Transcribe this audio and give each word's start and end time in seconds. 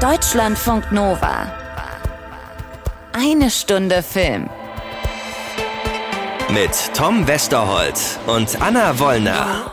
Deutschlandfunk 0.00 0.92
Nova. 0.92 1.50
Eine 3.14 3.50
Stunde 3.50 4.02
Film. 4.02 4.50
Mit 6.52 6.94
Tom 6.94 7.26
Westerholt 7.26 7.98
und 8.26 8.60
Anna 8.60 8.98
Wollner. 8.98 9.72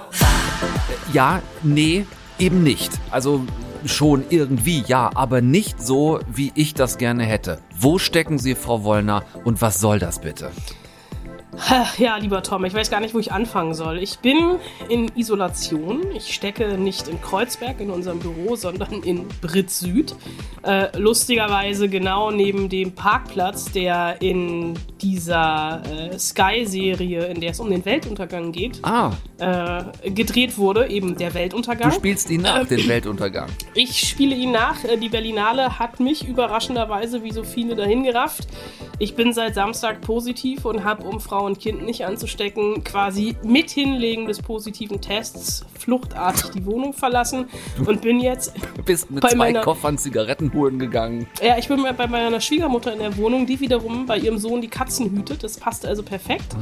Ja, 1.11 1.41
nee, 1.61 2.05
eben 2.39 2.63
nicht. 2.63 2.93
Also 3.11 3.45
schon 3.85 4.23
irgendwie, 4.29 4.85
ja, 4.87 5.11
aber 5.13 5.41
nicht 5.41 5.85
so, 5.85 6.21
wie 6.33 6.53
ich 6.55 6.73
das 6.73 6.97
gerne 6.97 7.25
hätte. 7.25 7.59
Wo 7.77 7.99
stecken 7.99 8.39
Sie, 8.39 8.55
Frau 8.55 8.85
Wollner, 8.85 9.23
und 9.43 9.61
was 9.61 9.81
soll 9.81 9.99
das 9.99 10.19
bitte? 10.19 10.51
Ja, 11.97 12.17
lieber 12.17 12.41
Tom, 12.41 12.65
ich 12.65 12.73
weiß 12.73 12.89
gar 12.89 12.99
nicht, 12.99 13.13
wo 13.13 13.19
ich 13.19 13.31
anfangen 13.31 13.73
soll. 13.73 13.99
Ich 13.99 14.19
bin 14.19 14.55
in 14.89 15.11
Isolation. 15.15 16.01
Ich 16.15 16.33
stecke 16.33 16.77
nicht 16.77 17.07
in 17.07 17.21
Kreuzberg 17.21 17.79
in 17.79 17.89
unserem 17.91 18.19
Büro, 18.19 18.55
sondern 18.55 19.03
in 19.03 19.27
Brit 19.41 19.69
Süd. 19.69 20.15
Äh, 20.63 20.97
lustigerweise 20.97 21.89
genau 21.89 22.31
neben 22.31 22.69
dem 22.69 22.93
Parkplatz, 22.93 23.71
der 23.71 24.21
in 24.21 24.73
dieser 25.01 25.81
äh, 26.13 26.17
Sky-Serie, 26.17 27.25
in 27.25 27.39
der 27.41 27.51
es 27.51 27.59
um 27.59 27.69
den 27.69 27.83
Weltuntergang 27.85 28.51
geht, 28.51 28.79
Ah, 28.83 29.11
äh, 29.37 30.09
gedreht 30.09 30.57
wurde, 30.57 30.87
eben 30.89 31.17
der 31.17 31.33
Weltuntergang. 31.33 31.89
du 31.91 31.95
spielst 31.95 32.29
ihn 32.29 32.41
nach, 32.41 32.65
den 32.65 32.87
Weltuntergang. 32.87 33.49
Ich 33.75 33.99
spiele 34.07 34.33
ihn 34.35 34.51
nach. 34.51 34.83
Äh, 34.85 34.97
Die 34.97 35.09
Berlinale 35.09 35.77
hat 35.79 35.99
mich 35.99 36.27
überraschenderweise 36.27 37.23
wie 37.23 37.31
so 37.31 37.43
viele 37.43 37.75
dahin 37.75 38.03
gerafft. 38.03 38.47
Ich 38.99 39.15
bin 39.15 39.33
seit 39.33 39.55
Samstag 39.55 40.01
positiv 40.01 40.65
und 40.65 40.83
habe, 40.83 41.03
um 41.03 41.19
Frau 41.19 41.42
und 41.45 41.59
Kind 41.59 41.83
nicht 41.83 42.05
anzustecken, 42.05 42.83
quasi 42.83 43.35
mit 43.43 43.69
Hinlegen 43.69 44.27
des 44.27 44.41
positiven 44.41 45.01
Tests 45.01 45.65
fluchtartig 45.77 46.51
die 46.51 46.65
Wohnung 46.65 46.93
verlassen 46.93 47.45
und 47.85 48.01
bin 48.01 48.19
jetzt, 48.19 48.53
Du 48.75 48.83
bist 48.85 49.11
mit 49.11 49.21
Bei 49.21 49.29
zwei 49.29 49.37
meiner- 49.37 49.61
Koffern 49.61 49.97
Zigaretten 49.97 50.53
holen 50.53 50.79
gegangen. 50.79 51.27
ja, 51.41 51.57
ich 51.57 51.67
bin 51.67 51.83
bei 51.97 52.07
meiner 52.07 52.39
Schwiegermutter 52.41 52.93
in 52.93 52.99
der 52.99 53.15
Wohnung, 53.17 53.45
die 53.45 53.59
wiederum 53.59 54.05
bei 54.05 54.17
ihrem 54.17 54.37
Sohn 54.37 54.61
die 54.61 54.67
Katzen 54.69 55.11
hütet. 55.11 55.43
Das 55.43 55.57
passt 55.57 55.85
also 55.85 56.03
perfekt. 56.03 56.55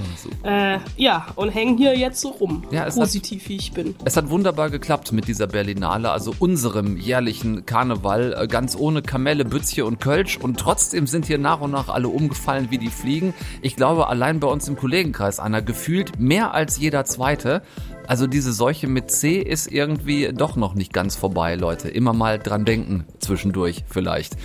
Äh, 0.44 0.80
ja, 0.98 1.28
und 1.36 1.50
hängen 1.50 1.78
hier 1.78 1.98
jetzt 1.98 2.20
so 2.22 2.30
rum, 2.30 2.64
Ja, 2.72 2.86
es 2.86 2.96
hat- 2.96 3.02
positiv 3.04 3.48
wie 3.50 3.56
ich 3.58 3.72
bin. 3.74 3.96
Es 4.06 4.18
hat 4.18 4.30
wunderbar 4.30 4.70
geklappt 4.70 5.12
mit 5.12 5.28
dieser 5.28 5.48
Berlinale, 5.48 6.10
also 6.12 6.34
unserem 6.40 6.98
jährlichen 6.98 7.66
Karneval, 7.66 8.36
äh, 8.38 8.48
ganz 8.48 8.76
ohne 8.76 9.02
Kamelle, 9.02 9.46
Bützche 9.46 9.86
und 9.86 10.00
Kölsch. 10.02 10.38
Und 10.38 10.60
trotzdem 10.60 11.08
sind 11.08 11.26
hier 11.26 11.38
nach 11.38 11.62
und 11.62 11.72
nach 11.72 11.90
alle 11.90 12.08
umgefallen 12.08 12.68
wie 12.72 12.78
die 12.78 12.90
Fliegen. 12.90 13.34
Ich 13.62 13.76
glaube, 13.76 14.08
allein 14.08 14.40
bei 14.40 14.48
uns 14.48 14.68
im 14.68 14.71
Kollegenkreis 14.76 15.40
einer 15.40 15.62
gefühlt 15.62 16.20
mehr 16.20 16.54
als 16.54 16.78
jeder 16.78 17.06
zweite. 17.06 17.62
Also 18.08 18.28
diese 18.28 18.52
Seuche 18.52 18.88
mit 18.88 19.12
C 19.12 19.40
ist 19.40 19.72
irgendwie 19.72 20.32
doch 20.34 20.56
noch 20.56 20.74
nicht 20.74 20.92
ganz 20.92 21.16
vorbei, 21.16 21.56
Leute. 21.56 21.90
Immer 21.90 22.14
mal 22.14 22.40
dran 22.40 22.66
denken, 22.66 23.06
zwischendurch 23.20 23.84
vielleicht. 23.90 24.36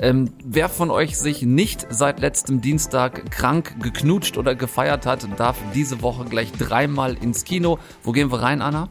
Ähm, 0.00 0.30
wer 0.44 0.68
von 0.68 0.90
euch 0.90 1.18
sich 1.18 1.42
nicht 1.42 1.86
seit 1.90 2.20
letztem 2.20 2.60
Dienstag 2.60 3.30
krank 3.30 3.76
geknutscht 3.80 4.36
oder 4.36 4.54
gefeiert 4.54 5.06
hat, 5.06 5.26
darf 5.38 5.56
diese 5.74 6.02
Woche 6.02 6.24
gleich 6.24 6.52
dreimal 6.52 7.14
ins 7.14 7.44
Kino. 7.44 7.78
Wo 8.02 8.12
gehen 8.12 8.30
wir 8.30 8.42
rein, 8.42 8.60
Anna? 8.60 8.90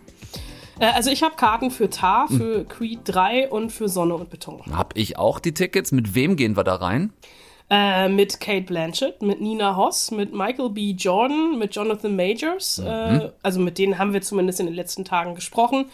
Äh, 0.80 0.86
also 0.94 1.10
ich 1.10 1.24
habe 1.24 1.36
Karten 1.36 1.72
für 1.72 1.90
Tar, 1.90 2.28
für 2.28 2.66
Creed 2.66 3.02
3 3.06 3.50
und 3.50 3.72
für 3.72 3.90
Sonne 3.90 4.16
und 4.16 4.30
Beton. 4.30 4.62
Hab 4.72 4.98
ich 4.98 5.18
auch 5.18 5.40
die 5.40 5.54
Tickets. 5.54 5.92
Mit 5.92 6.16
wem 6.16 6.36
gehen 6.36 6.58
wir 6.58 6.64
da 6.64 6.76
rein? 6.76 7.14
Äh, 7.70 8.10
mit 8.10 8.40
Kate 8.40 8.64
Blanchett, 8.64 9.22
mit 9.22 9.42
Nina 9.42 9.76
Hoss, 9.76 10.12
mit 10.12 10.34
Michael 10.34 10.70
B. 10.70 10.92
Jordan, 10.92 11.58
mit 11.58 11.76
Jonathan 11.76 12.16
Majors. 12.16 12.80
Äh, 12.80 13.30
also 13.42 13.60
mit 13.60 13.78
denen 13.78 13.98
haben 13.98 14.14
wir 14.14 14.22
zumindest 14.22 14.60
in 14.60 14.66
den 14.66 14.76
letzten 14.76 15.06
Tagen 15.06 15.34
gesprochen. 15.34 15.86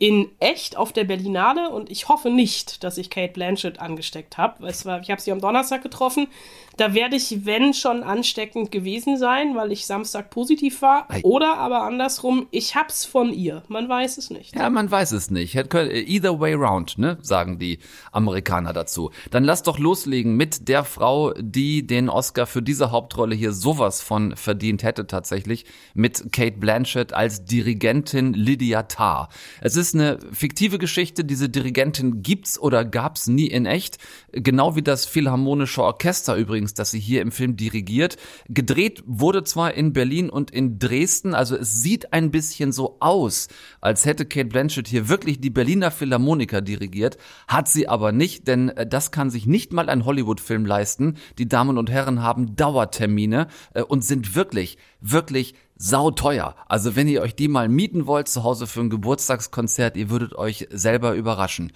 In 0.00 0.28
echt 0.38 0.76
auf 0.76 0.92
der 0.92 1.02
Berlinale 1.02 1.70
und 1.70 1.90
ich 1.90 2.08
hoffe 2.08 2.30
nicht, 2.30 2.84
dass 2.84 2.98
ich 2.98 3.10
Kate 3.10 3.32
Blanchett 3.32 3.80
angesteckt 3.80 4.38
habe. 4.38 4.68
Ich 4.70 5.10
habe 5.10 5.20
sie 5.20 5.32
am 5.32 5.40
Donnerstag 5.40 5.82
getroffen. 5.82 6.28
Da 6.76 6.94
werde 6.94 7.16
ich, 7.16 7.44
wenn 7.44 7.74
schon, 7.74 8.04
ansteckend 8.04 8.70
gewesen 8.70 9.16
sein, 9.18 9.56
weil 9.56 9.72
ich 9.72 9.84
Samstag 9.86 10.30
positiv 10.30 10.80
war. 10.82 11.06
Ei. 11.10 11.20
Oder 11.24 11.58
aber 11.58 11.82
andersrum, 11.82 12.46
ich 12.52 12.76
hab's 12.76 13.04
von 13.04 13.32
ihr. 13.32 13.64
Man 13.66 13.88
weiß 13.88 14.18
es 14.18 14.30
nicht. 14.30 14.54
Ja, 14.54 14.70
man 14.70 14.88
weiß 14.88 15.10
es 15.10 15.32
nicht. 15.32 15.54
Können- 15.68 15.90
Either 15.90 16.38
way 16.38 16.54
round, 16.54 16.96
ne, 16.98 17.18
sagen 17.20 17.58
die 17.58 17.80
Amerikaner 18.12 18.72
dazu. 18.72 19.10
Dann 19.32 19.42
lass 19.42 19.64
doch 19.64 19.80
loslegen 19.80 20.36
mit 20.36 20.68
der 20.68 20.84
Frau, 20.84 21.32
die 21.32 21.84
den 21.84 22.08
Oscar 22.08 22.46
für 22.46 22.62
diese 22.62 22.92
Hauptrolle 22.92 23.34
hier 23.34 23.52
sowas 23.52 24.00
von 24.00 24.36
verdient 24.36 24.84
hätte 24.84 25.08
tatsächlich, 25.08 25.64
mit 25.94 26.30
Kate 26.30 26.58
Blanchett 26.58 27.12
als 27.12 27.44
Dirigentin 27.44 28.34
Lydia 28.34 28.84
Tarr. 28.84 29.30
Es 29.60 29.74
ist 29.74 29.87
eine 29.94 30.18
fiktive 30.32 30.78
Geschichte, 30.78 31.24
diese 31.24 31.48
Dirigentin 31.48 32.22
gibt's 32.22 32.58
oder 32.58 32.84
gab's 32.84 33.26
nie 33.26 33.46
in 33.46 33.66
echt, 33.66 33.98
genau 34.32 34.76
wie 34.76 34.82
das 34.82 35.06
Philharmonische 35.06 35.82
Orchester 35.82 36.36
übrigens, 36.36 36.74
das 36.74 36.90
sie 36.90 37.00
hier 37.00 37.22
im 37.22 37.32
Film 37.32 37.56
dirigiert. 37.56 38.16
Gedreht 38.48 39.02
wurde 39.06 39.44
zwar 39.44 39.74
in 39.74 39.92
Berlin 39.92 40.30
und 40.30 40.50
in 40.50 40.78
Dresden, 40.78 41.34
also 41.34 41.56
es 41.56 41.82
sieht 41.82 42.12
ein 42.12 42.30
bisschen 42.30 42.72
so 42.72 42.96
aus, 43.00 43.48
als 43.80 44.04
hätte 44.04 44.24
Kate 44.24 44.48
Blanchett 44.48 44.88
hier 44.88 45.08
wirklich 45.08 45.40
die 45.40 45.50
Berliner 45.50 45.90
Philharmoniker 45.90 46.60
dirigiert, 46.60 47.18
hat 47.46 47.68
sie 47.68 47.88
aber 47.88 48.12
nicht, 48.12 48.48
denn 48.48 48.70
äh, 48.70 48.86
das 48.86 49.10
kann 49.10 49.30
sich 49.30 49.46
nicht 49.46 49.72
mal 49.72 49.88
ein 49.88 50.04
Hollywood-Film 50.04 50.66
leisten. 50.66 51.16
Die 51.38 51.48
Damen 51.48 51.78
und 51.78 51.90
Herren 51.90 52.22
haben 52.22 52.56
Dauertermine 52.56 53.48
äh, 53.74 53.82
und 53.82 54.04
sind 54.04 54.34
wirklich, 54.34 54.78
wirklich 55.00 55.54
sauteuer. 55.78 56.54
Also 56.66 56.96
wenn 56.96 57.08
ihr 57.08 57.22
euch 57.22 57.34
die 57.34 57.48
mal 57.48 57.68
mieten 57.68 58.06
wollt 58.06 58.28
zu 58.28 58.44
Hause 58.44 58.66
für 58.66 58.80
ein 58.80 58.90
Geburtstagskonzert, 58.90 59.96
ihr 59.96 60.10
würdet 60.10 60.34
euch 60.34 60.68
selber 60.70 61.14
überraschen. 61.14 61.72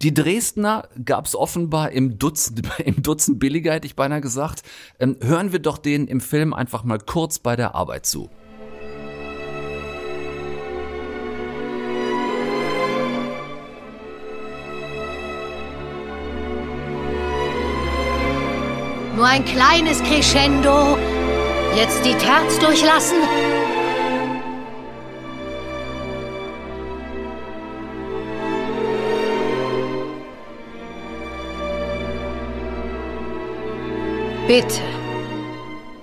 Die 0.00 0.14
Dresdner 0.14 0.88
gab's 1.04 1.34
offenbar 1.34 1.90
im 1.90 2.18
Dutzend, 2.18 2.62
im 2.84 3.02
Dutzend 3.02 3.38
billiger, 3.38 3.72
hätte 3.72 3.86
ich 3.86 3.96
beinahe 3.96 4.20
gesagt. 4.20 4.62
Ähm, 4.98 5.16
hören 5.20 5.52
wir 5.52 5.58
doch 5.58 5.78
denen 5.78 6.08
im 6.08 6.20
Film 6.20 6.54
einfach 6.54 6.84
mal 6.84 6.98
kurz 6.98 7.38
bei 7.38 7.56
der 7.56 7.74
Arbeit 7.74 8.06
zu. 8.06 8.30
Nur 19.14 19.26
ein 19.26 19.44
kleines 19.44 20.02
Crescendo. 20.02 20.98
Jetzt 21.74 22.04
die 22.04 22.14
Terz 22.14 22.58
durchlassen. 22.58 23.16
Bitte, 34.46 34.82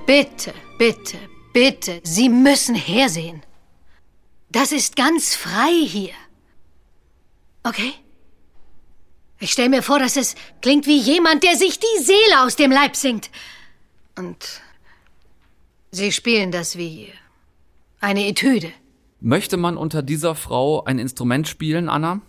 bitte, 0.08 0.54
bitte, 0.80 1.18
bitte, 1.54 2.02
Sie 2.04 2.30
müssen 2.30 2.74
hersehen. 2.74 3.44
Das 4.50 4.72
ist 4.72 4.96
ganz 4.96 5.36
frei 5.36 5.86
hier. 5.86 6.16
Okay? 7.62 7.94
Ich 9.40 9.52
stelle 9.52 9.70
mir 9.70 9.84
vor, 9.84 10.00
dass 10.00 10.18
es 10.18 10.34
klingt 10.64 10.88
wie 10.88 10.98
jemand, 10.98 11.44
der 11.44 11.56
sich 11.56 11.80
die 11.80 12.04
Seele 12.04 12.42
aus 12.44 12.56
dem 12.56 12.72
Leib 12.72 12.96
singt. 12.96 13.30
Und 14.18 14.62
Sie 15.92 16.12
spielen 16.12 16.52
das 16.52 16.78
wie 16.78 17.08
eine 18.00 18.28
Etüde. 18.28 18.72
Möchte 19.20 19.58
man 19.58 19.76
unter 19.76 20.02
dieser 20.02 20.36
Frau 20.36 20.84
ein 20.84 21.00
Instrument 21.00 21.48
spielen, 21.48 21.90
Anna? 21.90 22.22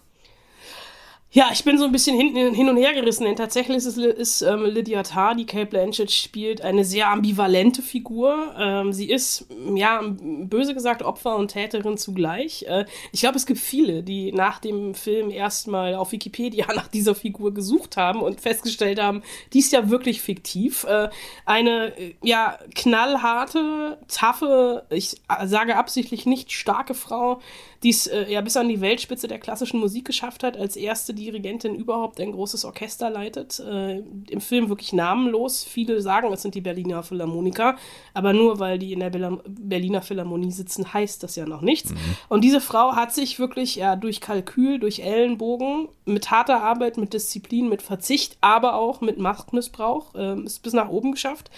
Ja, 1.33 1.51
ich 1.53 1.63
bin 1.63 1.79
so 1.79 1.85
ein 1.85 1.93
bisschen 1.93 2.17
hin, 2.17 2.53
hin 2.53 2.69
und 2.69 2.77
her 2.77 2.93
gerissen, 2.93 3.25
denn 3.25 3.37
tatsächlich 3.37 3.77
ist, 3.77 3.97
ist 3.97 4.43
ähm, 4.43 4.65
Lydia 4.65 5.05
Tarr, 5.05 5.37
die 5.37 5.47
Kate 5.47 5.67
Blanchett 5.67 6.11
spielt, 6.11 6.61
eine 6.61 6.85
sehr 6.85 7.09
ambivalente 7.09 7.83
Figur. 7.83 8.53
Ähm, 8.59 8.93
sie 8.93 9.09
ist, 9.09 9.47
ja, 9.77 10.03
böse 10.03 10.75
gesagt, 10.75 11.05
Opfer 11.05 11.37
und 11.37 11.53
Täterin 11.53 11.97
zugleich. 11.99 12.65
Äh, 12.65 12.85
ich 13.13 13.21
glaube, 13.21 13.37
es 13.37 13.47
gibt 13.47 13.61
viele, 13.61 14.03
die 14.03 14.33
nach 14.33 14.59
dem 14.59 14.93
Film 14.95 15.31
erstmal 15.31 15.95
auf 15.95 16.11
Wikipedia 16.11 16.67
nach 16.75 16.89
dieser 16.89 17.15
Figur 17.15 17.55
gesucht 17.55 17.97
haben 17.97 18.23
und 18.23 18.41
festgestellt 18.41 19.01
haben, 19.01 19.23
die 19.53 19.61
ist 19.61 19.73
ja 19.73 19.89
wirklich 19.89 20.23
fiktiv. 20.23 20.83
Äh, 20.83 21.11
eine, 21.47 21.97
äh, 21.97 22.15
ja, 22.25 22.59
knallharte, 22.75 23.99
taffe, 24.09 24.85
ich 24.91 25.15
sage 25.45 25.77
absichtlich 25.77 26.27
nicht 26.27 26.51
starke 26.51 26.95
Frau, 26.95 27.41
die 27.83 27.91
es 27.91 28.07
äh, 28.07 28.31
ja 28.31 28.41
bis 28.43 28.57
an 28.57 28.69
die 28.69 28.81
Weltspitze 28.81 29.27
der 29.27 29.39
klassischen 29.39 29.81
Musik 29.81 30.05
geschafft 30.05 30.43
hat, 30.43 30.57
als 30.57 30.77
erste 30.77 31.15
Dirigentin 31.15 31.75
überhaupt 31.75 32.21
ein 32.21 32.33
großes 32.33 32.65
Orchester 32.65 33.09
leitet. 33.09 33.59
Äh, 33.61 34.03
Im 34.29 34.41
Film 34.41 34.69
wirklich 34.69 34.93
namenlos. 34.93 35.65
Viele 35.65 36.01
sagen, 36.01 36.33
es 36.33 36.43
sind 36.43 36.55
die 36.55 36.61
Berliner 36.61 37.03
Philharmoniker, 37.03 37.77
aber 38.13 38.33
nur 38.33 38.59
weil 38.59 38.79
die 38.79 38.93
in 38.93 39.01
der 39.01 39.11
Bela- 39.11 39.41
Berliner 39.47 40.03
Philharmonie 40.03 40.53
sitzen, 40.53 40.93
heißt 40.93 41.23
das 41.23 41.37
ja 41.37 41.47
noch 41.47 41.63
nichts. 41.63 41.95
Und 42.29 42.43
diese 42.45 42.61
Frau 42.61 42.93
hat 42.97 43.15
sich 43.15 43.39
wirklich 43.39 43.77
ja 43.77 43.97
durch 43.97 44.21
Kalkül, 44.21 44.79
durch 44.79 45.01
Ellenbogen, 45.01 45.89
mit 46.05 46.31
harter 46.31 46.63
Arbeit, 46.63 46.99
mit 46.99 47.15
Disziplin, 47.15 47.69
mit 47.69 47.83
Verzicht, 47.83 48.37
aber 48.41 48.75
auch 48.75 49.01
mit 49.01 49.19
Machtmissbrauch, 49.19 50.15
äh, 50.15 50.41
ist 50.43 50.63
bis 50.63 50.73
nach 50.73 50.89
oben 50.89 51.13
geschafft. 51.13 51.51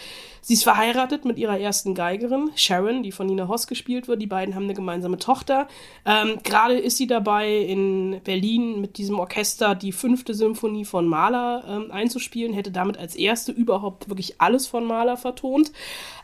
Sie 0.45 0.55
ist 0.55 0.65
verheiratet 0.65 1.25
mit 1.25 1.39
ihrer 1.39 1.59
ersten 1.59 1.95
Geigerin, 1.95 2.51
Sharon, 2.57 3.05
die 3.05 3.13
von 3.13 3.29
Nina 3.29 3.47
Hoss 3.47 3.69
gespielt 3.69 4.09
wird. 4.09 4.21
Die 4.21 4.27
beiden 4.27 4.57
haben 4.57 4.65
eine 4.65 4.75
gemeinsame 4.75 5.19
Tochter. 5.19 5.69
Äh, 6.05 6.13
Ähm, 6.23 6.39
Gerade 6.43 6.75
ist 6.75 6.97
sie 6.97 7.07
dabei, 7.07 7.57
in 7.57 8.21
Berlin 8.25 8.81
mit 8.81 8.99
diesem 8.99 9.19
Orchester 9.19 9.75
die 9.75 9.93
fünfte 9.93 10.35
Symphonie 10.35 10.85
von 10.85 11.07
Mahler 11.07 11.65
ähm, 11.67 11.91
einzuspielen, 11.91 12.53
hätte 12.53 12.71
damit 12.71 12.99
als 12.99 13.15
erste 13.17 13.53
überhaupt 13.53 14.09
wirklich 14.09 14.41
alles 14.41 14.67
von 14.67 14.85
Mahler 14.85 15.17
vertont. 15.17 15.73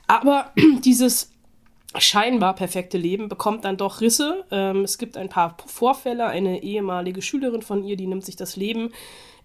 Aber 0.06 0.52
dieses 0.84 1.30
scheinbar 1.96 2.54
perfekte 2.54 2.98
Leben 2.98 3.28
bekommt 3.28 3.64
dann 3.64 3.76
doch 3.76 4.00
Risse. 4.00 4.44
Ähm, 4.50 4.82
es 4.82 4.98
gibt 4.98 5.16
ein 5.16 5.28
paar 5.28 5.56
Vorfälle. 5.66 6.26
Eine 6.26 6.62
ehemalige 6.62 7.22
Schülerin 7.22 7.62
von 7.62 7.82
ihr, 7.84 7.96
die 7.96 8.06
nimmt 8.06 8.24
sich 8.24 8.36
das 8.36 8.56
Leben 8.56 8.90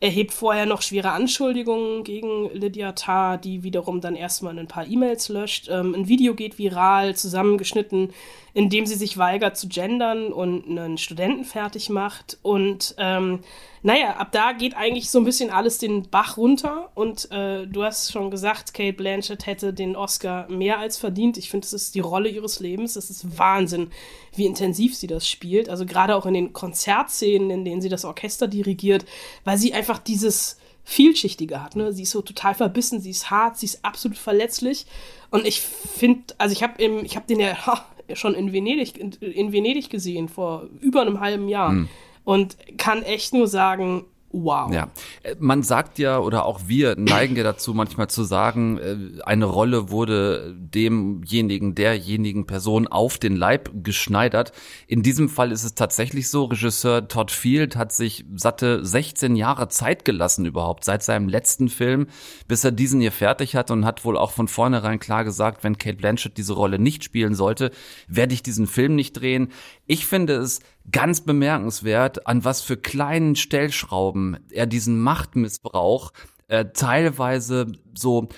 erhebt 0.04 0.34
vorher 0.34 0.66
noch 0.66 0.82
schwere 0.82 1.12
Anschuldigungen 1.12 2.04
gegen 2.04 2.50
Lydia 2.54 2.92
Tarr, 2.92 3.38
die 3.38 3.64
wiederum 3.64 4.02
dann 4.02 4.18
erstmal 4.18 4.60
ein 4.60 4.68
paar 4.68 4.86
E-Mails 4.86 5.30
löscht. 5.30 5.70
Ähm, 5.70 5.96
ein 5.96 6.10
Video 6.10 6.36
geht 6.36 6.58
viral, 6.60 7.16
zusammengeschnitten, 7.16 8.10
in 8.54 8.70
dem 8.70 8.86
sie 8.86 8.96
sich 8.96 9.18
weigert 9.18 9.58
zu 9.58 9.68
gendern 9.68 10.32
und 10.32 10.68
einen 10.68 11.00
Studenten 11.00 11.44
fertig 11.44 11.90
macht. 11.90 12.38
Und 12.44 12.94
ähm, 13.00 13.40
naja, 13.82 14.18
ab 14.18 14.32
da 14.32 14.52
geht 14.52 14.76
eigentlich 14.76 15.10
so 15.10 15.18
ein 15.18 15.26
bisschen 15.26 15.50
alles 15.50 15.80
den 15.80 16.10
Bach 16.10 16.38
runter. 16.38 16.92
Und 16.94 17.32
äh, 17.32 17.66
du 17.66 17.84
hast 17.84 18.12
schon 18.12 18.30
gesagt, 18.30 18.76
Kate 18.76 18.94
Blanchett 18.94 19.48
hätte 19.48 19.74
den 19.74 19.96
Oscar 19.96 20.48
mehr 20.50 20.78
als 20.78 20.98
verdient. 20.98 21.38
Ich 21.38 21.50
finde, 21.50 21.66
es 21.66 21.74
ist 21.74 21.96
die 21.96 22.00
Rolle 22.00 22.30
ihres 22.30 22.60
Lebens. 22.60 22.96
Es 22.96 23.10
ist 23.10 23.40
Wahnsinn, 23.40 23.90
wie 24.36 24.46
intensiv 24.46 24.96
sie 24.96 25.08
das 25.08 25.28
spielt. 25.28 25.68
Also 25.68 25.88
gerade 25.88 26.16
auch 26.16 26.28
in 26.28 26.36
den 26.36 26.54
Konzertszenen, 26.54 27.50
in 27.50 27.66
denen 27.66 27.82
sie 27.82 27.90
das 27.90 28.06
Orchester 28.06 28.48
dirigiert, 28.48 29.06
weil 29.46 29.58
sie 29.58 29.74
einfach 29.74 29.98
dieses 29.98 30.58
vielschichtige 30.84 31.64
hat. 31.64 31.76
Ne? 31.76 31.92
Sie 31.94 32.04
ist 32.04 32.12
so 32.12 32.22
total 32.22 32.54
verbissen, 32.54 33.02
sie 33.02 33.10
ist 33.10 33.32
hart, 33.32 33.58
sie 33.58 33.66
ist 33.66 33.84
absolut 33.84 34.18
verletzlich. 34.18 34.86
Und 35.32 35.48
ich 35.48 35.62
finde, 35.62 36.36
also 36.38 36.54
ich 36.54 36.62
habe 36.62 36.84
ich 36.84 37.16
habe 37.16 37.26
den 37.26 37.40
ja 37.40 37.58
schon 38.14 38.34
in 38.36 38.54
Venedig, 38.54 38.98
in, 38.98 39.12
in, 39.12 39.52
Venedig 39.52 39.90
gesehen 39.90 40.30
vor 40.30 40.68
über 40.82 41.02
einem 41.02 41.20
halben 41.20 41.48
Jahr. 41.48 41.72
Hm 41.72 41.90
und 42.24 42.58
kann 42.78 43.04
echt 43.04 43.34
nur 43.34 43.48
sagen, 43.48 44.06
Wow. 44.36 44.74
Ja, 44.74 44.90
äh, 45.22 45.36
man 45.40 45.62
sagt 45.62 46.00
ja 46.00 46.18
oder 46.18 46.46
auch 46.46 46.62
wir 46.66 46.96
neigen 46.98 47.36
ja 47.36 47.44
dazu 47.44 47.76
manchmal 47.76 48.10
zu 48.10 48.24
sagen, 48.24 48.80
äh, 48.80 49.22
eine 49.22 49.46
Rolle 49.46 49.92
wurde 49.92 50.56
demjenigen, 50.58 51.76
derjenigen 51.76 52.48
Person 52.48 52.88
auf 52.88 53.20
den 53.20 53.36
Leib 53.36 53.70
geschneidert. 53.84 54.52
In 54.88 55.04
diesem 55.04 55.30
Fall 55.30 55.52
ist 55.52 55.64
es 55.64 55.76
tatsächlich 55.76 56.32
so, 56.32 56.46
Regisseur 56.46 57.08
Todd 57.08 57.30
Field 57.30 57.76
hat 57.76 57.92
sich 57.92 58.26
satte 58.36 58.84
16 58.84 59.36
Jahre 59.36 59.68
Zeit 59.68 60.04
gelassen 60.04 60.48
überhaupt 60.48 60.84
seit 60.84 61.04
seinem 61.04 61.30
letzten 61.30 61.70
Film, 61.70 62.08
bis 62.48 62.64
er 62.64 62.72
diesen 62.72 63.02
hier 63.02 63.12
fertig 63.12 63.56
hat 63.56 63.70
und 63.70 63.86
hat 63.86 64.04
wohl 64.04 64.18
auch 64.18 64.32
von 64.32 64.48
vornherein 64.48 65.00
klar 65.00 65.24
gesagt, 65.24 65.64
wenn 65.64 65.78
Kate 65.78 65.98
Blanchett 65.98 66.38
diese 66.38 66.54
Rolle 66.54 66.80
nicht 66.80 67.04
spielen 67.04 67.36
sollte, 67.36 67.70
werde 68.08 68.34
ich 68.34 68.42
diesen 68.42 68.66
Film 68.66 68.96
nicht 68.96 69.14
drehen. 69.14 69.52
Ich 69.86 70.08
finde 70.08 70.34
es 70.38 70.62
ganz 70.92 71.22
bemerkenswert, 71.22 72.28
an 72.28 72.44
was 72.44 72.62
für 72.62 72.78
kleinen 72.78 73.36
Stellschrauben 73.36 74.38
er 74.52 74.66
diesen 74.66 75.00
Machtmissbrauch 75.00 76.12
äh, 76.48 76.66
teilweise 76.74 77.68
so 77.98 78.30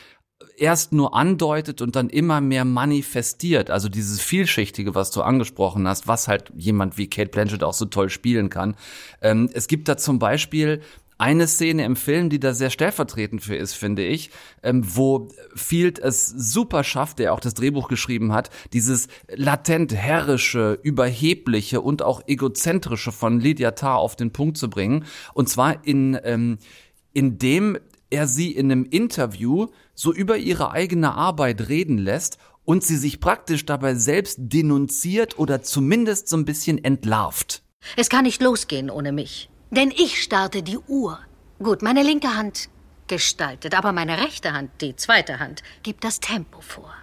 erst 0.58 0.94
nur 0.94 1.16
andeutet 1.16 1.82
und 1.82 1.96
dann 1.96 2.10
immer 2.10 2.42
mehr 2.42 2.66
manifestiert. 2.66 3.70
Also 3.70 3.90
dieses 3.90 4.22
Vielschichtige, 4.22 4.96
was 4.96 5.12
du 5.12 5.22
angesprochen 5.22 5.88
hast, 5.88 6.08
was 6.08 6.28
halt 6.28 6.52
jemand 6.56 6.98
wie 6.98 7.10
Kate 7.10 7.30
Blanchett 7.30 7.64
auch 7.64 7.74
so 7.74 7.86
toll 7.86 8.10
spielen 8.10 8.50
kann. 8.50 8.76
Ähm, 9.22 9.50
es 9.54 9.68
gibt 9.68 9.88
da 9.88 9.98
zum 9.98 10.20
Beispiel 10.20 10.82
eine 11.18 11.48
Szene 11.48 11.86
im 11.86 11.96
Film, 11.96 12.30
die 12.30 12.40
da 12.40 12.54
sehr 12.54 12.70
stellvertretend 12.70 13.42
für 13.42 13.56
ist, 13.56 13.74
finde 13.74 14.04
ich, 14.04 14.32
ähm, 14.64 14.84
wo 14.84 15.30
Field 15.56 16.00
es 16.00 16.28
super 16.28 16.84
schafft, 16.84 17.20
der 17.20 17.34
auch 17.34 17.40
das 17.40 17.54
Drehbuch 17.54 17.88
geschrieben 17.88 18.34
hat, 18.34 18.50
dieses 18.74 19.08
latent 19.30 19.94
herrische, 19.94 20.78
überhebliche 20.84 21.82
und 21.82 22.02
auch 22.02 22.22
egozentrische 22.28 23.12
von 23.12 23.40
Lydia 23.40 23.72
Tarr 23.72 23.98
auf 23.98 24.16
den 24.16 24.32
Punkt 24.32 24.58
zu 24.58 24.70
bringen. 24.70 25.06
Und 25.34 25.48
zwar 25.48 25.86
in, 25.86 26.20
ähm, 26.24 26.58
indem 27.14 27.78
er 28.10 28.28
sie 28.28 28.52
in 28.52 28.72
einem 28.72 28.86
Interview 28.86 29.68
so 29.94 30.14
über 30.14 30.38
ihre 30.38 30.72
eigene 30.72 31.14
Arbeit 31.14 31.70
reden 31.70 31.98
lässt 31.98 32.38
und 32.66 32.84
sie 32.84 32.98
sich 32.98 33.20
praktisch 33.20 33.66
dabei 33.66 33.96
selbst 33.96 34.38
denunziert 34.40 35.40
oder 35.40 35.62
zumindest 35.62 36.28
so 36.28 36.36
ein 36.36 36.46
bisschen 36.46 36.84
entlarvt. 36.84 37.64
Es 37.96 38.10
kann 38.10 38.24
nicht 38.24 38.42
losgehen 38.42 38.90
ohne 38.90 39.12
mich. 39.12 39.50
Denn 39.72 39.92
ich 39.92 40.22
starte 40.22 40.64
die 40.64 40.78
Uhr. 40.78 41.20
Gut, 41.60 41.82
meine 41.82 42.04
linke 42.04 42.36
Hand 42.36 42.70
gestaltet, 43.08 43.76
aber 43.76 43.92
meine 43.92 44.18
rechte 44.20 44.54
Hand, 44.54 44.72
die 44.82 44.96
zweite 44.96 45.40
Hand, 45.40 45.64
gibt 45.84 46.04
das 46.04 46.20
Tempo 46.20 46.62
vor 46.62 46.94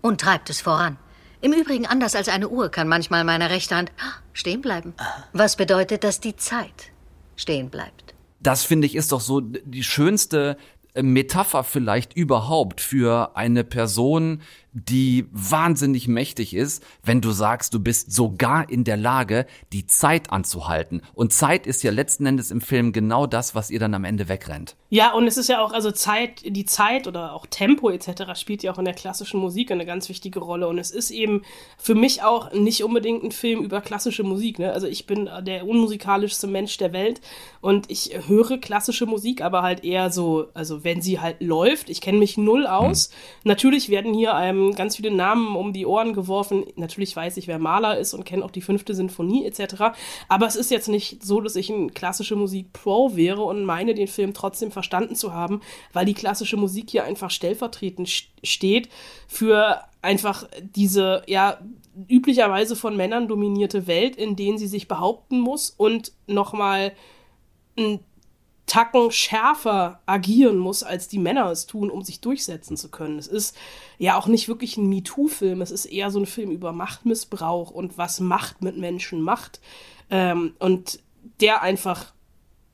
und 0.00 0.20
treibt 0.20 0.50
es 0.50 0.60
voran. 0.60 0.98
Im 1.40 1.52
Übrigen, 1.52 1.86
anders 1.86 2.14
als 2.14 2.28
eine 2.28 2.48
Uhr, 2.48 2.68
kann 2.68 2.88
manchmal 2.88 3.24
meine 3.24 3.50
rechte 3.50 3.76
Hand 3.76 3.92
stehen 4.32 4.60
bleiben. 4.60 4.94
Was 5.32 5.56
bedeutet, 5.56 6.04
dass 6.04 6.20
die 6.20 6.36
Zeit 6.36 6.90
stehen 7.36 7.70
bleibt. 7.70 8.14
Das 8.40 8.64
finde 8.64 8.86
ich 8.86 8.94
ist 8.94 9.12
doch 9.12 9.20
so 9.20 9.40
die 9.40 9.84
schönste 9.84 10.56
Metapher 10.94 11.64
vielleicht 11.64 12.16
überhaupt 12.16 12.80
für 12.80 13.36
eine 13.36 13.64
Person, 13.64 14.42
die 14.72 15.26
wahnsinnig 15.32 16.08
mächtig 16.08 16.54
ist, 16.54 16.84
wenn 17.02 17.20
du 17.20 17.30
sagst, 17.30 17.72
du 17.74 17.80
bist 17.80 18.12
sogar 18.12 18.68
in 18.68 18.84
der 18.84 18.96
Lage, 18.96 19.46
die 19.72 19.86
Zeit 19.86 20.30
anzuhalten. 20.30 21.02
Und 21.14 21.32
Zeit 21.32 21.66
ist 21.66 21.82
ja 21.82 21.90
letzten 21.90 22.26
Endes 22.26 22.50
im 22.50 22.60
Film 22.60 22.92
genau 22.92 23.26
das, 23.26 23.54
was 23.54 23.70
ihr 23.70 23.78
dann 23.78 23.94
am 23.94 24.04
Ende 24.04 24.28
wegrennt. 24.28 24.76
Ja, 24.90 25.12
und 25.12 25.26
es 25.26 25.36
ist 25.36 25.48
ja 25.48 25.62
auch, 25.62 25.72
also 25.72 25.90
Zeit, 25.90 26.42
die 26.44 26.64
Zeit 26.64 27.06
oder 27.06 27.32
auch 27.34 27.46
Tempo 27.46 27.90
etc. 27.90 28.38
spielt 28.38 28.62
ja 28.62 28.72
auch 28.72 28.78
in 28.78 28.84
der 28.84 28.94
klassischen 28.94 29.40
Musik 29.40 29.70
eine 29.70 29.86
ganz 29.86 30.08
wichtige 30.08 30.40
Rolle. 30.40 30.68
Und 30.68 30.78
es 30.78 30.90
ist 30.90 31.10
eben 31.10 31.42
für 31.78 31.94
mich 31.94 32.22
auch 32.22 32.52
nicht 32.52 32.84
unbedingt 32.84 33.22
ein 33.22 33.32
Film 33.32 33.62
über 33.62 33.80
klassische 33.80 34.22
Musik. 34.22 34.58
Ne? 34.58 34.72
Also 34.72 34.86
ich 34.86 35.06
bin 35.06 35.28
der 35.42 35.66
unmusikalischste 35.66 36.46
Mensch 36.46 36.76
der 36.78 36.92
Welt 36.92 37.20
und 37.60 37.90
ich 37.90 38.12
höre 38.26 38.58
klassische 38.58 39.06
Musik, 39.06 39.42
aber 39.42 39.62
halt 39.62 39.84
eher 39.84 40.10
so, 40.10 40.48
also 40.54 40.84
wenn 40.84 41.02
sie 41.02 41.20
halt 41.20 41.42
läuft. 41.42 41.90
Ich 41.90 42.00
kenne 42.00 42.18
mich 42.18 42.36
null 42.36 42.66
aus. 42.66 43.06
Hm. 43.06 43.14
Natürlich 43.44 43.88
werden 43.88 44.14
hier 44.14 44.34
einem 44.34 44.57
ganz 44.74 44.96
viele 44.96 45.10
Namen 45.10 45.56
um 45.56 45.72
die 45.72 45.86
Ohren 45.86 46.12
geworfen. 46.12 46.64
Natürlich 46.76 47.14
weiß 47.14 47.36
ich, 47.36 47.48
wer 47.48 47.58
Maler 47.58 47.98
ist 47.98 48.14
und 48.14 48.24
kenne 48.24 48.44
auch 48.44 48.50
die 48.50 48.60
fünfte 48.60 48.94
Sinfonie 48.94 49.46
etc. 49.46 49.96
Aber 50.28 50.46
es 50.46 50.56
ist 50.56 50.70
jetzt 50.70 50.88
nicht 50.88 51.22
so, 51.22 51.40
dass 51.40 51.56
ich 51.56 51.70
ein 51.70 51.94
klassische 51.94 52.36
Musik 52.36 52.72
Pro 52.72 53.16
wäre 53.16 53.42
und 53.42 53.64
meine, 53.64 53.94
den 53.94 54.08
Film 54.08 54.34
trotzdem 54.34 54.70
verstanden 54.70 55.14
zu 55.14 55.32
haben, 55.32 55.60
weil 55.92 56.06
die 56.06 56.14
klassische 56.14 56.56
Musik 56.56 56.90
hier 56.90 57.04
einfach 57.04 57.30
stellvertretend 57.30 58.08
steht 58.42 58.88
für 59.26 59.80
einfach 60.02 60.48
diese, 60.60 61.22
ja, 61.26 61.58
üblicherweise 62.08 62.76
von 62.76 62.96
Männern 62.96 63.26
dominierte 63.26 63.86
Welt, 63.86 64.16
in 64.16 64.36
denen 64.36 64.58
sie 64.58 64.68
sich 64.68 64.86
behaupten 64.86 65.40
muss 65.40 65.70
und 65.70 66.12
nochmal 66.26 66.92
ein 67.76 68.00
Tacken 68.68 69.10
schärfer 69.10 70.00
agieren 70.06 70.58
muss, 70.58 70.84
als 70.84 71.08
die 71.08 71.18
Männer 71.18 71.50
es 71.50 71.66
tun, 71.66 71.90
um 71.90 72.02
sich 72.02 72.20
durchsetzen 72.20 72.76
zu 72.76 72.90
können. 72.90 73.18
Es 73.18 73.26
ist 73.26 73.56
ja 73.98 74.16
auch 74.16 74.28
nicht 74.28 74.46
wirklich 74.46 74.76
ein 74.76 74.88
MeToo-Film, 74.88 75.62
es 75.62 75.72
ist 75.72 75.86
eher 75.86 76.10
so 76.10 76.20
ein 76.20 76.26
Film 76.26 76.50
über 76.50 76.72
Machtmissbrauch 76.72 77.70
und 77.70 77.98
was 77.98 78.20
Macht 78.20 78.62
mit 78.62 78.76
Menschen 78.76 79.22
macht. 79.22 79.60
Ähm, 80.10 80.54
und 80.58 81.00
der 81.40 81.62
einfach 81.62 82.12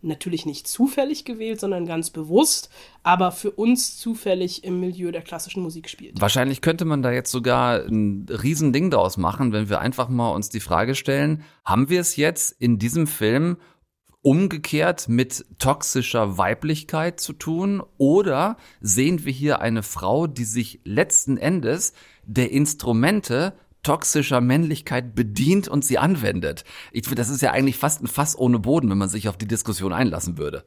natürlich 0.04 0.46
nicht 0.46 0.68
zufällig 0.68 1.24
gewählt, 1.24 1.60
sondern 1.60 1.86
ganz 1.86 2.10
bewusst, 2.10 2.68
aber 3.02 3.32
für 3.32 3.50
uns 3.50 3.96
zufällig 3.98 4.62
im 4.64 4.80
Milieu 4.80 5.10
der 5.10 5.22
klassischen 5.22 5.62
Musik 5.62 5.88
spielt. 5.88 6.20
Wahrscheinlich 6.20 6.60
könnte 6.60 6.84
man 6.84 7.02
da 7.02 7.10
jetzt 7.10 7.30
sogar 7.30 7.84
ein 7.86 8.26
Riesending 8.28 8.90
draus 8.90 9.16
machen, 9.16 9.52
wenn 9.52 9.68
wir 9.68 9.80
einfach 9.80 10.08
mal 10.08 10.30
uns 10.30 10.50
die 10.50 10.60
Frage 10.60 10.94
stellen, 10.94 11.42
haben 11.64 11.88
wir 11.88 12.00
es 12.00 12.16
jetzt 12.16 12.54
in 12.60 12.78
diesem 12.78 13.06
Film 13.06 13.56
umgekehrt 14.24 15.08
mit 15.08 15.44
toxischer 15.58 16.38
Weiblichkeit 16.38 17.20
zu 17.20 17.34
tun? 17.34 17.82
Oder 17.98 18.56
sehen 18.80 19.24
wir 19.24 19.32
hier 19.32 19.60
eine 19.60 19.82
Frau, 19.82 20.26
die 20.26 20.44
sich 20.44 20.80
letzten 20.84 21.36
Endes 21.36 21.92
der 22.26 22.50
Instrumente 22.50 23.52
toxischer 23.82 24.40
Männlichkeit 24.40 25.14
bedient 25.14 25.68
und 25.68 25.84
sie 25.84 25.98
anwendet. 25.98 26.64
Ich 26.90 27.04
finde, 27.04 27.16
das 27.16 27.28
ist 27.28 27.42
ja 27.42 27.52
eigentlich 27.52 27.76
fast 27.76 28.02
ein 28.02 28.06
Fass 28.06 28.36
ohne 28.36 28.58
Boden, 28.58 28.88
wenn 28.88 28.96
man 28.96 29.10
sich 29.10 29.28
auf 29.28 29.36
die 29.36 29.46
Diskussion 29.46 29.92
einlassen 29.92 30.38
würde. 30.38 30.64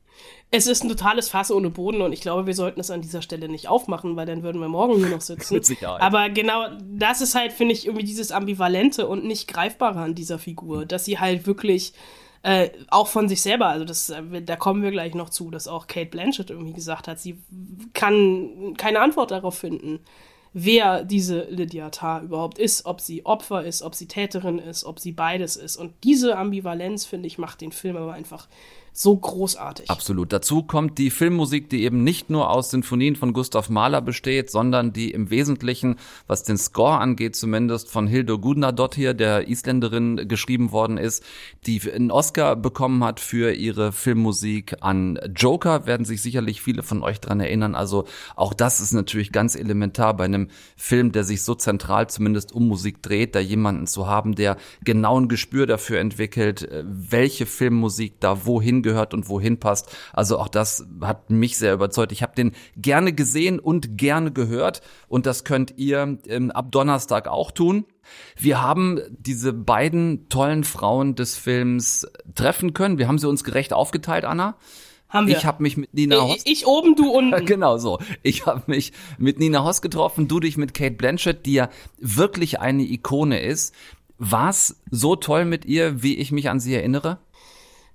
Es 0.52 0.68
ist 0.68 0.84
ein 0.84 0.90
totales 0.90 1.28
Fass 1.28 1.52
ohne 1.52 1.72
Boden 1.72 2.02
und 2.02 2.14
ich 2.14 2.22
glaube, 2.22 2.46
wir 2.46 2.54
sollten 2.54 2.80
es 2.80 2.92
an 2.92 3.02
dieser 3.02 3.24
Stelle 3.24 3.50
nicht 3.50 3.68
aufmachen, 3.68 4.16
weil 4.16 4.28
dann 4.28 4.44
würden 4.44 4.62
wir 4.62 4.70
morgen 4.70 4.98
hier 4.98 5.10
noch 5.10 5.22
sitzen. 5.22 5.54
Mit 5.56 5.66
Sicherheit. 5.66 6.02
Aber 6.02 6.30
genau 6.30 6.68
das 6.84 7.22
ist 7.22 7.34
halt, 7.34 7.54
finde 7.54 7.74
ich, 7.74 7.88
irgendwie 7.88 8.06
dieses 8.06 8.32
Ambivalente 8.32 9.08
und 9.08 9.26
nicht 9.26 9.48
Greifbare 9.48 10.00
an 10.00 10.14
dieser 10.14 10.38
Figur, 10.38 10.86
dass 10.86 11.06
sie 11.06 11.18
halt 11.20 11.48
wirklich 11.48 11.94
äh, 12.44 12.70
auch 12.90 13.08
von 13.08 13.28
sich 13.28 13.42
selber, 13.42 13.68
also 13.68 13.86
das, 13.86 14.10
äh, 14.10 14.42
da 14.42 14.56
kommen 14.56 14.84
wir 14.84 14.92
gleich 14.92 15.16
noch 15.16 15.30
zu, 15.30 15.52
dass 15.52 15.68
auch 15.68 15.88
Kate 15.88 16.10
Blanchett 16.10 16.50
irgendwie 16.50 16.74
gesagt 16.74 17.08
hat, 17.08 17.20
sie 17.20 17.38
kann 17.94 18.76
keine 18.78 19.00
Antwort 19.00 19.32
darauf 19.32 19.58
finden, 19.58 20.00
wer 20.54 21.04
diese 21.04 21.44
Lydia 21.50 21.90
Tarr 21.90 22.24
überhaupt 22.24 22.58
ist, 22.58 22.86
ob 22.86 23.02
sie 23.02 23.26
Opfer 23.26 23.64
ist, 23.64 23.82
ob 23.82 23.96
sie 23.96 24.08
Täterin 24.08 24.60
ist, 24.60 24.86
ob 24.86 25.00
sie 25.00 25.12
beides 25.12 25.56
ist. 25.56 25.78
Und 25.78 25.94
diese 26.04 26.38
Ambivalenz, 26.38 27.06
finde 27.06 27.28
ich, 27.28 27.38
macht 27.38 27.62
den 27.62 27.72
Film 27.72 27.98
aber 27.98 28.14
einfach 28.14 28.48
so 29.00 29.16
großartig. 29.16 29.92
Absolut. 29.92 30.34
Dazu 30.34 30.64
kommt 30.64 30.98
die 30.98 31.12
Filmmusik, 31.12 31.70
die 31.70 31.84
eben 31.84 32.04
nicht 32.04 32.32
nur 32.32 32.50
aus 32.50 32.72
Sinfonien 32.72 33.16
von 33.16 33.32
Gustav 33.32 33.70
Mahler 33.70 34.02
besteht, 34.02 34.50
sondern 34.50 34.92
die 34.92 35.12
im 35.12 35.30
Wesentlichen, 35.30 35.98
was 36.26 36.42
den 36.42 36.58
Score 36.58 36.98
angeht, 36.98 37.36
zumindest 37.36 37.92
von 37.92 38.08
Hildur 38.08 38.42
Gudnadottir, 38.42 39.14
der 39.14 39.48
Isländerin, 39.48 40.28
geschrieben 40.28 40.72
worden 40.72 40.98
ist, 40.98 41.24
die 41.68 41.80
einen 41.92 42.10
Oscar 42.10 42.56
bekommen 42.56 43.04
hat 43.04 43.20
für 43.20 43.54
ihre 43.54 43.92
Filmmusik 43.92 44.78
an 44.82 45.20
Joker, 45.36 45.86
werden 45.86 46.06
sich 46.06 46.24
sicherlich 46.24 46.64
viele 46.64 46.82
von 46.82 47.04
euch 47.04 47.20
dran 47.20 47.40
erinnern. 47.40 47.76
Also 47.76 48.06
auch 48.36 48.56
das 48.56 48.80
ist 48.80 48.94
natürlich 48.94 49.32
ganz 49.32 49.56
elementar 49.56 50.18
bei 50.18 50.26
einem 50.26 50.48
Film, 50.76 51.12
der 51.12 51.24
sich 51.24 51.44
so 51.44 51.54
zentral 51.54 52.10
zumindest 52.10 52.52
um 52.52 52.68
Musik 52.68 53.04
dreht, 53.04 53.36
da 53.36 53.40
jemanden 53.40 53.86
zu 53.86 54.08
haben, 54.08 54.34
der 54.34 54.58
genau 54.84 55.20
ein 55.20 55.28
Gespür 55.28 55.68
dafür 55.68 56.00
entwickelt, 56.00 56.64
äh, 56.64 56.84
welche 56.88 57.46
Filmmusik 57.46 58.20
da 58.20 58.48
wohin 58.48 58.87
gehört 58.88 59.14
und 59.14 59.28
wohin 59.28 59.60
passt. 59.60 59.96
Also 60.14 60.40
auch 60.40 60.48
das 60.48 60.88
hat 61.02 61.30
mich 61.30 61.58
sehr 61.58 61.74
überzeugt. 61.74 62.14
Ich 62.14 62.24
habe 62.24 62.36
den 62.36 62.54
gerne 62.78 63.12
gesehen 63.12 63.60
und 63.60 63.98
gerne 63.98 64.32
gehört 64.32 64.82
und 65.10 65.26
das 65.26 65.44
könnt 65.44 65.74
ihr 65.78 66.18
ähm, 66.28 66.52
ab 66.52 66.72
Donnerstag 66.72 67.28
auch 67.28 67.52
tun. 67.52 67.86
Wir 68.38 68.62
haben 68.62 69.02
diese 69.10 69.52
beiden 69.52 70.30
tollen 70.30 70.64
Frauen 70.64 71.16
des 71.16 71.36
Films 71.36 72.08
treffen 72.36 72.74
können. 72.74 72.98
Wir 72.98 73.10
haben 73.10 73.20
sie 73.20 73.28
uns 73.28 73.44
gerecht 73.44 73.74
aufgeteilt, 73.74 74.24
Anna. 74.24 74.56
Haben 75.10 75.28
wir. 75.28 75.38
Ich 75.38 75.46
habe 75.46 75.64
mich 75.64 75.78
mit 75.78 75.94
Nina 75.94 76.22
Hoss. 76.22 76.44
Ich, 76.46 76.62
ich 76.62 76.68
oben, 76.68 76.96
du 76.96 77.10
unten. 77.10 77.46
genau 77.46 77.78
so. 77.78 78.00
Ich 78.24 78.46
habe 78.46 78.64
mich 78.68 78.92
mit 79.18 79.40
Nina 79.40 79.64
Hoss 79.64 79.82
getroffen, 79.82 80.28
du 80.28 80.40
dich 80.40 80.58
mit 80.58 80.74
Kate 80.74 80.96
Blanchett, 80.96 81.46
die 81.46 81.54
ja 81.54 81.70
wirklich 82.00 82.60
eine 82.60 82.84
Ikone 82.84 83.42
ist. 83.42 83.74
War's 84.18 84.82
so 84.90 85.16
toll 85.16 85.46
mit 85.46 85.66
ihr, 85.66 86.02
wie 86.02 86.16
ich 86.16 86.32
mich 86.32 86.50
an 86.50 86.60
sie 86.60 86.74
erinnere? 86.74 87.20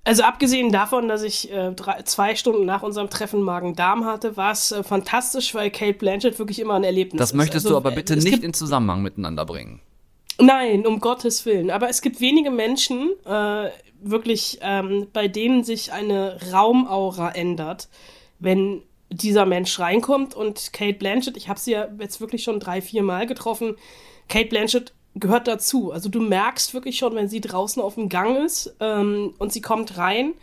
Also 0.05 0.25
abgesehen 0.25 0.73
davon, 0.73 1.07
dass 1.07 1.23
ich 1.23 1.53
äh, 1.53 1.73
drei, 1.73 2.03
zwei 2.03 2.35
Stunden 2.35 2.65
nach 2.65 2.83
unserem 2.83 3.09
Treffen 3.09 3.41
Magen-Darm 3.41 4.05
hatte, 4.05 4.37
war 4.37 4.51
es 4.51 4.73
äh, 4.73 4.83
fantastisch, 4.83 5.55
weil 5.55 5.71
Kate 5.71 5.95
Blanchett 5.95 6.39
wirklich 6.41 6.59
immer 6.59 6.75
ein 6.75 6.83
Erlebnis 6.83 7.19
Das 7.19 7.31
ist. 7.31 7.37
möchtest 7.37 7.67
also, 7.67 7.71
du 7.71 7.77
aber 7.77 7.93
bitte 7.93 8.17
nicht 8.17 8.43
in 8.43 8.53
Zusammenhang 8.53 9.03
miteinander 9.03 9.47
bringen. 9.47 9.81
Nein, 10.39 10.87
um 10.87 10.99
Gottes 10.99 11.47
Willen. 11.47 11.71
Aber 11.71 11.89
es 11.89 12.03
gibt 12.03 12.21
wenige 12.21 12.51
Menschen, 12.51 13.11
äh, 13.25 13.69
wirklich, 14.01 14.59
ähm, 14.63 15.07
bei 15.13 15.29
denen 15.29 15.63
sich 15.63 15.93
eine 15.93 16.39
Raumaura 16.53 17.31
ändert, 17.31 17.89
wenn 18.41 18.83
dieser 19.09 19.47
Mensch 19.47 19.79
reinkommt. 19.79 20.35
Und 20.35 20.73
Kate 20.73 20.99
Blanchett, 20.99 21.37
ich 21.37 21.49
habe 21.49 21.61
sie 21.61 21.73
ja 21.73 21.87
jetzt 22.01 22.21
wirklich 22.21 22.43
schon 22.43 22.59
drei, 22.59 22.83
vier 22.83 23.05
Mal 23.05 23.27
getroffen. 23.27 23.77
Kate 24.29 24.49
Blanchett 24.49 24.93
gehört 25.15 25.49
dazu. 25.49 25.93
Also 25.93 26.09
du 26.09 26.21
merkst 26.21 26.75
wirklich 26.75 26.99
schon, 26.99 27.15
wenn 27.15 27.29
sie 27.29 27.41
draußen 27.41 27.83
auf 27.83 27.95
dem 27.95 28.09
Gang 28.09 28.45
ist 28.45 28.75
ähm, 28.81 29.35
und 29.39 29.53
sie 29.53 29.61
kommt 29.61 29.99
rein 29.99 30.35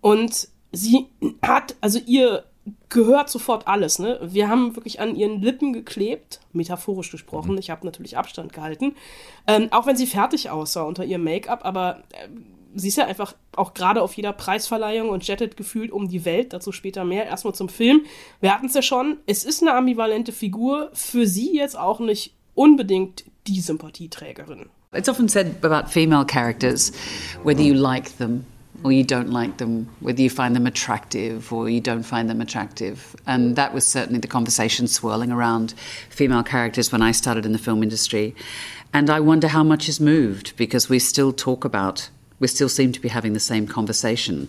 und 0.00 0.48
sie 0.72 1.06
hat, 1.42 1.76
also 1.80 1.98
ihr 2.04 2.44
gehört 2.88 3.30
sofort 3.30 3.66
alles. 3.66 3.98
Ne? 3.98 4.18
Wir 4.22 4.48
haben 4.48 4.76
wirklich 4.76 5.00
an 5.00 5.16
ihren 5.16 5.40
Lippen 5.40 5.72
geklebt, 5.72 6.40
metaphorisch 6.52 7.10
gesprochen. 7.10 7.56
Ich 7.58 7.70
habe 7.70 7.86
natürlich 7.86 8.18
Abstand 8.18 8.52
gehalten, 8.52 8.94
ähm, 9.46 9.68
auch 9.70 9.86
wenn 9.86 9.96
sie 9.96 10.06
fertig 10.06 10.50
aussah 10.50 10.82
unter 10.82 11.04
ihrem 11.04 11.24
Make-up, 11.24 11.64
aber 11.64 12.02
äh, 12.12 12.28
sie 12.74 12.88
ist 12.88 12.96
ja 12.96 13.06
einfach 13.06 13.34
auch 13.56 13.74
gerade 13.74 14.02
auf 14.02 14.14
jeder 14.14 14.32
Preisverleihung 14.32 15.08
und 15.08 15.26
jettet 15.26 15.56
gefühlt 15.56 15.90
um 15.90 16.08
die 16.08 16.24
Welt. 16.24 16.52
Dazu 16.52 16.72
später 16.72 17.04
mehr. 17.04 17.26
Erstmal 17.26 17.54
zum 17.54 17.68
Film. 17.68 18.04
Wir 18.40 18.54
hatten 18.54 18.66
es 18.66 18.74
ja 18.74 18.82
schon. 18.82 19.18
Es 19.26 19.44
ist 19.44 19.62
eine 19.62 19.74
ambivalente 19.74 20.32
Figur. 20.32 20.90
Für 20.92 21.26
sie 21.26 21.56
jetzt 21.56 21.76
auch 21.76 22.00
nicht 22.00 22.34
unbedingt 22.54 23.24
die 23.46 23.60
Sympathieträgerin. 23.60 24.68
It's 24.92 25.08
often 25.08 25.28
said 25.28 25.56
about 25.62 25.90
female 25.90 26.24
characters, 26.24 26.92
whether 27.42 27.62
you 27.62 27.74
like 27.74 28.18
them 28.18 28.44
or 28.82 28.92
you 28.92 29.04
don't 29.04 29.30
like 29.30 29.58
them, 29.58 29.88
whether 30.00 30.22
you 30.22 30.30
find 30.30 30.56
them 30.56 30.66
attractive 30.66 31.52
or 31.52 31.68
you 31.68 31.80
don't 31.80 32.02
find 32.02 32.28
them 32.30 32.40
attractive. 32.40 33.14
And 33.26 33.56
that 33.56 33.74
was 33.74 33.86
certainly 33.86 34.20
the 34.20 34.26
conversation 34.26 34.88
swirling 34.88 35.30
around 35.30 35.74
female 36.08 36.42
characters 36.42 36.90
when 36.90 37.02
I 37.02 37.12
started 37.12 37.44
in 37.44 37.52
the 37.52 37.58
film 37.58 37.82
industry. 37.82 38.34
And 38.92 39.10
I 39.10 39.20
wonder 39.20 39.48
how 39.48 39.62
much 39.62 39.86
has 39.86 40.00
moved 40.00 40.56
because 40.56 40.88
we 40.88 40.98
still 40.98 41.32
talk 41.32 41.64
about, 41.64 42.08
we 42.38 42.48
still 42.48 42.68
seem 42.68 42.92
to 42.92 43.00
be 43.00 43.08
having 43.08 43.34
the 43.34 43.40
same 43.40 43.66
conversation, 43.66 44.48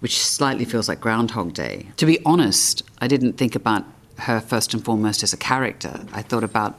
which 0.00 0.18
slightly 0.18 0.64
feels 0.64 0.88
like 0.88 1.00
Groundhog 1.00 1.54
Day. 1.54 1.88
To 1.96 2.06
be 2.06 2.18
honest, 2.24 2.82
I 3.00 3.08
didn't 3.08 3.34
think 3.34 3.56
about 3.56 3.84
her 4.18 4.40
first 4.40 4.74
and 4.74 4.84
foremost 4.84 5.22
as 5.22 5.32
a 5.32 5.36
character. 5.36 6.04
I 6.12 6.22
thought 6.22 6.44
about 6.44 6.78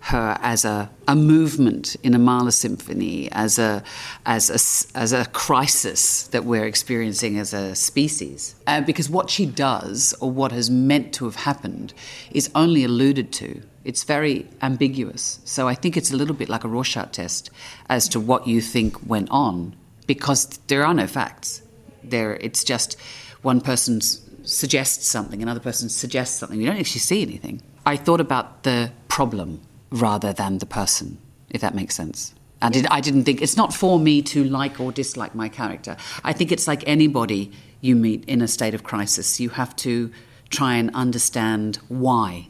her 0.00 0.38
as 0.40 0.64
a, 0.64 0.90
a 1.06 1.14
movement 1.14 1.94
in 2.02 2.14
a 2.14 2.18
Mahler 2.18 2.50
symphony, 2.50 3.30
as 3.32 3.58
a, 3.58 3.82
as 4.24 4.48
a, 4.48 4.98
as 4.98 5.12
a 5.12 5.26
crisis 5.26 6.26
that 6.28 6.44
we're 6.44 6.64
experiencing 6.64 7.38
as 7.38 7.52
a 7.52 7.74
species. 7.74 8.54
Uh, 8.66 8.80
because 8.80 9.10
what 9.10 9.28
she 9.28 9.44
does, 9.44 10.14
or 10.20 10.30
what 10.30 10.52
has 10.52 10.70
meant 10.70 11.12
to 11.14 11.26
have 11.26 11.36
happened, 11.36 11.92
is 12.32 12.50
only 12.54 12.82
alluded 12.84 13.30
to. 13.32 13.60
It's 13.84 14.04
very 14.04 14.48
ambiguous. 14.62 15.40
So 15.44 15.68
I 15.68 15.74
think 15.74 15.96
it's 15.96 16.10
a 16.10 16.16
little 16.16 16.34
bit 16.34 16.48
like 16.48 16.64
a 16.64 16.68
Rorschach 16.68 17.12
test 17.12 17.50
as 17.88 18.08
to 18.08 18.20
what 18.20 18.46
you 18.46 18.60
think 18.60 19.06
went 19.06 19.28
on, 19.30 19.76
because 20.06 20.46
there 20.68 20.84
are 20.84 20.94
no 20.94 21.06
facts. 21.06 21.62
There, 22.02 22.36
it's 22.36 22.64
just 22.64 22.98
one 23.42 23.60
person 23.60 24.00
suggests 24.44 25.06
something, 25.06 25.42
another 25.42 25.60
person 25.60 25.90
suggests 25.90 26.38
something. 26.38 26.58
You 26.58 26.66
don't 26.66 26.78
actually 26.78 27.00
see 27.00 27.20
anything. 27.20 27.62
I 27.84 27.96
thought 27.96 28.20
about 28.20 28.62
the 28.62 28.92
problem 29.08 29.60
rather 29.90 30.32
than 30.32 30.58
the 30.58 30.66
person, 30.66 31.18
if 31.50 31.60
that 31.60 31.74
makes 31.74 31.94
sense. 31.94 32.34
I, 32.62 32.68
did, 32.68 32.86
I 32.90 33.00
didn't 33.00 33.24
think 33.24 33.40
it's 33.40 33.56
not 33.56 33.72
for 33.72 33.98
me 33.98 34.22
to 34.22 34.44
like 34.44 34.80
or 34.80 34.92
dislike 34.92 35.34
my 35.34 35.48
character. 35.48 35.96
I 36.24 36.32
think 36.32 36.52
it's 36.52 36.68
like 36.68 36.84
anybody 36.86 37.52
you 37.80 37.96
meet 37.96 38.24
in 38.26 38.42
a 38.42 38.48
state 38.48 38.74
of 38.74 38.84
crisis. 38.84 39.40
You 39.40 39.48
have 39.50 39.74
to 39.76 40.10
try 40.50 40.74
and 40.74 40.90
understand 40.94 41.78
why, 41.88 42.48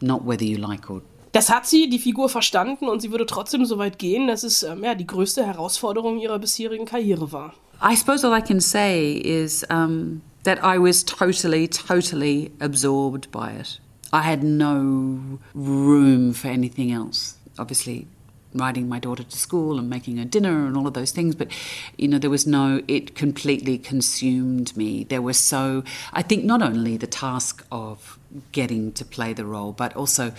not 0.00 0.24
whether 0.24 0.44
you 0.44 0.56
like 0.56 0.90
or 0.90 1.02
Das 1.32 1.50
hat 1.50 1.66
sie, 1.66 1.90
die 1.90 1.98
Figur, 1.98 2.30
verstanden 2.30 2.88
und 2.88 3.00
sie 3.00 3.10
würde 3.10 3.26
trotzdem 3.26 3.66
so 3.66 3.76
weit 3.76 3.98
gehen, 3.98 4.26
dass 4.28 4.44
es 4.44 4.62
ähm, 4.62 4.82
ja, 4.82 4.94
die 4.94 5.06
größte 5.06 5.44
Herausforderung 5.44 6.18
ihrer 6.18 6.38
bisherigen 6.38 6.86
Karriere 6.86 7.30
war. 7.32 7.52
I 7.82 7.94
suppose 7.94 8.26
all 8.26 8.36
I 8.36 8.40
can 8.40 8.60
say 8.60 9.12
is 9.12 9.64
um, 9.70 10.22
that 10.44 10.58
I 10.64 10.78
was 10.78 11.04
totally, 11.04 11.68
totally 11.68 12.50
absorbed 12.60 13.30
by 13.30 13.50
it. 13.60 13.78
I 14.12 14.22
had 14.22 14.42
no 14.42 15.38
room 15.54 16.32
for 16.32 16.48
anything 16.48 16.90
else. 16.92 17.36
Obviously, 17.58 18.06
riding 18.54 18.88
my 18.88 18.98
daughter 18.98 19.22
to 19.22 19.36
school 19.36 19.78
and 19.78 19.90
making 19.90 20.16
her 20.16 20.24
dinner 20.24 20.66
and 20.66 20.76
all 20.76 20.86
of 20.86 20.94
those 20.94 21.10
things, 21.10 21.34
but 21.34 21.48
you 21.96 22.08
know, 22.08 22.18
there 22.18 22.30
was 22.30 22.46
no, 22.46 22.82
it 22.88 23.14
completely 23.14 23.78
consumed 23.78 24.76
me. 24.76 25.04
There 25.04 25.22
was 25.22 25.38
so, 25.38 25.84
I 26.12 26.22
think 26.22 26.44
not 26.44 26.62
only 26.62 26.96
the 26.96 27.06
task 27.06 27.66
of 27.70 28.18
getting 28.52 28.92
to 28.92 29.04
play 29.04 29.32
the 29.32 29.44
role, 29.44 29.72
but 29.72 29.94
also 29.96 30.32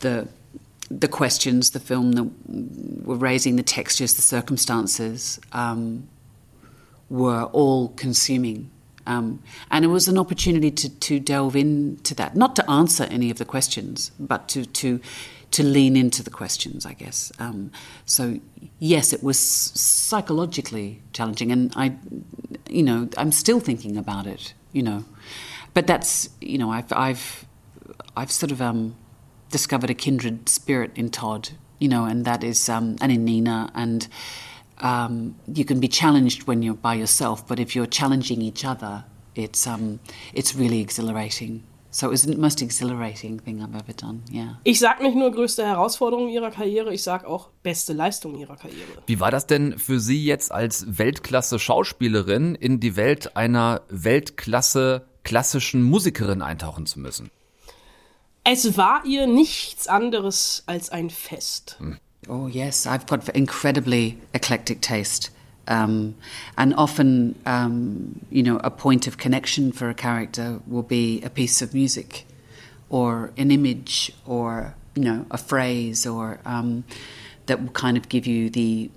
the 0.00 0.28
the 0.90 1.08
questions 1.08 1.70
the 1.70 1.80
film 1.80 2.12
that 2.12 2.30
were 3.06 3.16
raising, 3.16 3.56
the 3.56 3.62
textures, 3.62 4.12
the 4.14 4.22
circumstances, 4.22 5.40
um, 5.52 6.06
were 7.08 7.44
all 7.44 7.88
consuming. 7.90 8.70
Um, 9.06 9.42
and 9.70 9.84
it 9.84 9.88
was 9.88 10.08
an 10.08 10.18
opportunity 10.18 10.70
to, 10.70 10.88
to 10.88 11.20
delve 11.20 11.56
into 11.56 12.14
that, 12.14 12.36
not 12.36 12.56
to 12.56 12.70
answer 12.70 13.04
any 13.04 13.30
of 13.30 13.38
the 13.38 13.44
questions, 13.44 14.12
but 14.18 14.48
to, 14.50 14.64
to, 14.64 15.00
to 15.52 15.62
lean 15.62 15.96
into 15.96 16.22
the 16.22 16.30
questions, 16.30 16.86
I 16.86 16.94
guess. 16.94 17.32
Um, 17.38 17.70
so, 18.06 18.40
yes, 18.78 19.12
it 19.12 19.22
was 19.22 19.38
psychologically 19.38 21.02
challenging, 21.12 21.52
and 21.52 21.72
I, 21.76 21.96
you 22.68 22.82
know, 22.82 23.08
I'm 23.16 23.32
still 23.32 23.60
thinking 23.60 23.96
about 23.96 24.26
it, 24.26 24.54
you 24.72 24.82
know. 24.82 25.04
But 25.74 25.86
that's, 25.86 26.28
you 26.40 26.58
know, 26.58 26.70
I've, 26.70 26.92
I've, 26.92 27.46
I've 28.16 28.30
sort 28.30 28.52
of 28.52 28.60
um, 28.60 28.94
discovered 29.50 29.90
a 29.90 29.94
kindred 29.94 30.48
spirit 30.48 30.92
in 30.94 31.10
Todd, 31.10 31.50
you 31.78 31.88
know, 31.88 32.04
and 32.04 32.24
that 32.24 32.44
is, 32.44 32.68
um, 32.68 32.96
and 33.00 33.10
in 33.10 33.24
Nina, 33.24 33.70
and 33.74 34.06
um, 34.82 35.36
you 35.46 35.64
can 35.64 35.80
be 35.80 35.88
challenged 35.88 36.46
when 36.46 36.62
you're 36.62 36.74
by 36.74 36.94
yourself, 36.94 37.46
but 37.46 37.58
if 37.58 37.74
you're 37.74 37.88
challenging 37.88 38.42
each 38.42 38.64
other, 38.64 39.04
it's 39.34 39.66
um, 39.66 40.00
it's 40.34 40.54
really 40.54 40.80
exhilarating. 40.80 41.62
So 41.94 42.06
it 42.06 42.10
was 42.10 42.22
the 42.22 42.36
most 42.36 42.62
exhilarating 42.62 43.38
thing 43.38 43.62
I've 43.62 43.74
ever 43.74 43.92
done. 43.92 44.22
Yeah. 44.30 44.58
Ich 44.64 44.78
sag 44.78 45.02
nicht 45.02 45.14
nur 45.14 45.30
größte 45.30 45.64
Herausforderung 45.64 46.30
ihrer 46.30 46.50
Karriere, 46.50 46.92
ich 46.92 47.02
sag 47.02 47.26
auch 47.26 47.50
beste 47.62 47.92
Leistung 47.92 48.38
ihrer 48.38 48.56
Karriere. 48.56 48.88
Wie 49.06 49.20
war 49.20 49.30
das 49.30 49.46
denn 49.46 49.78
für 49.78 50.00
Sie 50.00 50.24
jetzt 50.24 50.52
als 50.52 50.98
Weltklasse-Schauspielerin 50.98 52.54
in 52.54 52.80
die 52.80 52.96
Welt 52.96 53.36
einer 53.36 53.82
Weltklasse 53.90 55.06
klassischen 55.22 55.82
Musikerin 55.82 56.40
eintauchen 56.40 56.86
zu 56.86 56.98
müssen? 56.98 57.30
Es 58.44 58.78
war 58.78 59.04
ihr 59.04 59.26
nichts 59.26 59.86
anderes 59.86 60.64
als 60.66 60.88
ein 60.88 61.10
Fest. 61.10 61.78
Oh 62.28 62.46
yes, 62.46 62.86
I've 62.86 63.06
got 63.06 63.28
incredibly 63.30 64.18
eclectic 64.32 64.80
taste. 64.80 65.30
Um, 65.66 66.16
and 66.56 66.74
often, 66.74 67.38
um, 67.46 68.20
you 68.30 68.42
know, 68.42 68.58
a 68.58 68.70
point 68.70 69.06
of 69.06 69.18
connection 69.18 69.72
for 69.72 69.88
a 69.90 69.94
character 69.94 70.60
will 70.66 70.82
be 70.82 71.20
a 71.22 71.30
piece 71.30 71.62
of 71.62 71.74
music, 71.74 72.26
or 72.90 73.32
an 73.36 73.50
image, 73.50 74.12
or 74.24 74.74
you 74.94 75.02
know, 75.02 75.26
a 75.30 75.38
phrase, 75.38 76.06
or 76.06 76.38
um, 76.44 76.84
that 77.46 77.60
will 77.60 77.70
kind 77.72 77.96
of 77.96 78.08
give 78.08 78.26
you 78.26 78.50
the 78.50 78.90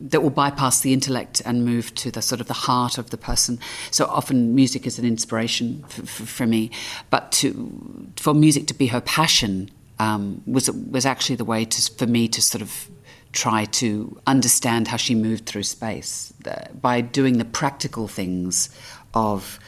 that 0.00 0.22
will 0.22 0.30
bypass 0.30 0.80
the 0.80 0.94
intellect 0.94 1.42
and 1.44 1.66
move 1.66 1.94
to 1.94 2.10
the 2.10 2.22
sort 2.22 2.40
of 2.40 2.46
the 2.46 2.54
heart 2.54 2.96
of 2.96 3.10
the 3.10 3.18
person. 3.18 3.58
So 3.90 4.06
often 4.06 4.54
music 4.54 4.86
is 4.86 4.98
an 4.98 5.04
inspiration 5.04 5.84
for, 5.88 6.06
for, 6.06 6.24
for 6.24 6.46
me, 6.46 6.70
but 7.10 7.30
to 7.32 8.10
for 8.16 8.32
music 8.32 8.66
to 8.68 8.74
be 8.74 8.86
her 8.86 9.02
passion 9.02 9.70
um, 10.00 10.42
was 10.46 10.70
was 10.70 11.04
actually 11.04 11.36
the 11.36 11.44
way 11.44 11.64
to, 11.64 11.92
for 11.92 12.06
me 12.06 12.26
to 12.28 12.40
sort 12.40 12.62
of 12.62 12.88
try 13.32 13.66
to 13.66 14.18
understand 14.26 14.88
how 14.88 14.96
she 14.96 15.14
moved 15.14 15.46
through 15.46 15.62
space 15.62 16.32
by 16.80 17.00
doing 17.00 17.38
the 17.38 17.44
practical 17.44 18.08
things 18.08 18.70
of 19.14 19.60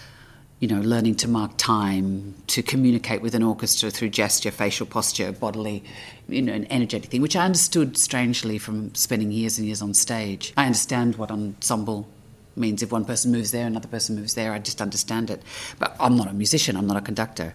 you 0.59 0.69
know, 0.69 0.81
learning 0.81 1.17
to 1.17 1.27
mark 1.27 1.51
time, 1.57 2.37
to 2.47 2.63
communicate 2.63 3.21
with 3.21 3.35
an 3.35 3.43
orchestra 3.43 3.91
through 3.91 4.09
gesture, 4.09 4.53
facial 4.53 4.87
posture, 4.87 5.33
bodily, 5.33 5.83
you 6.29 6.41
know, 6.41 6.53
an 6.53 6.69
energetic 6.71 7.11
thing, 7.11 7.21
which 7.21 7.35
I 7.35 7.45
understood 7.45 7.99
strangely 7.99 8.59
from 8.59 8.95
spending 8.95 9.33
years 9.33 9.59
and 9.59 9.67
years 9.67 9.83
on 9.83 9.93
stage. 9.93 10.53
I 10.57 10.67
understand 10.67 11.17
what 11.17 11.33
ensemble 11.33 12.07
means. 12.55 12.81
If 12.81 12.93
one 12.93 13.05
person 13.05 13.33
moves 13.33 13.51
there, 13.51 13.67
another 13.67 13.89
person 13.89 14.15
moves 14.15 14.37
there, 14.37 14.53
I 14.53 14.61
just 14.61 14.81
understand 14.81 15.31
it. 15.31 15.43
But 15.81 15.97
I'm 15.99 16.17
not 16.17 16.29
a 16.29 16.33
musician, 16.33 16.77
I'm 16.77 16.87
not 16.87 16.97
a 16.97 17.01
conductor. 17.01 17.55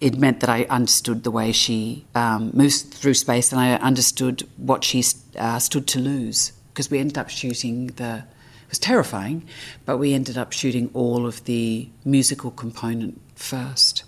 It 0.00 0.18
meant 0.18 0.40
that 0.40 0.50
I 0.50 0.64
understood 0.64 1.24
the 1.24 1.30
way 1.30 1.52
she 1.52 2.04
um, 2.14 2.50
moves 2.52 2.82
through 2.82 3.14
space 3.14 3.52
and 3.52 3.60
I 3.60 3.74
understood 3.74 4.42
what 4.56 4.84
she 4.84 5.02
uh, 5.38 5.58
stood 5.58 5.86
to 5.88 5.98
lose 6.00 6.52
because 6.68 6.90
we 6.90 6.98
ended 6.98 7.18
up 7.18 7.30
shooting 7.30 7.88
the 7.88 8.24
It 8.64 8.70
was 8.70 8.78
terrifying, 8.78 9.46
but 9.84 9.98
we 9.98 10.12
ended 10.14 10.36
up 10.36 10.52
shooting 10.52 10.90
all 10.94 11.26
of 11.26 11.44
the 11.44 11.88
musical 12.04 12.50
component 12.50 13.20
first. 13.34 14.04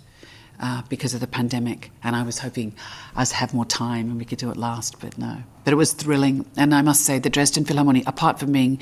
Uh, 0.59 0.81
because 0.89 1.13
of 1.13 1.21
the 1.21 1.27
pandemic, 1.27 1.91
and 2.03 2.17
I 2.17 2.23
was 2.23 2.39
hoping 2.39 2.75
I'd 3.15 3.29
have 3.29 3.53
more 3.53 3.67
time 3.67 4.09
and 4.09 4.19
we 4.19 4.25
could 4.25 4.39
do 4.39 4.51
it 4.51 4.57
last, 4.57 4.99
but 5.01 5.19
no. 5.19 5.43
But 5.65 5.75
it 5.75 5.77
was 5.77 5.93
thrilling, 5.93 6.47
and 6.57 6.75
I 6.75 6.81
must 6.81 7.05
say, 7.05 7.19
the 7.19 7.29
Dresden 7.29 7.67
Philharmonic, 7.67 8.09
apart 8.09 8.39
from 8.41 8.53
being 8.53 8.81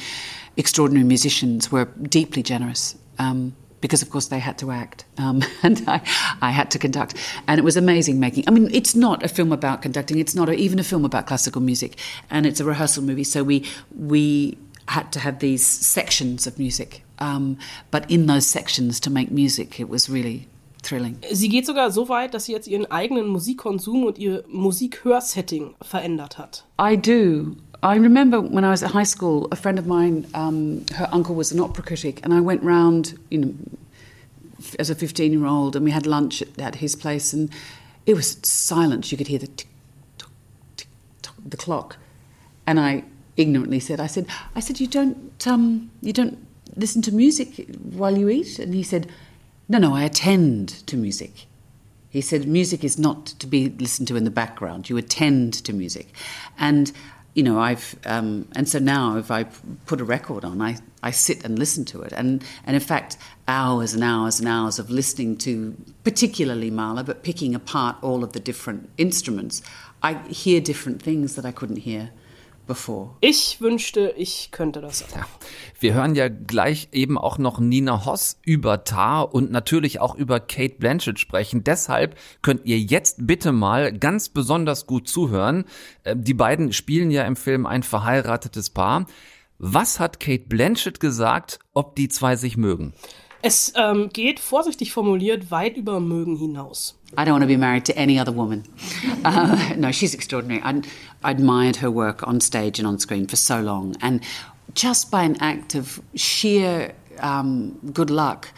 extraordinary 0.57 1.05
musicians, 1.05 1.73
were 1.73 1.87
deeply 1.87 2.45
generous. 2.45 2.95
Um, 3.19 3.57
because 3.85 4.01
of 4.01 4.09
course 4.09 4.29
they 4.29 4.39
had 4.39 4.57
to 4.57 4.71
act 4.71 5.05
um, 5.19 5.43
and 5.63 5.83
I, 5.87 6.01
I, 6.41 6.51
had 6.51 6.71
to 6.71 6.79
conduct 6.79 7.15
and 7.47 7.59
it 7.59 7.65
was 7.65 7.77
amazing 7.77 8.19
making 8.19 8.45
i 8.49 8.51
mean 8.51 8.69
it's 8.73 8.95
not 8.95 9.23
a 9.23 9.29
film 9.29 9.53
about 9.53 9.83
conducting 9.83 10.19
it's 10.19 10.35
not 10.35 10.49
a, 10.49 10.55
even 10.55 10.79
a 10.79 10.85
film 10.85 11.05
about 11.05 11.27
classical 11.27 11.61
music 11.61 11.99
and 12.31 12.47
it's 12.47 12.61
a 12.61 12.65
rehearsal 12.65 13.03
movie 13.03 13.25
so 13.25 13.45
we 13.45 13.67
we 13.95 14.57
had 14.87 15.13
to 15.13 15.21
have 15.21 15.39
these 15.39 15.65
sections 15.65 16.47
of 16.47 16.59
music. 16.59 17.03
Um, 17.19 17.59
but 17.91 18.11
in 18.11 18.27
those 18.27 18.47
sections 18.47 19.01
to 19.01 19.11
make 19.11 19.31
music, 19.31 19.81
it 19.81 19.89
was 19.89 20.11
really 20.11 20.49
thrilling. 20.83 21.19
Sie 21.33 21.49
geht 21.49 21.67
sogar 21.67 21.91
so 21.91 22.09
weit, 22.09 22.35
dass 22.35 22.47
sie 22.47 22.53
jetzt 22.53 22.67
ihren 22.69 22.91
eigenen 22.91 23.29
Musikkonsum 23.29 24.05
und 24.05 24.19
ihr 24.19 24.45
Musikhörsetting 24.49 25.75
verändert 25.81 26.39
hat. 26.39 26.65
I 26.79 26.97
do. 26.97 27.57
I 27.85 27.97
remember 27.97 28.41
when 28.41 28.65
I 28.65 28.71
was 28.71 28.83
at 28.83 28.93
high 28.93 29.05
school, 29.05 29.47
a 29.53 29.57
friend 29.57 29.79
of 29.79 29.87
mine, 29.87 30.27
um, 30.33 30.87
her 30.95 31.07
uncle 31.13 31.35
was 31.35 31.53
an 31.53 31.61
opera 31.61 31.85
critic, 31.85 32.19
and 32.25 32.33
I 32.33 32.41
went 32.41 32.63
round, 32.63 33.19
you 33.29 33.39
know, 33.39 33.55
as 34.79 34.89
a 34.89 34.95
15 34.95 35.31
year 35.31 35.45
old, 35.45 35.77
and 35.77 35.85
we 35.85 35.91
had 35.91 36.07
lunch 36.07 36.41
at, 36.41 36.59
at 36.59 36.77
his 36.77 36.97
place, 36.97 37.35
and 37.35 37.51
it 38.07 38.15
was 38.15 38.39
silence. 38.43 39.13
You 39.13 39.19
could 39.19 39.27
hear 39.27 39.39
the 39.39 39.49
tick 39.49 39.69
tock, 40.17 40.31
tick 40.79 40.89
tock, 41.21 41.35
the 41.47 41.59
clock. 41.59 41.99
And 42.67 42.81
I 42.81 43.05
ignorantly 43.37 43.81
said, 43.81 44.01
I 44.01 44.07
said, 44.07 44.29
I 44.55 44.61
said, 44.61 44.81
you 44.81 44.87
don't, 44.87 45.47
um, 45.47 45.91
you 46.01 46.15
don't 46.15 46.39
listen 46.77 47.03
to 47.03 47.13
music 47.13 47.69
while 47.93 48.17
you 48.17 48.31
eat? 48.31 48.59
And 48.59 48.73
he 48.75 48.83
said, 48.83 49.11
no, 49.69 49.77
no, 49.77 49.95
I 49.95 50.05
attend 50.05 50.71
to 50.87 50.97
music. 50.97 51.45
He 52.09 52.23
said, 52.23 52.49
music 52.49 52.83
is 52.83 52.99
not 52.99 53.27
to 53.27 53.47
be 53.47 53.69
listened 53.69 54.09
to 54.09 54.17
in 54.17 54.25
the 54.25 54.31
background. 54.31 54.89
You 54.89 54.97
attend 54.97 55.53
to 55.65 55.75
music. 55.75 56.15
And, 56.59 56.91
you 57.35 57.43
know, 57.43 57.59
I've, 57.59 57.97
um, 58.07 58.49
and 58.55 58.69
so 58.69 58.79
now 58.79 59.17
if 59.17 59.31
I 59.31 59.45
put 59.87 60.01
a 60.01 60.05
record 60.05 60.45
on, 60.45 60.63
I, 60.63 60.77
I 61.03 61.11
sit 61.11 61.45
and 61.45 61.59
listen 61.59 61.85
to 61.87 62.03
it. 62.03 62.13
And, 62.13 62.45
and 62.65 62.77
in 62.77 62.81
fact, 62.81 63.17
hours 63.49 63.93
and 63.93 64.05
hours 64.05 64.39
and 64.39 64.49
hours 64.49 64.79
of 64.79 64.89
listening 64.89 65.37
to 65.39 65.77
particularly 66.05 66.71
Mahler, 66.71 67.03
but 67.03 67.25
picking 67.25 67.55
apart 67.55 67.97
all 68.03 68.23
of 68.23 68.33
the 68.33 68.41
different 68.41 68.89
instruments, 68.99 69.63
I 70.03 70.15
hear 70.29 70.61
different 70.61 71.03
things 71.03 71.35
that 71.35 71.45
I 71.45 71.51
couldn't 71.51 71.79
hear 71.79 72.11
bevor. 72.67 73.17
Ich 73.21 73.61
wünschte, 73.61 74.15
ich 74.17 74.51
könnte 74.51 74.81
das 74.81 75.05
auch. 75.05 75.17
Ja. 75.17 75.27
Wir 75.81 75.95
hören 75.95 76.15
ja 76.15 76.29
gleich 76.29 76.89
eben 76.93 77.19
auch 77.19 77.39
noch 77.39 77.59
Nina 77.59 78.05
Hoss 78.05 78.39
über 78.43 78.85
Tar 78.85 79.35
und 79.35 79.51
natürlich 79.51 80.01
auch 80.01 80.15
über 80.15 80.41
Kate 80.41 80.77
Blanchett 80.79 81.19
sprechen. 81.19 81.65
Deshalb 81.65 82.17
könnt 82.43 82.65
ihr 82.65 82.79
jetzt 82.79 83.27
bitte 83.27 83.53
mal 83.53 83.93
ganz 83.93 84.29
besonders 84.29 84.87
gut 84.87 85.09
zuhören. 85.09 85.65
Äh, 86.05 86.17
die 86.17 86.35
beiden 86.35 86.73
spielen 86.73 87.11
ja 87.11 87.25
im 87.25 87.37
Film 87.37 87.67
ein 87.67 87.83
verheiratetes 87.83 88.71
Paar. 88.71 89.07
Was 89.59 90.01
hat 90.01 90.21
Kate 90.21 90.45
Blanchett 90.49 91.01
gesagt, 91.01 91.59
ob 91.73 91.97
die 91.97 92.09
zwei 92.09 92.37
sich 92.37 92.57
mögen? 92.57 92.93
Es 93.47 93.75
ähm, 93.77 94.09
geht, 94.11 94.41
vorsichtig 94.41 94.93
formuliert, 94.93 95.51
weit 95.51 95.77
über 95.77 96.01
Mögen 96.01 96.39
hinaus. 96.39 96.99
I 97.17 97.25
don't 97.25 97.35
want 97.35 97.43
to 97.43 97.49
be 97.49 97.57
married 97.57 97.85
to 97.87 97.97
any 97.97 98.19
other 98.19 98.33
woman. 98.33 98.65
Uh, 99.25 99.75
no, 99.77 99.93
she's 99.93 100.15
extraordinary. 100.15 100.61
I, 100.63 100.83
I 101.23 101.31
admired 101.31 101.77
her 101.77 101.91
work 101.91 102.27
on 102.27 102.41
stage 102.41 102.79
and 102.79 102.87
on 102.87 102.99
screen 102.99 103.27
for 103.27 103.37
so 103.37 103.61
long. 103.61 103.97
And 104.01 104.23
just 104.75 105.11
by 105.11 105.23
an 105.23 105.37
act 105.41 105.75
of 105.75 106.01
sheer 106.15 106.95
um, 107.19 107.79
good 107.93 108.11
luck, 108.11 108.49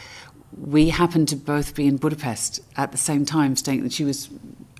we 0.56 0.88
happened 0.88 1.28
to 1.28 1.36
both 1.36 1.74
be 1.74 1.86
in 1.86 1.96
Budapest 1.96 2.60
at 2.76 2.92
the 2.92 2.98
same 2.98 3.24
time, 3.24 3.56
staying 3.56 3.82
that 3.82 3.92
she 3.92 4.04
was 4.04 4.30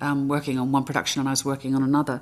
um, 0.01 0.27
working 0.27 0.57
on 0.57 0.71
one 0.71 0.83
production 0.83 1.19
and 1.19 1.29
I 1.29 1.31
was 1.31 1.45
working 1.45 1.75
on 1.75 1.83
another. 1.83 2.21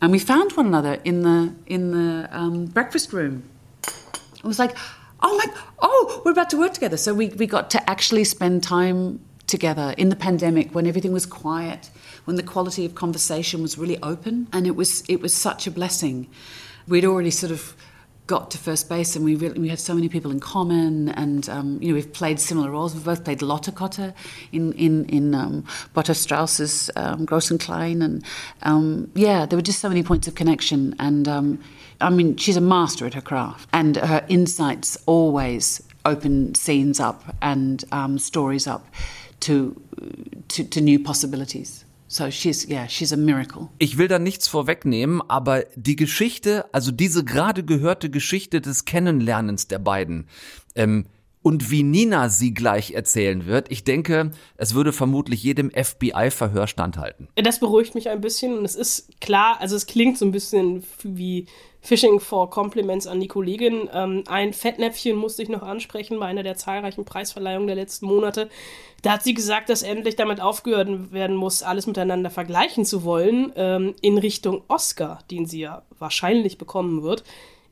And 0.00 0.10
we 0.12 0.18
found 0.18 0.52
one 0.52 0.66
another 0.66 1.00
in 1.04 1.22
the, 1.22 1.54
in 1.66 1.92
the 1.92 2.28
um, 2.32 2.66
breakfast 2.66 3.12
room. 3.12 3.48
It 3.86 4.44
was 4.44 4.58
like, 4.58 4.76
oh 5.22 5.36
my, 5.36 5.46
oh, 5.80 6.22
we're 6.24 6.32
about 6.32 6.50
to 6.50 6.58
work 6.58 6.72
together. 6.72 6.96
So 6.96 7.14
we, 7.14 7.28
we 7.28 7.46
got 7.46 7.70
to 7.70 7.90
actually 7.90 8.24
spend 8.24 8.62
time 8.62 9.20
together 9.46 9.94
in 9.96 10.08
the 10.08 10.16
pandemic 10.16 10.74
when 10.74 10.86
everything 10.86 11.12
was 11.12 11.26
quiet, 11.26 11.90
when 12.24 12.36
the 12.36 12.42
quality 12.42 12.84
of 12.84 12.94
conversation 12.94 13.62
was 13.62 13.78
really 13.78 13.98
open. 14.02 14.48
And 14.52 14.66
it 14.66 14.76
was, 14.76 15.02
it 15.08 15.20
was 15.20 15.34
such 15.34 15.66
a 15.66 15.70
blessing. 15.70 16.28
We'd 16.88 17.04
already 17.04 17.30
sort 17.30 17.52
of 17.52 17.76
got 18.26 18.50
to 18.50 18.56
first 18.56 18.88
base 18.88 19.16
and 19.16 19.24
we 19.24 19.34
really, 19.34 19.60
we 19.60 19.68
had 19.68 19.78
so 19.78 19.92
many 19.92 20.08
people 20.08 20.30
in 20.30 20.40
common 20.40 21.10
and 21.10 21.46
um, 21.50 21.78
you 21.82 21.88
know 21.88 21.94
we've 21.94 22.10
played 22.14 22.40
similar 22.40 22.70
roles 22.70 22.94
we've 22.94 23.04
both 23.04 23.22
played 23.22 23.42
Lotte 23.42 23.74
Kotter 23.74 24.14
in 24.50 24.72
in 24.72 25.04
in 25.10 25.34
um, 25.34 25.62
Botta 25.94 26.14
Strauss's 26.14 26.90
um, 26.96 27.26
Großen 27.26 27.60
Klein 27.60 28.00
and 28.00 28.24
um, 28.62 29.10
yeah 29.14 29.44
there 29.44 29.58
were 29.58 29.62
just 29.62 29.78
so 29.78 29.90
many 29.90 30.02
points 30.02 30.26
of 30.26 30.34
connection 30.34 30.96
and 30.98 31.28
um, 31.28 31.58
I 32.00 32.10
mean, 32.10 32.36
she's 32.36 32.56
a 32.56 32.60
master 32.60 33.06
at 33.06 33.14
her 33.14 33.20
craft, 33.20 33.68
and 33.72 33.96
her 33.96 34.24
insights 34.28 34.98
always 35.06 35.82
open 36.04 36.54
scenes 36.54 37.00
up 37.00 37.34
and 37.40 37.82
um, 37.92 38.18
stories 38.18 38.66
up 38.66 38.86
to, 39.46 39.74
to, 40.48 40.64
to 40.64 40.80
new 40.80 41.02
possibilities. 41.02 41.84
So 42.06 42.30
she's, 42.30 42.68
yeah, 42.68 42.86
she's 42.86 43.12
a 43.12 43.16
miracle. 43.16 43.70
Ich 43.78 43.98
will 43.98 44.08
da 44.08 44.18
nichts 44.18 44.46
vorwegnehmen, 44.46 45.22
aber 45.28 45.64
die 45.74 45.96
Geschichte, 45.96 46.66
also 46.72 46.92
diese 46.92 47.24
gerade 47.24 47.64
gehörte 47.64 48.10
Geschichte 48.10 48.60
des 48.60 48.84
Kennenlernens 48.84 49.66
der 49.68 49.78
beiden, 49.78 50.26
ähm, 50.76 51.06
und 51.44 51.70
wie 51.70 51.82
Nina 51.82 52.30
sie 52.30 52.54
gleich 52.54 52.92
erzählen 52.92 53.44
wird, 53.44 53.70
ich 53.70 53.84
denke, 53.84 54.30
es 54.56 54.74
würde 54.74 54.94
vermutlich 54.94 55.42
jedem 55.42 55.70
FBI-Verhör 55.70 56.66
standhalten. 56.66 57.28
Das 57.34 57.60
beruhigt 57.60 57.94
mich 57.94 58.08
ein 58.08 58.22
bisschen 58.22 58.56
und 58.56 58.64
es 58.64 58.74
ist 58.74 59.20
klar, 59.20 59.58
also 59.60 59.76
es 59.76 59.84
klingt 59.84 60.16
so 60.16 60.24
ein 60.24 60.32
bisschen 60.32 60.84
wie 61.02 61.44
Fishing 61.82 62.18
for 62.18 62.48
Compliments 62.48 63.06
an 63.06 63.20
die 63.20 63.28
Kollegin. 63.28 63.90
Ähm, 63.92 64.24
ein 64.26 64.54
Fettnäpfchen 64.54 65.16
musste 65.16 65.42
ich 65.42 65.50
noch 65.50 65.62
ansprechen 65.62 66.18
bei 66.18 66.24
einer 66.24 66.42
der 66.42 66.56
zahlreichen 66.56 67.04
Preisverleihungen 67.04 67.66
der 67.66 67.76
letzten 67.76 68.06
Monate. 68.06 68.48
Da 69.02 69.12
hat 69.12 69.22
sie 69.22 69.34
gesagt, 69.34 69.68
dass 69.68 69.82
endlich 69.82 70.16
damit 70.16 70.40
aufgehört 70.40 71.12
werden 71.12 71.36
muss, 71.36 71.62
alles 71.62 71.86
miteinander 71.86 72.30
vergleichen 72.30 72.86
zu 72.86 73.04
wollen, 73.04 73.52
ähm, 73.54 73.94
in 74.00 74.16
Richtung 74.16 74.62
Oscar, 74.68 75.18
den 75.30 75.44
sie 75.44 75.60
ja 75.60 75.82
wahrscheinlich 75.98 76.56
bekommen 76.56 77.02
wird. 77.02 77.22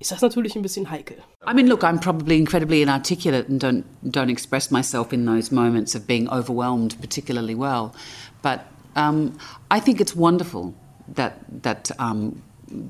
Ist 0.02 0.10
das 0.10 0.20
natürlich 0.20 0.56
ein 0.56 0.62
bisschen 0.62 0.90
heikel. 0.90 1.16
I 1.46 1.54
mean, 1.54 1.68
look, 1.68 1.82
I'm 1.82 2.00
probably 2.00 2.36
incredibly 2.36 2.82
inarticulate 2.82 3.48
and 3.48 3.60
don't 3.60 3.84
don't 4.02 4.30
express 4.30 4.70
myself 4.70 5.12
in 5.12 5.24
those 5.24 5.54
moments 5.54 5.94
of 5.94 6.06
being 6.06 6.28
overwhelmed 6.28 7.00
particularly 7.00 7.54
well. 7.54 7.94
But 8.42 8.60
um, 8.96 9.38
I 9.70 9.80
think 9.80 10.00
it's 10.00 10.14
wonderful 10.16 10.74
that 11.14 11.34
that 11.62 11.90
um, 11.98 12.42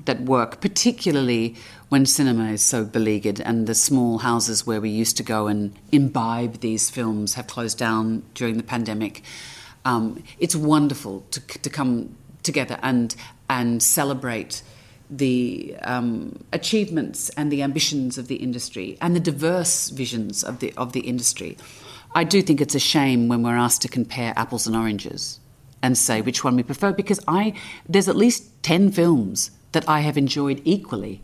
that 0.05 0.21
work, 0.21 0.59
particularly 0.59 1.55
when 1.89 2.05
cinema 2.05 2.51
is 2.51 2.61
so 2.63 2.83
beleaguered 2.83 3.39
and 3.41 3.67
the 3.67 3.75
small 3.75 4.19
houses 4.19 4.65
where 4.65 4.81
we 4.81 4.89
used 4.89 5.15
to 5.17 5.23
go 5.23 5.47
and 5.47 5.73
imbibe 5.91 6.61
these 6.61 6.89
films 6.89 7.35
have 7.35 7.47
closed 7.47 7.77
down 7.77 8.23
during 8.33 8.57
the 8.57 8.63
pandemic. 8.63 9.21
Um, 9.85 10.23
it's 10.39 10.55
wonderful 10.55 11.25
to, 11.31 11.39
to 11.59 11.69
come 11.69 12.15
together 12.41 12.79
and 12.81 13.15
and 13.49 13.83
celebrate 13.83 14.63
the 15.09 15.75
um, 15.83 16.43
achievements 16.53 17.29
and 17.31 17.51
the 17.51 17.61
ambitions 17.61 18.17
of 18.17 18.27
the 18.27 18.35
industry 18.35 18.97
and 19.01 19.15
the 19.15 19.19
diverse 19.19 19.89
visions 19.89 20.43
of 20.43 20.59
the 20.59 20.73
of 20.75 20.93
the 20.93 21.01
industry. 21.01 21.57
I 22.15 22.23
do 22.23 22.41
think 22.41 22.61
it's 22.61 22.75
a 22.75 22.79
shame 22.79 23.27
when 23.27 23.43
we're 23.43 23.57
asked 23.57 23.81
to 23.83 23.87
compare 23.87 24.33
apples 24.35 24.67
and 24.67 24.75
oranges 24.75 25.39
and 25.81 25.97
say 25.97 26.21
which 26.21 26.43
one 26.43 26.55
we 26.55 26.63
prefer 26.63 26.93
because 26.93 27.19
I 27.27 27.53
there's 27.87 28.07
at 28.07 28.15
least 28.15 28.63
10 28.63 28.91
films 28.91 29.51
that 29.73 29.87
I 29.89 30.01
have 30.01 30.17
enjoyed 30.17 30.61
equally 30.63 31.21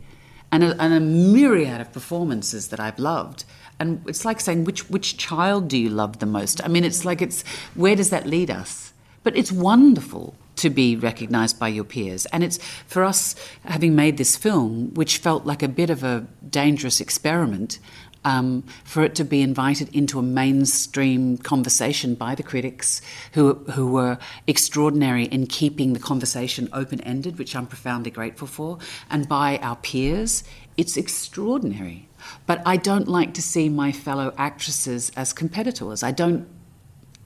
and 0.52 0.64
a, 0.64 0.82
and 0.82 0.92
a 0.92 1.00
myriad 1.00 1.80
of 1.80 1.92
performances 1.92 2.68
that 2.68 2.80
I've 2.80 2.98
loved. 2.98 3.44
And 3.78 4.02
it's 4.06 4.24
like 4.24 4.40
saying, 4.40 4.64
which, 4.64 4.90
which 4.90 5.16
child 5.16 5.68
do 5.68 5.78
you 5.78 5.88
love 5.88 6.18
the 6.18 6.26
most? 6.26 6.62
I 6.62 6.68
mean, 6.68 6.84
it's 6.84 7.04
like, 7.04 7.22
it's, 7.22 7.42
where 7.74 7.96
does 7.96 8.10
that 8.10 8.26
lead 8.26 8.50
us? 8.50 8.92
But 9.22 9.36
it's 9.36 9.52
wonderful 9.52 10.34
to 10.60 10.70
be 10.70 10.96
recognized 10.96 11.58
by 11.58 11.68
your 11.68 11.84
peers. 11.84 12.26
And 12.26 12.44
it's 12.44 12.58
for 12.86 13.04
us, 13.04 13.34
having 13.64 13.94
made 13.94 14.16
this 14.16 14.36
film, 14.36 14.94
which 14.94 15.18
felt 15.18 15.46
like 15.46 15.62
a 15.62 15.68
bit 15.68 15.90
of 15.90 16.04
a 16.04 16.26
dangerous 16.48 17.00
experiment, 17.00 17.78
um, 18.24 18.64
for 18.84 19.02
it 19.02 19.14
to 19.14 19.24
be 19.24 19.40
invited 19.40 19.94
into 19.94 20.18
a 20.18 20.22
mainstream 20.22 21.38
conversation 21.38 22.14
by 22.14 22.34
the 22.34 22.42
critics 22.42 23.00
who, 23.32 23.54
who 23.72 23.90
were 23.90 24.18
extraordinary 24.46 25.24
in 25.24 25.46
keeping 25.46 25.94
the 25.94 25.98
conversation 25.98 26.68
open 26.72 27.00
ended, 27.00 27.38
which 27.38 27.56
I'm 27.56 27.66
profoundly 27.66 28.10
grateful 28.10 28.46
for, 28.46 28.78
and 29.10 29.26
by 29.26 29.58
our 29.62 29.76
peers, 29.76 30.44
it's 30.76 30.96
extraordinary. 30.98 32.08
But 32.46 32.62
I 32.66 32.76
don't 32.76 33.08
like 33.08 33.32
to 33.34 33.42
see 33.42 33.70
my 33.70 33.92
fellow 33.92 34.34
actresses 34.36 35.10
as 35.16 35.32
competitors. 35.32 36.02
I 36.02 36.12
don't 36.12 36.46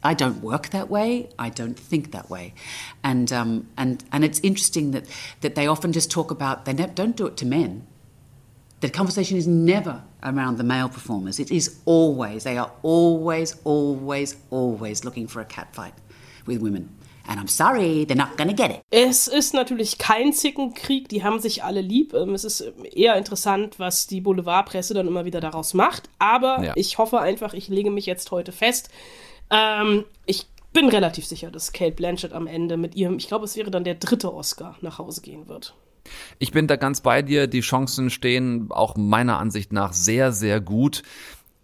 I 0.05 0.15
don't 0.15 0.43
work 0.43 0.69
that 0.71 0.91
way. 0.91 1.29
I 1.39 1.49
don't 1.51 1.79
think 1.79 2.13
that 2.13 2.29
way, 2.29 2.53
and 3.03 3.33
um, 3.33 3.67
and 3.77 4.05
and 4.13 4.23
it's 4.25 4.39
interesting 4.43 4.91
that 4.93 5.05
that 5.41 5.55
they 5.55 5.67
often 5.67 5.93
just 5.93 6.11
talk 6.11 6.31
about 6.31 6.65
they 6.67 6.75
ne- 6.75 6.93
don't 6.95 7.17
do 7.17 7.27
it 7.27 7.37
to 7.39 7.47
men. 7.47 7.87
The 8.81 8.91
conversation 8.91 9.39
is 9.39 9.47
never 9.47 10.03
around 10.23 10.59
the 10.59 10.65
male 10.65 10.89
performers. 10.91 11.39
It 11.41 11.51
is 11.51 11.81
always 11.87 12.45
they 12.45 12.59
are 12.59 12.71
always 12.83 13.57
always 13.65 14.37
always 14.51 15.05
looking 15.05 15.27
for 15.29 15.41
a 15.41 15.45
catfight 15.47 15.95
with 16.47 16.61
women. 16.61 16.91
And 17.27 17.41
I'm 17.41 17.49
sorry, 17.49 18.05
they're 18.05 18.19
not 18.19 18.37
gonna 18.37 18.53
get 18.53 18.71
it. 18.71 18.83
Es 18.91 19.29
ist 19.29 19.55
natürlich 19.55 19.97
kein 19.97 20.35
Zickenkrieg, 20.35 21.09
die 21.09 21.23
haben 21.25 21.41
sich 21.41 21.65
alle 21.65 21.81
lieb. 21.81 22.13
Ähm, 22.13 22.35
Es 22.35 22.45
ist 22.45 22.61
eher 22.93 23.17
interessant, 23.17 23.79
was 23.79 24.07
die 24.07 24.21
Boulevardpresse 24.21 24.93
dann 24.93 25.07
immer 25.09 25.25
wieder 25.25 25.41
daraus 25.41 25.73
macht. 25.73 26.11
Aber 26.19 26.63
Ja. 26.63 26.73
ich 26.77 26.99
hoffe 26.99 27.21
einfach, 27.21 27.55
ich 27.55 27.69
lege 27.69 27.91
mich 27.91 28.05
jetzt 28.05 28.31
heute 28.31 28.53
fest. 28.53 28.91
Ähm, 29.51 30.05
ich 30.27 30.47
bin 30.73 30.89
relativ 30.89 31.27
sicher, 31.27 31.51
dass 31.51 31.73
Kate 31.73 31.95
Blanchett 31.95 32.33
am 32.33 32.47
Ende 32.47 32.77
mit 32.77 32.95
ihrem, 32.95 33.17
ich 33.17 33.29
glaube, 33.29 33.45
es 33.45 33.57
wäre 33.57 33.71
dann 33.71 33.85
der 33.85 33.95
dritte 33.95 34.35
Oscar, 34.35 34.77
nach 34.81 34.99
Hause 34.99 35.23
gehen 35.23 35.49
wird. 35.49 35.75
Ich 36.39 36.53
bin 36.53 36.67
da 36.67 36.77
ganz 36.77 37.01
bei 37.01 37.23
dir. 37.23 37.47
Die 37.47 37.61
Chancen 37.61 38.11
stehen 38.11 38.71
auch 38.71 38.97
meiner 38.97 39.39
Ansicht 39.39 39.73
nach 39.73 39.93
sehr, 39.93 40.33
sehr 40.33 40.61
gut. 40.61 41.03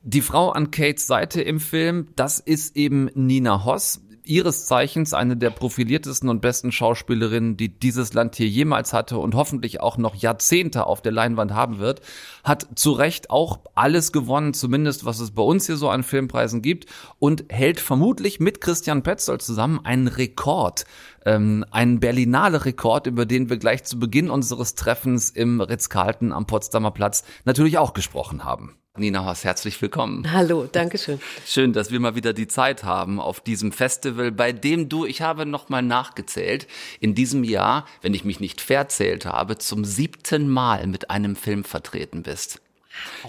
Die 0.03 0.23
Frau 0.23 0.51
an 0.51 0.71
Kates 0.71 1.07
Seite 1.07 1.43
im 1.43 1.61
Film, 1.61 2.09
das 2.17 2.41
ist 2.41 2.75
eben 2.77 3.11
Nina 3.15 3.65
Hoss. 3.65 4.01
Ihres 4.31 4.67
Zeichens 4.67 5.13
eine 5.13 5.37
der 5.37 5.51
profiliertesten 5.51 6.29
und 6.29 6.41
besten 6.41 6.71
Schauspielerinnen, 6.71 7.57
die 7.57 7.69
dieses 7.69 8.15
Land 8.15 8.37
hier 8.37 8.47
jemals 8.47 8.93
hatte 8.93 9.19
und 9.19 9.35
hoffentlich 9.35 9.81
auch 9.81 9.99
noch 9.99 10.15
Jahrzehnte 10.15 10.87
auf 10.87 11.03
der 11.03 11.11
Leinwand 11.11 11.53
haben 11.53 11.81
wird, 11.81 12.01
hat 12.45 12.67
zu 12.77 12.93
Recht 12.93 13.29
auch 13.31 13.59
alles 13.75 14.13
gewonnen, 14.13 14.55
zumindest 14.55 15.05
was 15.05 15.19
es 15.19 15.33
bei 15.33 15.43
uns 15.43 15.67
hier 15.67 15.77
so 15.77 15.89
an 15.89 16.05
Filmpreisen 16.05 16.63
gibt 16.63 16.87
und 17.19 17.45
hält 17.49 17.81
vermutlich 17.81 18.39
mit 18.39 18.61
Christian 18.61 19.03
Petzold 19.03 19.43
zusammen 19.43 19.85
einen 19.85 20.07
Rekord 20.07 20.85
ähm, 21.27 21.65
einen 21.71 22.01
Berlinale 22.01 22.65
Rekord, 22.65 23.07
über 23.07 23.27
den 23.27 23.51
wir 23.51 23.59
gleich 23.59 23.85
zu 23.85 23.99
Beginn 23.99 24.31
unseres 24.31 24.75
Treffens 24.75 25.31
im 25.31 25.61
Ritz-Carlton 25.61 26.33
am 26.33 26.47
Potsdamer 26.47 26.93
Platz 26.93 27.25
natürlich 27.45 27.79
auch 27.79 27.93
gesprochen 27.93 28.45
haben. 28.45 28.80
Nina 28.99 29.25
Hoss, 29.25 29.45
herzlich 29.45 29.81
willkommen. 29.81 30.33
Hallo, 30.33 30.67
danke 30.71 30.99
schön. 30.99 31.21
Schön, 31.47 31.73
dass 31.73 31.93
wir 31.93 32.01
mal 32.01 32.17
wieder 32.17 32.33
die 32.33 32.49
Zeit 32.49 32.83
haben 32.83 33.21
auf 33.21 33.39
diesem 33.41 33.71
Festival, 33.71 34.33
bei 34.33 34.51
dem 34.53 34.89
du, 34.89 35.07
ich 35.07 35.23
habe 35.23 35.47
nochmal 35.47 35.83
nachgezählt, 35.83 36.67
in 36.99 37.15
diesem 37.15 37.45
Jahr, 37.45 37.87
wenn 38.03 38.15
ich 38.15 38.25
mich 38.25 38.41
nicht 38.41 38.61
verzählt 38.61 39.27
habe, 39.27 39.59
zum 39.59 39.85
siebten 39.85 40.49
Mal 40.49 40.89
mit 40.89 41.09
einem 41.09 41.37
Film 41.37 41.63
vertreten 41.63 42.25
bist. 42.25 42.61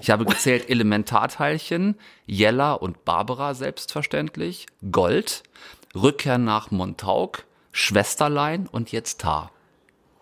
Ich 0.02 0.10
habe 0.10 0.26
gezählt 0.26 0.68
Elementarteilchen, 0.68 1.96
Jella 2.26 2.74
und 2.74 3.06
Barbara 3.06 3.54
selbstverständlich, 3.54 4.66
Gold, 4.92 5.44
Rückkehr 5.94 6.40
nach 6.40 6.72
Montauk, 6.72 7.44
Schwesterlein 7.72 8.66
und 8.68 8.92
jetzt 8.92 9.22
Tar. 9.22 9.52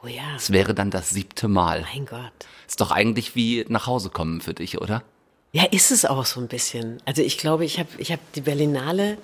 Oh 0.04 0.08
ja, 0.08 0.36
Es 0.36 0.52
wäre 0.52 0.73
dann 0.73 0.91
das 0.91 1.12
siebte 1.12 1.47
Mal. 1.47 1.86
mein 1.93 2.06
Gott. 2.06 2.34
Ist 2.67 2.82
doch 2.82 2.91
eigentlich 2.91 3.36
wie 3.36 3.65
nach 3.69 3.88
Hause 3.88 4.10
kommen 4.10 4.41
für 4.41 4.54
dich, 4.54 4.82
oder? 4.82 5.02
Ja, 5.51 5.65
ist 5.71 5.91
es 5.91 6.05
auch 6.05 6.25
so 6.25 6.39
ein 6.39 6.47
bisschen. 6.47 6.97
Also 7.05 7.21
ich 7.21 7.38
glaube, 7.38 7.65
ich 7.65 7.79
habe 7.79 7.89
ich 7.97 8.12
hab 8.12 8.19
die 8.33 8.41
Berlinale 8.41 9.17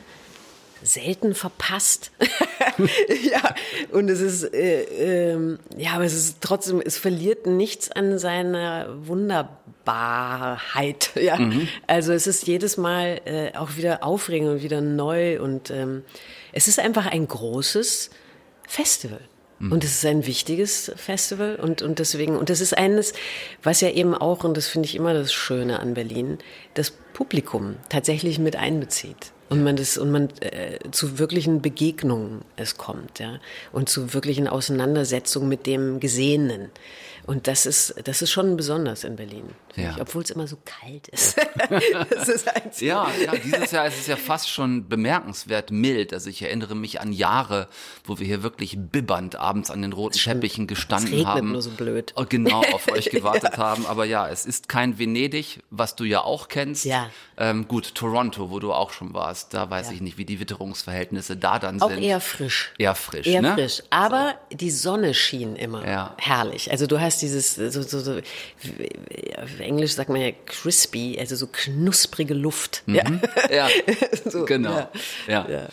selten 0.81 1.35
verpasst. 1.35 2.11
ja, 3.23 3.55
und 3.91 4.09
es 4.09 4.21
ist, 4.21 4.53
äh, 4.53 5.33
ähm, 5.33 5.59
ja, 5.77 5.93
aber 5.93 6.05
es 6.05 6.13
ist 6.13 6.38
trotzdem, 6.41 6.81
es 6.83 6.97
verliert 6.97 7.47
nichts 7.47 7.91
an 7.91 8.19
seiner 8.19 8.88
Wunderbarkeit. 9.05 11.11
Ja, 11.21 11.39
also 11.88 12.13
es 12.13 12.27
ist 12.27 12.45
jedes 12.45 12.77
Mal 12.77 13.21
äh, 13.25 13.57
auch 13.57 13.77
wieder 13.77 14.03
aufregend 14.03 14.49
und 14.49 14.63
wieder 14.63 14.81
neu 14.81 15.41
und 15.41 15.71
ähm, 15.71 16.03
es 16.51 16.67
ist 16.67 16.79
einfach 16.79 17.05
ein 17.05 17.27
großes 17.27 18.09
Festival. 18.67 19.21
Und 19.71 19.84
es 19.84 19.95
ist 19.95 20.06
ein 20.06 20.25
wichtiges 20.25 20.91
Festival 20.95 21.56
und, 21.56 21.82
und 21.82 21.99
deswegen, 21.99 22.38
und 22.38 22.49
das 22.49 22.62
ist 22.62 22.78
eines, 22.78 23.13
was 23.63 23.82
ja 23.82 23.89
eben 23.89 24.13
auch, 24.13 24.43
und 24.43 24.56
das 24.58 24.67
finde 24.67 24.88
ich 24.88 24.95
immer 24.95 25.13
das 25.13 25.34
Schöne 25.34 25.80
an 25.80 25.93
Berlin, 25.93 26.38
das 26.73 26.91
Publikum 26.91 27.75
tatsächlich 27.89 28.39
mit 28.39 28.56
einbezieht. 28.56 29.32
Und 29.47 29.63
man 29.63 29.75
das, 29.75 29.97
und 29.99 30.12
man 30.12 30.30
äh, 30.39 30.80
zu 30.89 31.19
wirklichen 31.19 31.62
Begegnungen 31.62 32.41
es 32.56 32.78
kommt, 32.78 33.19
ja. 33.19 33.39
Und 33.71 33.89
zu 33.89 34.15
wirklichen 34.15 34.47
Auseinandersetzungen 34.47 35.47
mit 35.47 35.67
dem 35.67 35.99
Gesehenen. 35.99 36.71
Und 37.25 37.47
das 37.47 37.65
ist, 37.65 37.95
das 38.03 38.21
ist 38.21 38.31
schon 38.31 38.55
besonders 38.55 39.03
in 39.03 39.15
Berlin. 39.15 39.49
Ja. 39.75 39.95
Obwohl 39.99 40.21
es 40.23 40.29
immer 40.29 40.47
so 40.47 40.57
kalt 40.63 41.07
ist. 41.07 41.38
ist 42.27 42.47
ein 42.47 42.71
Ja, 42.79 43.09
ja, 43.23 43.33
dieses 43.35 43.71
Jahr 43.71 43.88
ist 43.88 43.99
es 43.99 44.07
ja 44.07 44.15
fast 44.15 44.49
schon 44.49 44.88
bemerkenswert 44.88 45.71
mild. 45.71 46.13
Also 46.13 46.29
ich 46.29 46.41
erinnere 46.43 46.75
mich 46.75 47.01
an 47.01 47.11
Jahre, 47.11 47.67
wo 48.03 48.19
wir 48.19 48.25
hier 48.27 48.43
wirklich 48.43 48.77
bibbernd 48.77 49.35
abends 49.38 49.71
an 49.71 49.81
den 49.81 49.91
roten 49.93 50.17
Teppichen 50.17 50.67
gestanden 50.67 51.07
Es 51.07 51.13
regnet 51.13 51.27
haben. 51.27 51.51
nur 51.51 51.61
so 51.61 51.71
blöd. 51.71 52.13
Oh, 52.15 52.25
Genau, 52.29 52.59
auf 52.73 52.88
euch 52.91 53.09
gewartet 53.09 53.57
haben. 53.57 53.85
Aber 53.85 54.05
ja, 54.05 54.27
es 54.29 54.45
ist 54.45 54.69
kein 54.69 54.99
Venedig, 54.99 55.63
was 55.71 55.95
du 55.95 56.03
ja 56.03 56.21
auch 56.21 56.47
kennst. 56.47 56.85
Ja. 56.85 57.09
Ähm, 57.38 57.67
gut, 57.67 57.95
Toronto, 57.95 58.49
wo 58.51 58.59
du 58.59 58.71
auch 58.71 58.91
schon 58.93 59.13
warst. 59.13 59.53
Da 59.53 59.69
weiß 59.69 59.88
Ja. 59.88 59.93
ich 59.93 60.01
nicht, 60.01 60.17
wie 60.17 60.25
die 60.25 60.39
Witterungsverhältnisse 60.39 61.38
da 61.38 61.59
dann 61.59 61.81
Auch 61.81 61.89
sind. 61.89 62.01
eher 62.03 62.19
frisch. 62.21 62.71
Eher 62.77 62.95
frisch, 62.95 63.27
Eher 63.27 63.41
ne? 63.41 63.53
frisch. 63.55 63.81
Aber 63.89 64.35
die 64.51 64.71
Sonne 64.71 65.13
schien 65.13 65.55
immer. 65.55 65.85
Ja. 65.88 66.15
Herrlich. 66.17 66.69
Also 66.71 66.85
du 66.88 66.99
hast 67.01 67.14
dieses, 67.19 67.56
so, 67.56 67.82
so, 67.82 67.99
so, 67.99 68.17
auf 68.17 69.60
Englisch 69.60 69.93
sagt 69.93 70.10
man 70.10 70.21
ja 70.21 70.32
crispy, 70.45 71.17
also 71.19 71.36
so 71.36 71.47
knusprige 71.47 72.34
Luft. 72.34 72.84
Ja. 72.88 73.04
Ja, 73.51 73.67
So, 74.25 74.45
genau. 74.45 74.89
ja. 75.28 75.49
Ja. 75.49 75.67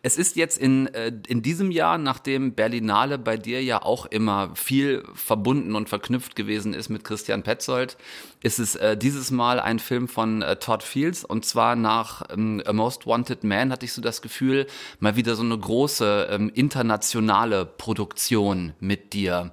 Es 0.00 0.16
ist 0.16 0.36
jetzt 0.36 0.58
in, 0.58 0.86
äh, 0.94 1.10
in 1.26 1.42
diesem 1.42 1.72
Jahr, 1.72 1.98
nachdem 1.98 2.54
Berlinale 2.54 3.18
bei 3.18 3.36
dir 3.36 3.62
ja 3.62 3.82
auch 3.82 4.06
immer 4.06 4.54
viel 4.54 5.02
verbunden 5.12 5.74
und 5.74 5.88
verknüpft 5.88 6.36
gewesen 6.36 6.72
ist 6.72 6.88
mit 6.88 7.02
Christian 7.02 7.42
Petzold, 7.42 7.96
ist 8.40 8.60
es 8.60 8.76
äh, 8.76 8.96
dieses 8.96 9.32
Mal 9.32 9.58
ein 9.58 9.80
Film 9.80 10.06
von 10.06 10.42
äh, 10.42 10.54
Todd 10.56 10.84
Fields 10.84 11.24
und 11.24 11.44
zwar 11.44 11.74
nach 11.74 12.22
ähm, 12.30 12.62
A 12.64 12.72
Most 12.72 13.08
Wanted 13.08 13.42
Man 13.42 13.72
hatte 13.72 13.86
ich 13.86 13.92
so 13.92 14.00
das 14.00 14.22
Gefühl, 14.22 14.68
mal 15.00 15.16
wieder 15.16 15.34
so 15.34 15.42
eine 15.42 15.58
große 15.58 16.28
ähm, 16.30 16.52
internationale 16.54 17.66
Produktion 17.66 18.74
mit 18.78 19.12
dir. 19.14 19.52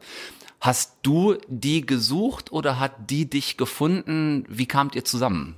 Hast 0.65 0.93
du 1.04 1.38
die 1.47 1.86
gesucht 1.86 2.51
oder 2.51 2.80
hat 2.80 3.12
die 3.12 3.30
dich 3.30 3.56
gefunden? 3.56 4.45
Wie 4.49 4.65
kamt 4.65 4.95
ihr 4.95 5.06
zusammen? 5.06 5.56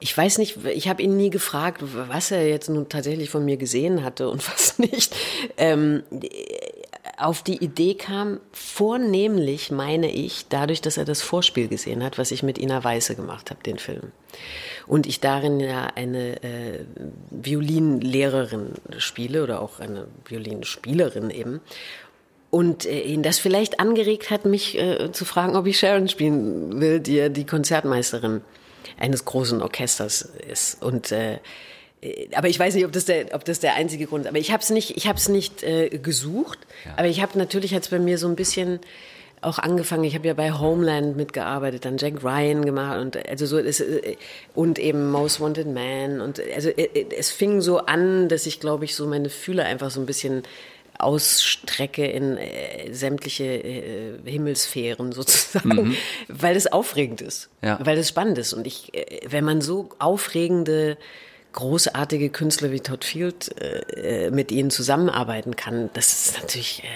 Ich 0.00 0.16
weiß 0.18 0.38
nicht, 0.38 0.64
ich 0.64 0.88
habe 0.88 1.00
ihn 1.00 1.16
nie 1.16 1.30
gefragt, 1.30 1.80
was 1.80 2.32
er 2.32 2.48
jetzt 2.48 2.68
nun 2.68 2.88
tatsächlich 2.88 3.30
von 3.30 3.44
mir 3.44 3.56
gesehen 3.56 4.02
hatte 4.02 4.28
und 4.28 4.44
was 4.52 4.80
nicht. 4.80 5.14
Ähm, 5.58 6.02
auf 7.16 7.44
die 7.44 7.62
Idee 7.62 7.94
kam 7.94 8.40
vornehmlich, 8.52 9.70
meine 9.70 10.10
ich, 10.10 10.46
dadurch, 10.48 10.80
dass 10.80 10.96
er 10.96 11.04
das 11.04 11.22
Vorspiel 11.22 11.68
gesehen 11.68 12.02
hat, 12.02 12.18
was 12.18 12.32
ich 12.32 12.42
mit 12.42 12.58
Ina 12.58 12.82
Weiße 12.82 13.14
gemacht 13.14 13.50
habe, 13.50 13.62
den 13.62 13.78
Film. 13.78 14.10
Und 14.88 15.06
ich 15.06 15.20
darin 15.20 15.60
ja 15.60 15.86
eine 15.94 16.42
äh, 16.42 16.84
Violinlehrerin 17.30 18.72
spiele 18.98 19.44
oder 19.44 19.60
auch 19.60 19.78
eine 19.78 20.08
Violinspielerin 20.26 21.30
eben. 21.30 21.60
Und 22.50 22.86
äh, 22.86 23.00
ihn 23.02 23.22
das 23.22 23.38
vielleicht 23.38 23.78
angeregt 23.78 24.30
hat, 24.30 24.46
mich 24.46 24.78
äh, 24.78 25.12
zu 25.12 25.24
fragen, 25.24 25.54
ob 25.54 25.66
ich 25.66 25.78
Sharon 25.78 26.08
spielen 26.08 26.80
will, 26.80 27.00
die 27.00 27.16
ja 27.16 27.28
die 27.28 27.44
Konzertmeisterin 27.44 28.40
eines 28.98 29.24
großen 29.24 29.60
Orchesters 29.60 30.22
ist. 30.50 30.82
Und 30.82 31.12
äh, 31.12 31.38
äh, 32.00 32.28
aber 32.34 32.48
ich 32.48 32.58
weiß 32.58 32.74
nicht, 32.74 32.84
ob 32.84 32.92
das 32.92 33.04
der, 33.04 33.34
ob 33.34 33.44
das 33.44 33.60
der 33.60 33.74
einzige 33.74 34.06
Grund 34.06 34.24
ist. 34.24 34.28
Aber 34.28 34.38
ich 34.38 34.52
habe 34.52 34.62
es 34.62 34.70
nicht, 34.70 34.96
ich 34.96 35.06
habe 35.06 35.18
es 35.18 35.28
nicht 35.28 35.62
äh, 35.62 35.88
gesucht. 35.90 36.58
Aber 36.96 37.08
ich 37.08 37.20
habe 37.22 37.38
natürlich 37.38 37.74
hat's 37.74 37.88
bei 37.88 37.98
mir 37.98 38.18
so 38.18 38.28
ein 38.28 38.36
bisschen 38.36 38.80
auch 39.40 39.58
angefangen. 39.58 40.04
Ich 40.04 40.14
habe 40.14 40.26
ja 40.26 40.34
bei 40.34 40.52
Homeland 40.52 41.16
mitgearbeitet, 41.16 41.84
dann 41.84 41.96
Jack 41.96 42.24
Ryan 42.24 42.64
gemacht 42.64 43.00
und 43.00 43.28
also 43.28 43.46
so 43.46 43.58
es, 43.58 43.80
äh, 43.80 44.16
und 44.54 44.78
eben 44.78 45.10
Most 45.10 45.40
Wanted 45.40 45.68
Man 45.68 46.20
und 46.20 46.42
also 46.54 46.70
es 46.70 47.30
fing 47.30 47.60
so 47.60 47.78
an, 47.78 48.28
dass 48.28 48.46
ich 48.46 48.58
glaube 48.58 48.84
ich 48.84 48.96
so 48.96 49.06
meine 49.06 49.30
Fühler 49.30 49.64
einfach 49.64 49.90
so 49.90 50.00
ein 50.00 50.06
bisschen 50.06 50.42
ausstrecke 50.98 52.06
in 52.06 52.36
äh, 52.36 52.92
sämtliche 52.92 53.44
äh, 53.44 54.18
Himmelssphären 54.24 55.12
sozusagen, 55.12 55.96
weil 56.28 56.56
es 56.56 56.66
aufregend 56.66 57.20
ist, 57.20 57.48
Ja. 57.62 57.78
weil 57.84 57.98
es 57.98 58.08
spannend 58.08 58.38
ist. 58.38 58.52
Und 58.52 58.66
ich, 58.66 58.92
äh, 58.94 59.20
wenn 59.28 59.44
man 59.44 59.60
so 59.60 59.90
aufregende, 59.98 60.96
großartige 61.52 62.28
Künstler 62.30 62.70
wie 62.72 62.80
Todd 62.80 63.04
Field 63.04 63.54
äh, 63.60 64.26
äh, 64.26 64.30
mit 64.30 64.52
ihnen 64.52 64.70
zusammenarbeiten 64.70 65.56
kann, 65.56 65.90
das 65.94 66.12
ist 66.26 66.40
natürlich, 66.40 66.82
äh, 66.84 66.86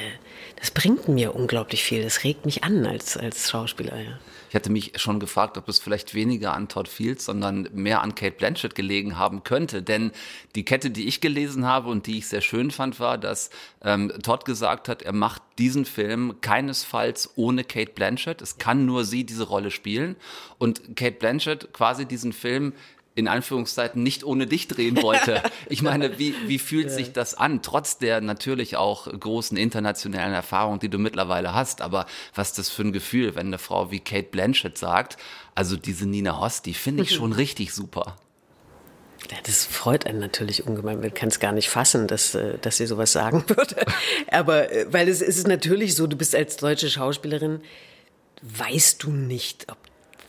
das 0.60 0.70
bringt 0.70 1.08
mir 1.08 1.34
unglaublich 1.34 1.82
viel. 1.82 2.02
Das 2.04 2.22
regt 2.22 2.44
mich 2.44 2.62
an 2.62 2.86
als, 2.86 3.16
als 3.16 3.50
Schauspieler, 3.50 3.96
ja. 3.96 4.18
Ich 4.52 4.54
hatte 4.54 4.70
mich 4.70 4.92
schon 4.96 5.18
gefragt, 5.18 5.56
ob 5.56 5.66
es 5.70 5.78
vielleicht 5.78 6.12
weniger 6.12 6.52
an 6.52 6.68
Todd 6.68 6.86
Fields, 6.86 7.24
sondern 7.24 7.70
mehr 7.72 8.02
an 8.02 8.14
Kate 8.14 8.36
Blanchett 8.36 8.74
gelegen 8.74 9.16
haben 9.16 9.44
könnte. 9.44 9.82
Denn 9.82 10.12
die 10.54 10.66
Kette, 10.66 10.90
die 10.90 11.08
ich 11.08 11.22
gelesen 11.22 11.64
habe 11.64 11.88
und 11.88 12.06
die 12.06 12.18
ich 12.18 12.28
sehr 12.28 12.42
schön 12.42 12.70
fand, 12.70 13.00
war, 13.00 13.16
dass 13.16 13.48
ähm, 13.82 14.12
Todd 14.22 14.44
gesagt 14.44 14.90
hat, 14.90 15.00
er 15.00 15.14
macht 15.14 15.40
diesen 15.56 15.86
Film 15.86 16.34
keinesfalls 16.42 17.30
ohne 17.36 17.64
Kate 17.64 17.92
Blanchett. 17.94 18.42
Es 18.42 18.58
kann 18.58 18.84
nur 18.84 19.06
sie 19.06 19.24
diese 19.24 19.44
Rolle 19.44 19.70
spielen. 19.70 20.16
Und 20.58 20.96
Kate 20.96 21.16
Blanchett 21.18 21.72
quasi 21.72 22.04
diesen 22.04 22.34
Film 22.34 22.74
in 23.14 23.28
Anführungszeiten 23.28 24.02
nicht 24.02 24.24
ohne 24.24 24.46
dich 24.46 24.68
drehen 24.68 25.02
wollte. 25.02 25.42
Ich 25.68 25.80
meine, 25.80 26.18
wie, 26.18 26.34
wie 26.46 26.58
fühlt 26.58 26.90
sich 26.90 27.12
das 27.12 27.34
an, 27.34 27.62
trotz 27.62 27.96
der 27.96 28.20
natürlich 28.20 28.76
auch 28.76 29.06
großen 29.06 29.56
internationalen 29.56 30.34
Erfahrung, 30.34 30.80
die 30.80 30.90
du 30.90 30.98
mittlerweile 30.98 31.54
hast, 31.54 31.80
aber 31.80 32.06
was 32.34 32.48
ist 32.48 32.58
das 32.58 32.68
für 32.68 32.82
ein 32.82 32.92
Gefühl, 32.92 33.34
wenn 33.34 33.46
eine 33.46 33.58
Frau 33.58 33.90
wie 33.90 34.00
Kate 34.00 34.28
Blanchett 34.30 34.76
sagt, 34.76 35.16
also 35.54 35.76
diese 35.76 36.06
Nina 36.06 36.40
Hoss, 36.40 36.62
die 36.62 36.74
finde 36.74 37.04
ich 37.04 37.14
schon 37.14 37.32
richtig 37.32 37.72
super. 37.72 38.16
Ja, 39.30 39.36
das 39.44 39.64
freut 39.64 40.06
einen 40.06 40.18
natürlich 40.18 40.66
ungemein. 40.66 41.00
Man 41.00 41.14
kann 41.14 41.28
es 41.28 41.38
gar 41.38 41.52
nicht 41.52 41.68
fassen, 41.68 42.06
dass, 42.06 42.34
äh, 42.34 42.58
dass 42.58 42.78
sie 42.78 42.86
sowas 42.86 43.12
sagen 43.12 43.44
würde. 43.48 43.76
Aber 44.30 44.70
äh, 44.70 44.92
weil 44.92 45.08
es, 45.08 45.20
es 45.20 45.38
ist 45.38 45.48
natürlich 45.48 45.94
so, 45.94 46.06
du 46.06 46.16
bist 46.16 46.34
als 46.34 46.56
deutsche 46.56 46.90
Schauspielerin, 46.90 47.60
weißt 48.42 49.02
du 49.02 49.10
nicht, 49.10 49.70
ob 49.70 49.78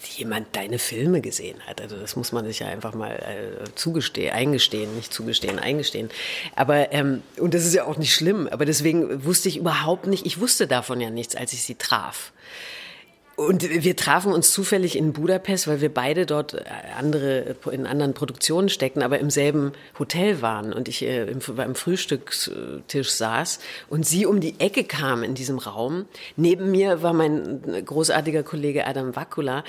jemand 0.06 0.56
deine 0.56 0.80
Filme 0.80 1.22
gesehen 1.22 1.60
hat. 1.68 1.82
Also 1.82 1.98
das 1.98 2.16
muss 2.16 2.32
man 2.32 2.46
sich 2.46 2.60
ja 2.60 2.68
einfach 2.68 2.94
mal 2.94 3.12
äh, 3.12 3.76
zugestehen, 3.76 4.34
eingestehen, 4.34 4.96
nicht 4.96 5.14
zugestehen, 5.14 5.60
eingestehen. 5.60 6.10
Aber 6.56 6.92
ähm, 6.92 7.24
und 7.38 7.54
das 7.54 7.66
ist 7.66 7.74
ja 7.74 7.86
auch 7.86 7.98
nicht 7.98 8.14
schlimm. 8.14 8.48
Aber 8.52 8.66
deswegen 8.66 9.24
wusste 9.26 9.50
ich 9.50 9.58
überhaupt 9.58 10.08
nicht. 10.08 10.26
Ich 10.26 10.40
wusste 10.40 10.68
davon 10.68 11.02
ja 11.02 11.10
nichts, 11.10 11.36
als 11.36 11.54
ich 11.54 11.64
sie 11.64 11.76
traf. 11.76 12.32
Und 13.36 13.68
wir 13.68 13.96
trafen 13.96 14.32
uns 14.32 14.52
zufällig 14.52 14.96
in 14.96 15.12
Budapest, 15.12 15.68
weil 15.68 15.82
wir 15.82 15.92
beide 15.92 16.28
dort 16.28 16.54
äh, 16.54 16.64
andere, 16.98 17.56
in 17.72 17.88
anderen 17.88 18.14
Produktionen 18.14 18.70
steckten, 18.70 19.02
aber 19.02 19.18
im 19.18 19.32
selben 19.32 19.72
Hotel 19.98 20.44
waren 20.44 20.72
und 20.72 20.88
ich 20.88 21.02
äh, 21.02 21.24
im, 21.24 21.40
beim 21.56 21.74
Frühstückstisch 21.74 23.10
saß 23.10 23.60
und 23.90 24.06
sie 24.06 24.28
um 24.28 24.40
die 24.40 24.60
Ecke 24.60 24.84
kam 24.84 25.24
in 25.24 25.34
diesem 25.34 25.58
Raum. 25.58 26.06
Neben 26.36 26.70
mir 26.70 27.02
war 27.02 27.14
mein 27.14 27.62
großartiger 27.86 28.44
Kollege 28.44 28.86
Adam 28.86 29.16
Vakula, 29.16 29.64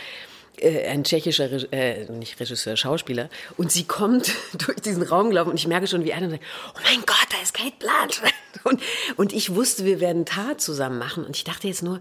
äh, 0.59 0.87
ein 0.87 1.05
tschechischer, 1.05 1.73
äh, 1.73 2.05
nicht 2.13 2.39
Regisseur, 2.39 2.77
Schauspieler. 2.77 3.31
Und 3.57 3.73
sie 3.73 3.85
kommt 3.85 4.33
durch 4.67 4.81
diesen 4.81 5.03
Raum 5.03 5.31
gelaufen 5.31 5.51
und 5.51 5.57
ich 5.57 5.67
merke 5.67 5.87
schon, 5.87 6.05
wie 6.05 6.13
einer 6.13 6.29
sagt, 6.29 6.43
oh 6.75 6.81
mein 6.85 7.01
Gott, 7.07 7.29
da 7.31 7.43
ist 7.43 7.55
Kate 7.55 7.75
Blanchett. 7.79 8.35
Und, 8.63 8.81
und 9.17 9.35
ich 9.35 9.55
wusste, 9.55 9.85
wir 9.85 10.01
werden 10.01 10.25
Tat 10.25 10.59
zusammen 10.59 10.97
machen 10.99 11.25
und 11.25 11.37
ich 11.37 11.45
dachte 11.45 11.69
jetzt 11.69 11.83
nur, 11.83 12.01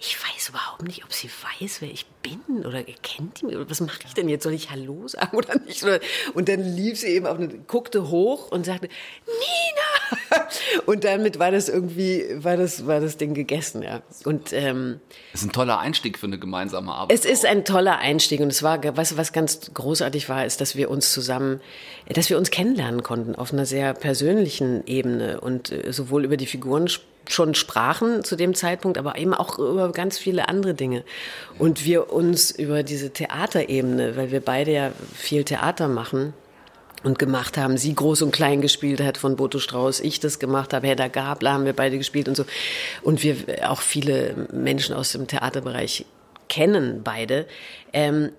ich 0.00 0.16
weiß 0.18 0.48
überhaupt 0.48 0.82
nicht, 0.82 1.04
ob 1.04 1.12
sie 1.12 1.28
weiß, 1.60 1.82
wer 1.82 1.90
ich 1.90 2.06
bin 2.22 2.64
oder 2.64 2.82
kennt 3.02 3.40
die 3.42 3.46
mich. 3.46 3.56
Oder 3.56 3.68
was 3.68 3.80
mache 3.80 3.98
ich 4.06 4.14
denn 4.14 4.28
jetzt? 4.30 4.44
Soll 4.44 4.54
ich 4.54 4.70
Hallo 4.70 5.06
sagen 5.08 5.36
oder 5.36 5.58
nicht? 5.60 5.84
Und 6.34 6.48
dann 6.48 6.60
lief 6.74 6.98
sie 6.98 7.08
eben 7.08 7.26
auf 7.26 7.36
eine, 7.38 7.48
guckte 7.48 8.08
hoch 8.08 8.50
und 8.50 8.64
sagte, 8.64 8.88
Nina! 9.26 10.40
Und 10.86 11.04
damit 11.04 11.38
war 11.38 11.50
das 11.52 11.68
irgendwie, 11.68 12.24
war 12.42 12.56
das, 12.56 12.86
war 12.86 13.00
das 13.00 13.16
Ding 13.16 13.34
gegessen, 13.34 13.82
ja. 13.82 14.02
Und, 14.24 14.52
ähm, 14.52 15.00
Das 15.32 15.42
ist 15.42 15.48
ein 15.48 15.52
toller 15.52 15.78
Einstieg 15.78 16.18
für 16.18 16.26
eine 16.26 16.38
gemeinsame 16.38 16.92
Arbeit. 16.92 17.16
es 17.16 17.24
ist 17.24 17.44
ein 17.44 17.64
toller 17.64 17.98
Einstieg 17.98 18.40
und 18.40 18.48
es 18.48 18.62
war, 18.62 18.80
was, 18.96 19.16
was 19.16 19.32
ganz 19.32 19.70
großartig 19.72 20.28
war, 20.28 20.44
ist, 20.46 20.60
dass 20.60 20.74
wir 20.76 20.90
uns 20.90 21.12
zusammen, 21.12 21.60
dass 22.08 22.28
wir 22.30 22.38
uns 22.38 22.50
kennenlernen 22.50 23.02
konnten 23.04 23.34
auf 23.36 23.52
einer 23.52 23.66
sehr 23.66 23.94
persönlichen 23.94 24.84
Ebene 24.86 25.40
und 25.40 25.70
äh, 25.70 25.92
sowohl 25.92 26.24
über 26.24 26.36
die 26.36 26.46
Figuren 26.46 26.86
sp- 26.90 27.06
schon 27.28 27.54
sprachen 27.54 28.24
zu 28.24 28.36
dem 28.36 28.54
Zeitpunkt, 28.54 28.98
aber 28.98 29.18
eben 29.18 29.34
auch 29.34 29.58
über 29.58 29.92
ganz 29.92 30.18
viele 30.18 30.48
andere 30.48 30.74
Dinge. 30.74 31.04
Und 31.58 31.84
wir 31.84 32.12
uns 32.12 32.50
über 32.50 32.82
diese 32.82 33.10
Theaterebene, 33.10 34.16
weil 34.16 34.32
wir 34.32 34.40
beide 34.40 34.72
ja 34.72 34.92
viel 35.14 35.44
Theater 35.44 35.88
machen, 35.88 36.34
und 37.02 37.18
gemacht 37.18 37.56
haben. 37.56 37.76
Sie 37.76 37.94
groß 37.94 38.22
und 38.22 38.30
klein 38.30 38.60
gespielt 38.60 39.00
hat 39.00 39.18
von 39.18 39.36
Boto 39.36 39.58
Strauß, 39.58 40.00
ich 40.00 40.20
das 40.20 40.38
gemacht 40.38 40.72
habe, 40.72 40.86
Hedda 40.86 41.08
Gabler 41.08 41.52
haben 41.52 41.64
wir 41.64 41.72
beide 41.72 41.98
gespielt 41.98 42.28
und 42.28 42.36
so. 42.36 42.44
Und 43.02 43.22
wir 43.22 43.36
auch 43.70 43.80
viele 43.80 44.48
Menschen 44.52 44.94
aus 44.94 45.12
dem 45.12 45.26
Theaterbereich 45.26 46.04
kennen 46.48 47.02
beide. 47.02 47.46
Ähm, 47.92 48.30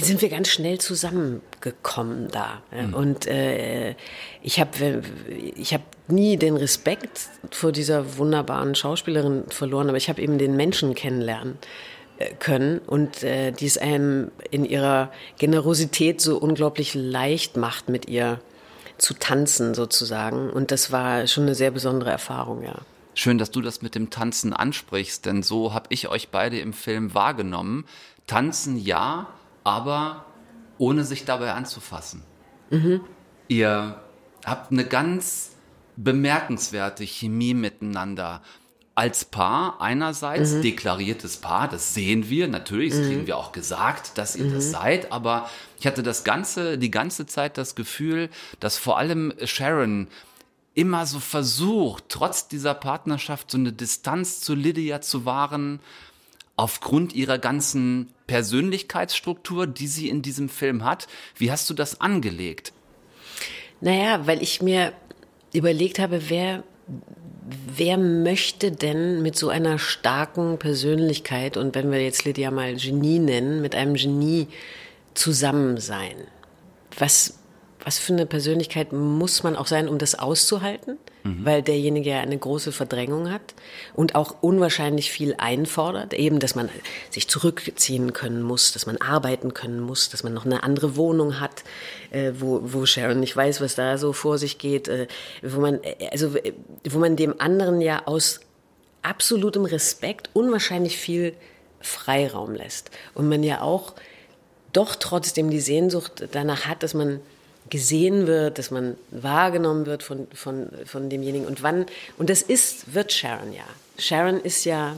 sind 0.00 0.22
wir 0.22 0.28
ganz 0.28 0.48
schnell 0.48 0.78
zusammengekommen 0.78 2.28
da. 2.30 2.62
Ja. 2.76 2.96
Und 2.96 3.26
äh, 3.26 3.94
ich 4.42 4.58
habe 4.60 5.02
ich 5.56 5.72
hab 5.72 5.82
nie 6.08 6.36
den 6.36 6.56
Respekt 6.56 7.28
vor 7.50 7.70
dieser 7.70 8.18
wunderbaren 8.18 8.74
Schauspielerin 8.74 9.44
verloren, 9.50 9.88
aber 9.88 9.96
ich 9.96 10.08
habe 10.08 10.20
eben 10.20 10.38
den 10.38 10.56
Menschen 10.56 10.94
kennenlernen 10.94 11.58
äh, 12.18 12.34
können 12.34 12.80
und 12.80 13.22
äh, 13.22 13.52
die 13.52 13.66
es 13.66 13.78
einem 13.78 14.32
in 14.50 14.64
ihrer 14.64 15.12
Generosität 15.38 16.20
so 16.20 16.38
unglaublich 16.38 16.94
leicht 16.94 17.56
macht, 17.56 17.88
mit 17.88 18.08
ihr 18.08 18.40
zu 18.98 19.14
tanzen 19.14 19.74
sozusagen. 19.74 20.50
Und 20.50 20.72
das 20.72 20.90
war 20.90 21.26
schon 21.28 21.44
eine 21.44 21.54
sehr 21.54 21.70
besondere 21.70 22.10
Erfahrung, 22.10 22.64
ja. 22.64 22.74
Schön, 23.14 23.38
dass 23.38 23.50
du 23.50 23.60
das 23.60 23.82
mit 23.82 23.94
dem 23.94 24.10
Tanzen 24.10 24.52
ansprichst, 24.52 25.26
denn 25.26 25.42
so 25.42 25.74
habe 25.74 25.86
ich 25.90 26.08
euch 26.08 26.28
beide 26.28 26.58
im 26.60 26.72
Film 26.72 27.14
wahrgenommen. 27.14 27.84
Tanzen 28.28 28.76
ja, 28.76 29.26
aber 29.68 30.24
ohne 30.78 31.04
sich 31.04 31.24
dabei 31.24 31.52
anzufassen. 31.52 32.22
Mhm. 32.70 33.00
Ihr 33.48 34.00
habt 34.44 34.72
eine 34.72 34.84
ganz 34.84 35.52
bemerkenswerte 35.96 37.04
Chemie 37.04 37.54
miteinander. 37.54 38.42
Als 38.94 39.24
Paar 39.24 39.80
einerseits, 39.80 40.54
Mhm. 40.54 40.62
deklariertes 40.62 41.36
Paar, 41.36 41.68
das 41.68 41.94
sehen 41.94 42.28
wir, 42.28 42.48
natürlich, 42.48 42.92
das 42.92 43.06
kriegen 43.06 43.26
wir 43.28 43.36
auch 43.36 43.52
gesagt, 43.52 44.18
dass 44.18 44.34
ihr 44.34 44.46
Mhm. 44.46 44.54
das 44.54 44.70
seid, 44.72 45.12
aber 45.12 45.48
ich 45.78 45.86
hatte 45.86 46.02
das 46.02 46.24
ganze, 46.24 46.78
die 46.78 46.90
ganze 46.90 47.26
Zeit 47.26 47.58
das 47.58 47.76
Gefühl, 47.76 48.28
dass 48.58 48.76
vor 48.76 48.98
allem 48.98 49.32
Sharon 49.44 50.08
immer 50.74 51.06
so 51.06 51.20
versucht, 51.20 52.04
trotz 52.08 52.48
dieser 52.48 52.74
Partnerschaft 52.74 53.50
so 53.52 53.58
eine 53.58 53.72
Distanz 53.72 54.40
zu 54.40 54.54
Lydia 54.54 55.00
zu 55.00 55.24
wahren, 55.24 55.78
aufgrund 56.58 57.14
ihrer 57.14 57.38
ganzen 57.38 58.12
Persönlichkeitsstruktur, 58.26 59.66
die 59.66 59.86
sie 59.86 60.08
in 60.08 60.22
diesem 60.22 60.48
Film 60.48 60.84
hat. 60.84 61.06
Wie 61.36 61.50
hast 61.50 61.70
du 61.70 61.74
das 61.74 62.00
angelegt? 62.00 62.72
Naja, 63.80 64.26
weil 64.26 64.42
ich 64.42 64.60
mir 64.60 64.92
überlegt 65.52 66.00
habe, 66.00 66.28
wer, 66.28 66.64
wer 67.76 67.96
möchte 67.96 68.72
denn 68.72 69.22
mit 69.22 69.36
so 69.36 69.48
einer 69.48 69.78
starken 69.78 70.58
Persönlichkeit 70.58 71.56
und 71.56 71.76
wenn 71.76 71.92
wir 71.92 72.02
jetzt 72.02 72.24
Lydia 72.24 72.50
mal 72.50 72.74
Genie 72.74 73.20
nennen, 73.20 73.62
mit 73.62 73.76
einem 73.76 73.94
Genie 73.94 74.48
zusammen 75.14 75.78
sein? 75.78 76.16
Was, 76.98 77.37
was 77.88 77.98
für 77.98 78.12
eine 78.12 78.26
Persönlichkeit 78.26 78.92
muss 78.92 79.42
man 79.42 79.56
auch 79.56 79.66
sein, 79.66 79.88
um 79.88 79.96
das 79.96 80.14
auszuhalten? 80.14 80.98
Weil 81.24 81.62
derjenige 81.62 82.10
ja 82.10 82.20
eine 82.20 82.36
große 82.36 82.70
Verdrängung 82.70 83.30
hat 83.30 83.54
und 83.94 84.14
auch 84.14 84.36
unwahrscheinlich 84.42 85.10
viel 85.10 85.34
einfordert. 85.38 86.12
Eben, 86.12 86.38
dass 86.38 86.54
man 86.54 86.68
sich 87.08 87.28
zurückziehen 87.28 88.12
können 88.12 88.42
muss, 88.42 88.72
dass 88.72 88.84
man 88.84 88.98
arbeiten 88.98 89.54
können 89.54 89.80
muss, 89.80 90.10
dass 90.10 90.22
man 90.22 90.34
noch 90.34 90.44
eine 90.44 90.64
andere 90.64 90.96
Wohnung 90.96 91.40
hat, 91.40 91.64
äh, 92.10 92.32
wo, 92.38 92.60
wo 92.62 92.84
Sharon 92.84 93.20
nicht 93.20 93.34
weiß, 93.34 93.62
was 93.62 93.74
da 93.74 93.96
so 93.96 94.12
vor 94.12 94.36
sich 94.36 94.58
geht, 94.58 94.88
äh, 94.88 95.06
wo 95.42 95.58
man, 95.60 95.82
äh, 95.82 96.08
also, 96.12 96.36
äh, 96.36 96.52
wo 96.84 96.98
man 96.98 97.16
dem 97.16 97.40
anderen 97.40 97.80
ja 97.80 98.02
aus 98.06 98.40
absolutem 99.00 99.64
Respekt 99.64 100.28
unwahrscheinlich 100.34 100.98
viel 100.98 101.32
Freiraum 101.80 102.54
lässt. 102.54 102.90
Und 103.14 103.30
man 103.30 103.42
ja 103.42 103.62
auch 103.62 103.94
doch 104.74 104.94
trotzdem 104.94 105.48
die 105.48 105.60
Sehnsucht 105.60 106.28
danach 106.32 106.66
hat, 106.66 106.82
dass 106.82 106.92
man 106.92 107.20
gesehen 107.70 108.26
wird, 108.26 108.58
dass 108.58 108.70
man 108.70 108.96
wahrgenommen 109.10 109.86
wird 109.86 110.02
von, 110.02 110.26
von, 110.32 110.68
von 110.84 111.10
demjenigen. 111.10 111.46
Und 111.46 111.62
wann, 111.62 111.86
und 112.16 112.30
das 112.30 112.42
ist, 112.42 112.94
wird 112.94 113.12
Sharon 113.12 113.52
ja. 113.52 113.64
Sharon 113.98 114.40
ist 114.40 114.64
ja 114.64 114.96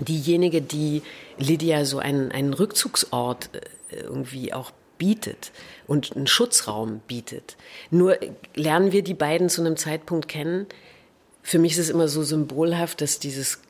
diejenige, 0.00 0.62
die 0.62 1.02
Lydia 1.38 1.84
so 1.84 1.98
einen, 1.98 2.32
einen 2.32 2.54
Rückzugsort 2.54 3.50
äh, 3.54 3.96
irgendwie 4.00 4.52
auch 4.52 4.72
bietet 4.98 5.52
und 5.86 6.16
einen 6.16 6.26
Schutzraum 6.26 7.00
bietet. 7.06 7.56
Nur 7.90 8.18
lernen 8.54 8.92
wir 8.92 9.02
die 9.02 9.14
beiden 9.14 9.48
zu 9.48 9.60
einem 9.60 9.76
Zeitpunkt 9.76 10.28
kennen. 10.28 10.66
Für 11.42 11.58
mich 11.58 11.72
ist 11.72 11.78
es 11.78 11.90
immer 11.90 12.08
so 12.08 12.22
symbolhaft, 12.22 13.00
dass 13.00 13.20
dieses 13.20 13.60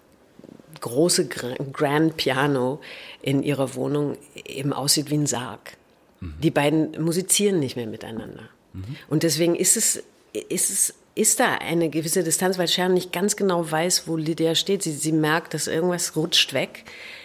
große 0.81 1.27
Grand 1.27 2.17
Piano 2.17 2.81
in 3.21 3.43
ihrer 3.43 3.75
Wohnung 3.75 4.17
eben 4.35 4.73
aussieht 4.73 5.11
wie 5.11 5.19
ein 5.19 5.27
Sarg. 5.27 5.77
Die 6.21 6.51
beiden 6.51 7.03
musizieren 7.03 7.61
nicht 7.61 7.77
mehr 7.77 7.87
miteinander. 7.87 8.49
Und 9.09 9.23
deswegen 9.23 9.55
ist 9.55 9.77
es, 9.77 10.03
ist 10.49 10.71
es 10.71 10.95
ist 11.19 11.41
da 11.41 11.55
eine 11.55 11.89
gewisse 11.89 12.23
Distanz, 12.23 12.59
weil 12.59 12.69
Sharon 12.69 12.95
nicht 12.95 13.13
ganz 13.13 13.35
genau 13.35 13.69
weiß, 13.69 14.07
wo 14.07 14.17
Lydia 14.17 14.55
steht. 14.55 14.85
Sie, 14.85 14.93
sie 14.93 15.11
merkt, 15.11 15.53
dass 15.53 15.67
irgendwas 15.67 16.15
rutscht 16.15 16.53
weg, 16.55 16.85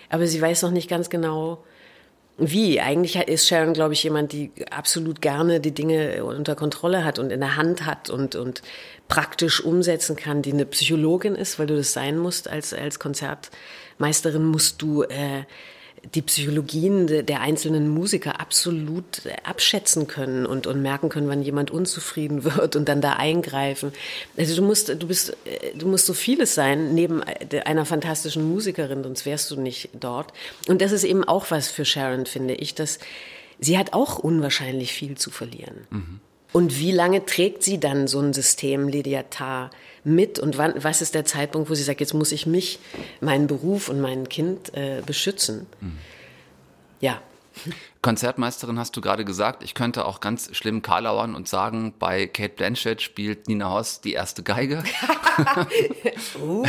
aber 0.10 0.26
sie 0.26 0.42
weiß 0.42 0.64
noch 0.64 0.72
nicht 0.72 0.90
ganz 0.90 1.12
genau, 1.12 1.64
wie. 2.40 2.82
Eigentlich 2.82 3.16
ist 3.16 3.48
Sharon, 3.48 3.74
glaube 3.74 3.94
ich, 3.94 4.02
jemand, 4.02 4.32
die 4.32 4.52
absolut 4.72 5.22
gerne 5.22 5.60
die 5.60 5.76
Dinge 5.76 6.26
unter 6.26 6.56
Kontrolle 6.56 7.06
hat 7.06 7.20
und 7.20 7.32
in 7.32 7.40
der 7.40 7.56
Hand 7.56 7.86
hat 7.86 8.10
und, 8.10 8.36
und 8.36 8.64
praktisch 9.08 9.64
umsetzen 9.64 10.16
kann, 10.16 10.42
die 10.42 10.54
eine 10.54 10.66
Psychologin 10.66 11.36
ist, 11.36 11.60
weil 11.60 11.68
du 11.68 11.76
das 11.76 11.94
sein 11.94 12.18
musst 12.18 12.48
als, 12.48 12.74
als 12.74 12.98
Konzertmeisterin, 12.98 14.44
musst 14.44 14.82
du 14.82 15.04
äh, 15.04 15.44
die 16.16 16.22
Psychologien 16.22 17.08
der 17.08 17.42
einzelnen 17.42 17.88
Musiker 17.88 18.40
absolut 18.40 19.22
abschätzen 19.44 20.08
können 20.08 20.46
und, 20.46 20.68
und 20.68 20.82
merken 20.82 21.10
können, 21.10 21.30
wann 21.30 21.42
jemand 21.42 21.72
unzufrieden 21.72 22.44
wird 22.56 22.76
und 22.76 22.90
dann 22.90 23.02
da 23.02 23.14
eingreifen. 23.14 23.94
Also 24.38 24.56
du 24.56 24.62
musst, 24.62 24.90
du 24.90 25.08
bist, 25.08 25.36
du 25.76 25.88
musst 25.88 26.06
so 26.06 26.14
vieles 26.14 26.56
sein 26.56 26.94
neben 26.94 27.24
einer 27.24 27.86
fantastischen 27.86 28.48
Musikerin, 28.50 29.04
sonst 29.04 29.26
wärst 29.26 29.50
du 29.52 29.60
nicht 29.60 29.90
dort. 29.94 30.34
Und 30.68 30.82
das 30.82 30.92
ist 30.92 31.06
eben 31.06 31.24
auch 31.24 31.52
was 31.52 31.70
für 31.70 31.86
Sharon, 31.86 32.26
finde 32.26 32.56
ich, 32.56 32.76
dass 32.76 33.00
sie 33.60 33.78
hat 33.78 33.94
auch 33.94 34.20
unwahrscheinlich 34.20 34.92
viel 34.92 35.18
zu 35.18 35.32
verlieren. 35.32 35.88
Mhm. 35.90 36.20
Und 36.52 36.80
wie 36.80 36.92
lange 36.92 37.26
trägt 37.26 37.64
sie 37.64 37.80
dann 37.80 38.08
so 38.08 38.20
ein 38.20 38.34
System 38.34 38.88
Lydia 38.88 39.24
Tarr? 39.24 39.72
Mit 40.04 40.40
und 40.40 40.58
wann, 40.58 40.74
was 40.84 41.02
ist 41.02 41.16
der 41.16 41.26
Zeitpunkt, 41.26 41.70
wo 41.70 41.76
sie 41.76 41.84
sagt, 41.84 42.00
jetzt 42.00 42.14
muss 42.14 42.32
ich 42.32 42.46
mich, 42.46 42.80
meinen 43.22 43.48
Beruf 43.48 43.90
und 43.90 44.02
mein 44.02 44.30
Kind 44.30 44.74
äh, 44.74 45.02
beschützen. 45.06 45.66
Mhm. 45.82 45.98
Ja. 47.00 47.22
Konzertmeisterin 48.02 48.80
hast 48.80 48.98
du 48.98 49.02
gerade 49.02 49.24
gesagt. 49.24 49.64
Ich 49.64 49.76
könnte 49.76 50.06
auch 50.06 50.20
ganz 50.20 50.56
schlimm 50.56 50.82
karlauern 50.82 51.36
und 51.36 51.48
sagen, 51.48 51.94
bei 52.00 52.28
Kate 52.28 52.56
Blanchett 52.56 53.02
spielt 53.02 53.48
Nina 53.48 53.72
Hoss 53.72 54.02
die 54.02 54.14
erste 54.14 54.44
Geige. 54.44 54.84
uh. 56.42 56.66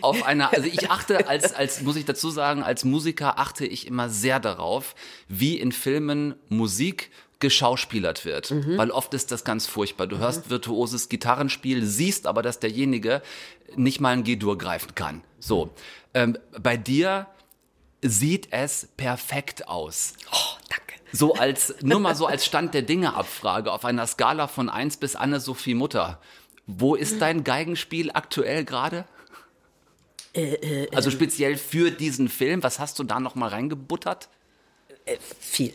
Auf 0.00 0.24
einer, 0.24 0.52
also 0.52 0.66
ich 0.66 0.90
achte 0.90 1.28
als, 1.28 1.54
als, 1.54 1.82
muss 1.82 1.96
ich 1.96 2.04
dazu 2.04 2.30
sagen, 2.30 2.62
als 2.62 2.84
Musiker 2.84 3.38
achte 3.38 3.64
ich 3.64 3.86
immer 3.86 4.10
sehr 4.10 4.40
darauf, 4.40 4.94
wie 5.28 5.58
in 5.58 5.72
Filmen 5.72 6.34
Musik 6.48 7.10
geschauspielert 7.44 8.24
wird, 8.24 8.50
mhm. 8.50 8.78
weil 8.78 8.90
oft 8.90 9.12
ist 9.12 9.30
das 9.30 9.44
ganz 9.44 9.66
furchtbar. 9.66 10.06
Du 10.06 10.16
mhm. 10.16 10.20
hörst 10.20 10.48
virtuoses 10.48 11.10
Gitarrenspiel, 11.10 11.84
siehst 11.84 12.26
aber, 12.26 12.40
dass 12.40 12.58
derjenige 12.58 13.20
nicht 13.76 14.00
mal 14.00 14.14
ein 14.14 14.24
G-Dur 14.24 14.56
greifen 14.56 14.94
kann. 14.94 15.22
So, 15.38 15.74
ähm, 16.14 16.38
bei 16.58 16.78
dir 16.78 17.26
sieht 18.00 18.48
es 18.50 18.88
perfekt 18.96 19.68
aus. 19.68 20.14
Oh, 20.32 20.56
danke. 20.70 20.94
So 21.12 21.34
als, 21.34 21.74
nur 21.82 22.00
mal 22.00 22.14
so 22.14 22.24
als 22.24 22.46
Stand 22.46 22.72
der 22.72 22.80
Dinge 22.80 23.12
Abfrage 23.12 23.70
auf 23.72 23.84
einer 23.84 24.06
Skala 24.06 24.46
von 24.46 24.70
1 24.70 24.96
bis 24.96 25.14
Anne-Sophie 25.14 25.74
Mutter. 25.74 26.18
Wo 26.66 26.94
ist 26.94 27.20
dein 27.20 27.44
Geigenspiel 27.44 28.10
aktuell 28.14 28.64
gerade? 28.64 29.04
Äh, 30.32 30.54
äh, 30.54 30.96
also 30.96 31.10
ähm. 31.10 31.16
speziell 31.16 31.56
für 31.58 31.90
diesen 31.90 32.30
Film, 32.30 32.62
was 32.62 32.78
hast 32.78 32.98
du 32.98 33.04
da 33.04 33.20
noch 33.20 33.34
mal 33.34 33.50
reingebuttert? 33.50 34.30
Äh, 35.04 35.18
viel. 35.38 35.74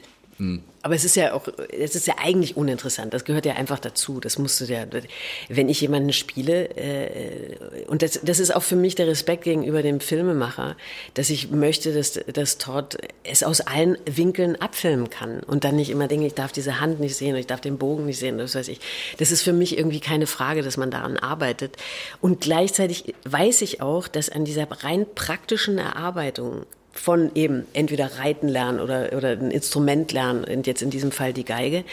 Aber 0.81 0.95
es 0.95 1.03
ist 1.03 1.15
ja 1.15 1.33
auch, 1.33 1.49
es 1.77 1.95
ist 1.95 2.07
ja 2.07 2.15
eigentlich 2.17 2.55
uninteressant. 2.55 3.13
Das 3.13 3.25
gehört 3.25 3.45
ja 3.45 3.55
einfach 3.55 3.79
dazu. 3.79 4.21
Das 4.21 4.39
musst 4.39 4.61
du 4.61 4.65
ja, 4.65 4.85
wenn 5.49 5.67
ich 5.67 5.81
jemanden 5.81 6.13
spiele, 6.13 6.69
äh, 6.77 7.57
und 7.87 8.01
das, 8.01 8.21
das 8.23 8.39
ist 8.39 8.55
auch 8.55 8.63
für 8.63 8.77
mich 8.77 8.95
der 8.95 9.07
Respekt 9.07 9.43
gegenüber 9.43 9.81
dem 9.81 9.99
Filmemacher, 9.99 10.77
dass 11.15 11.29
ich 11.29 11.51
möchte, 11.51 11.93
dass, 11.93 12.13
dass 12.13 12.57
Todd 12.57 12.97
es 13.23 13.43
aus 13.43 13.59
allen 13.59 13.97
Winkeln 14.05 14.55
abfilmen 14.55 15.09
kann 15.09 15.41
und 15.41 15.65
dann 15.65 15.75
nicht 15.75 15.89
immer 15.89 16.07
denke, 16.07 16.27
ich 16.27 16.35
darf 16.35 16.53
diese 16.53 16.79
Hand 16.79 17.01
nicht 17.01 17.15
sehen, 17.15 17.31
oder 17.31 17.39
ich 17.39 17.47
darf 17.47 17.59
den 17.61 17.77
Bogen 17.77 18.05
nicht 18.05 18.19
sehen, 18.19 18.37
das 18.37 18.55
weiß 18.55 18.69
ich. 18.69 18.79
Das 19.17 19.31
ist 19.31 19.41
für 19.41 19.53
mich 19.53 19.77
irgendwie 19.77 19.99
keine 19.99 20.27
Frage, 20.27 20.61
dass 20.61 20.77
man 20.77 20.91
daran 20.91 21.17
arbeitet. 21.17 21.75
Und 22.21 22.39
gleichzeitig 22.39 23.13
weiß 23.25 23.61
ich 23.63 23.81
auch, 23.81 24.07
dass 24.07 24.29
an 24.29 24.45
dieser 24.45 24.69
rein 24.71 25.05
praktischen 25.13 25.77
Erarbeitung 25.77 26.65
von 26.91 27.31
eben 27.35 27.65
entweder 27.73 28.17
Reiten 28.19 28.47
lernen 28.47 28.79
oder, 28.79 29.13
oder 29.15 29.29
ein 29.29 29.51
Instrument 29.51 30.11
lernen, 30.11 30.43
und 30.43 30.67
jetzt 30.67 30.81
in 30.81 30.89
diesem 30.89 31.11
Fall 31.11 31.33
die 31.33 31.45
Geige, 31.45 31.83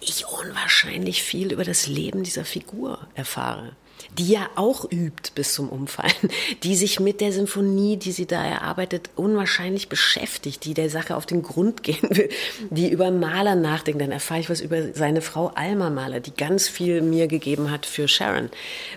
ich 0.00 0.24
unwahrscheinlich 0.26 1.22
viel 1.22 1.52
über 1.52 1.64
das 1.64 1.86
Leben 1.86 2.22
dieser 2.22 2.44
Figur 2.44 2.98
erfahre 3.14 3.72
die 4.16 4.28
ja 4.28 4.48
auch 4.56 4.84
übt 4.90 5.32
bis 5.34 5.54
zum 5.54 5.68
Umfallen, 5.68 6.12
die 6.62 6.76
sich 6.76 7.00
mit 7.00 7.20
der 7.20 7.32
Sinfonie, 7.32 7.96
die 7.96 8.12
sie 8.12 8.26
da 8.26 8.44
erarbeitet, 8.44 9.10
unwahrscheinlich 9.16 9.88
beschäftigt, 9.88 10.64
die 10.64 10.74
der 10.74 10.90
Sache 10.90 11.16
auf 11.16 11.26
den 11.26 11.42
Grund 11.42 11.82
gehen 11.82 12.08
will, 12.10 12.28
die 12.70 12.90
über 12.90 13.10
Maler 13.10 13.54
nachdenkt. 13.54 14.00
Dann 14.00 14.12
erfahre 14.12 14.40
ich 14.40 14.50
was 14.50 14.60
über 14.60 14.92
seine 14.94 15.20
Frau 15.22 15.48
Alma 15.54 15.90
Mahler, 15.90 16.20
die 16.20 16.34
ganz 16.34 16.68
viel 16.68 17.02
mir 17.02 17.26
gegeben 17.26 17.70
hat 17.70 17.86
für 17.86 18.08
Sharon. 18.08 18.50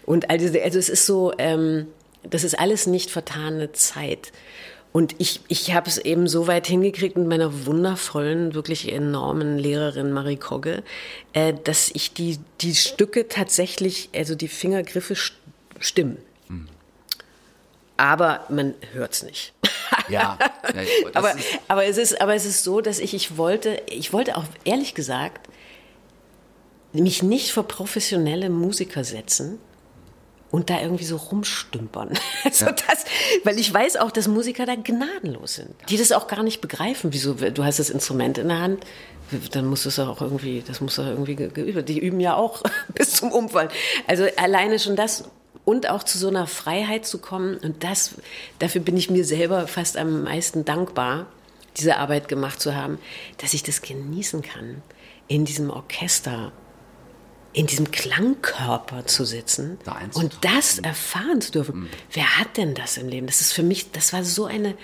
Und 0.06 0.30
also, 0.30 0.48
also 0.60 0.80
es 0.80 0.90
ist 0.90 1.06
so, 1.06 1.34
ähm, 1.38 1.88
das 2.24 2.44
ist 2.44 2.58
alles 2.60 2.88
nicht 2.88 3.10
vertane 3.10 3.72
Zeit. 3.72 4.32
Und 4.94 5.16
ich, 5.20 5.40
ich 5.48 5.74
habe 5.74 5.90
es 5.90 5.98
eben 5.98 6.28
so 6.28 6.48
weit 6.48 6.68
hingekriegt 6.68 7.16
mit 7.16 7.28
meiner 7.28 7.66
wundervollen, 7.66 8.54
wirklich 8.54 8.92
enormen 8.92 9.58
Lehrerin 9.58 10.12
Marie 10.12 10.36
Kogge, 10.36 10.84
äh, 11.32 11.54
dass 11.64 11.92
ich 11.92 12.14
die, 12.14 12.40
die 12.60 12.76
Stücke 12.76 13.30
tatsächlich, 13.30 14.10
also 14.14 14.36
die 14.36 14.50
Fingergriffe 14.50 15.16
stimmen. 15.80 16.18
Mhm. 16.50 16.68
Aber 17.96 18.46
man 18.50 18.74
hört 18.92 19.14
es 19.14 19.24
nicht. 19.24 19.54
Ja. 20.10 20.38
aber, 21.14 21.36
aber, 21.70 21.86
es 21.86 21.98
ist, 21.98 22.20
aber 22.20 22.36
es 22.36 22.46
ist 22.46 22.64
so, 22.64 22.82
dass 22.82 23.00
ich, 23.00 23.14
ich 23.14 23.38
wollte, 23.38 23.82
ich 23.88 24.12
wollte 24.12 24.36
auch 24.36 24.46
ehrlich 24.66 24.94
gesagt 24.94 25.48
mich 26.92 27.24
nicht 27.24 27.52
vor 27.52 27.68
professionelle 27.68 28.50
Musiker 28.50 29.06
setzen, 29.06 29.60
und 30.52 30.70
da 30.70 30.82
irgendwie 30.82 31.06
so 31.06 31.18
rumstümpern. 31.18 32.10
Also 32.44 32.66
ja. 32.66 32.72
das, 32.72 33.06
weil 33.44 33.60
ich 33.60 33.72
weiß 33.72 33.98
auch, 33.98 34.10
dass 34.10 34.28
Musiker 34.28 34.66
da 34.66 34.76
gnadenlos 34.76 35.56
sind, 35.56 35.70
die 35.90 35.98
das 35.98 36.12
auch 36.12 36.28
gar 36.28 36.42
nicht 36.42 36.60
begreifen. 36.60 37.14
Wieso, 37.14 37.34
du 37.36 37.64
hast 37.64 37.78
das 37.78 37.92
Instrument 37.92 38.40
in 38.40 38.48
der 38.48 38.60
Hand, 38.60 38.84
dann 39.52 39.68
muss 39.68 39.86
es 39.86 40.00
auch 40.00 40.22
irgendwie, 40.22 40.64
das 40.66 40.82
muss 40.82 40.98
auch 40.98 41.06
irgendwie 41.06 41.36
geübt 41.36 41.88
Die 41.88 42.00
üben 42.00 42.20
ja 42.20 42.36
auch 42.36 42.64
bis 42.96 43.14
zum 43.14 43.32
Umfallen. 43.32 43.70
Also 44.08 44.26
alleine 44.38 44.80
schon 44.80 44.96
das 44.96 45.26
und 45.66 45.88
auch 45.88 46.04
zu 46.04 46.18
so 46.18 46.28
einer 46.28 46.48
Freiheit 46.48 47.06
zu 47.06 47.20
kommen 47.20 47.58
und 47.58 47.84
das, 47.84 48.16
dafür 48.60 48.82
bin 48.82 48.98
ich 48.98 49.10
mir 49.10 49.24
selber 49.24 49.68
fast 49.68 49.98
am 49.98 50.24
meisten 50.24 50.66
dankbar, 50.66 51.28
diese 51.78 51.98
Arbeit 51.98 52.28
gemacht 52.28 52.60
zu 52.60 52.76
haben, 52.76 52.98
dass 53.38 53.54
ich 53.54 53.64
das 53.64 53.82
genießen 53.82 54.42
kann, 54.42 54.82
in 55.28 55.46
diesem 55.46 55.70
Orchester 55.70 56.52
in 57.54 57.68
diesem 57.68 57.92
Klangkörper 57.92 59.06
zu 59.06 59.26
sitzen 59.26 59.78
da 59.84 60.00
und 60.14 60.38
das 60.42 60.80
erfahren 60.80 61.42
zu 61.42 61.52
dürfen. 61.52 61.82
Mhm. 61.82 61.90
Wer 62.12 62.38
hat 62.38 62.58
denn 62.58 62.74
das 62.74 62.98
im 62.98 63.08
Leben? 63.08 63.28
Das 63.28 63.42
ist 63.42 63.54
für 63.54 63.64
mich, 63.64 63.92
das 63.92 64.14
war 64.14 64.24
so 64.24 64.46
eine 64.46 64.76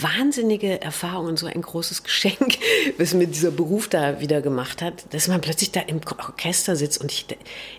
wahnsinnige 0.00 0.80
Erfahrung 0.80 1.26
und 1.26 1.38
so 1.38 1.46
ein 1.46 1.60
großes 1.62 2.02
Geschenk, 2.04 2.58
was 2.98 3.14
mir 3.14 3.26
dieser 3.26 3.50
Beruf 3.50 3.88
da 3.88 4.20
wieder 4.20 4.40
gemacht 4.40 4.82
hat, 4.82 5.12
dass 5.12 5.28
man 5.28 5.40
plötzlich 5.40 5.72
da 5.72 5.80
im 5.80 6.00
Orchester 6.18 6.76
sitzt 6.76 7.00
und 7.00 7.12
ich, 7.12 7.26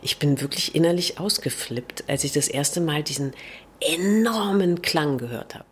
ich 0.02 0.18
bin 0.18 0.42
wirklich 0.42 0.76
innerlich 0.76 1.20
ausgeflippt, 1.20 2.06
als 2.08 2.24
ich 2.24 2.32
das 2.32 2.48
erste 2.48 2.82
Mal 2.82 3.04
diesen 3.04 3.34
enormen 3.80 4.82
Klang 4.82 5.18
gehört 5.18 5.56
habe. 5.56 5.66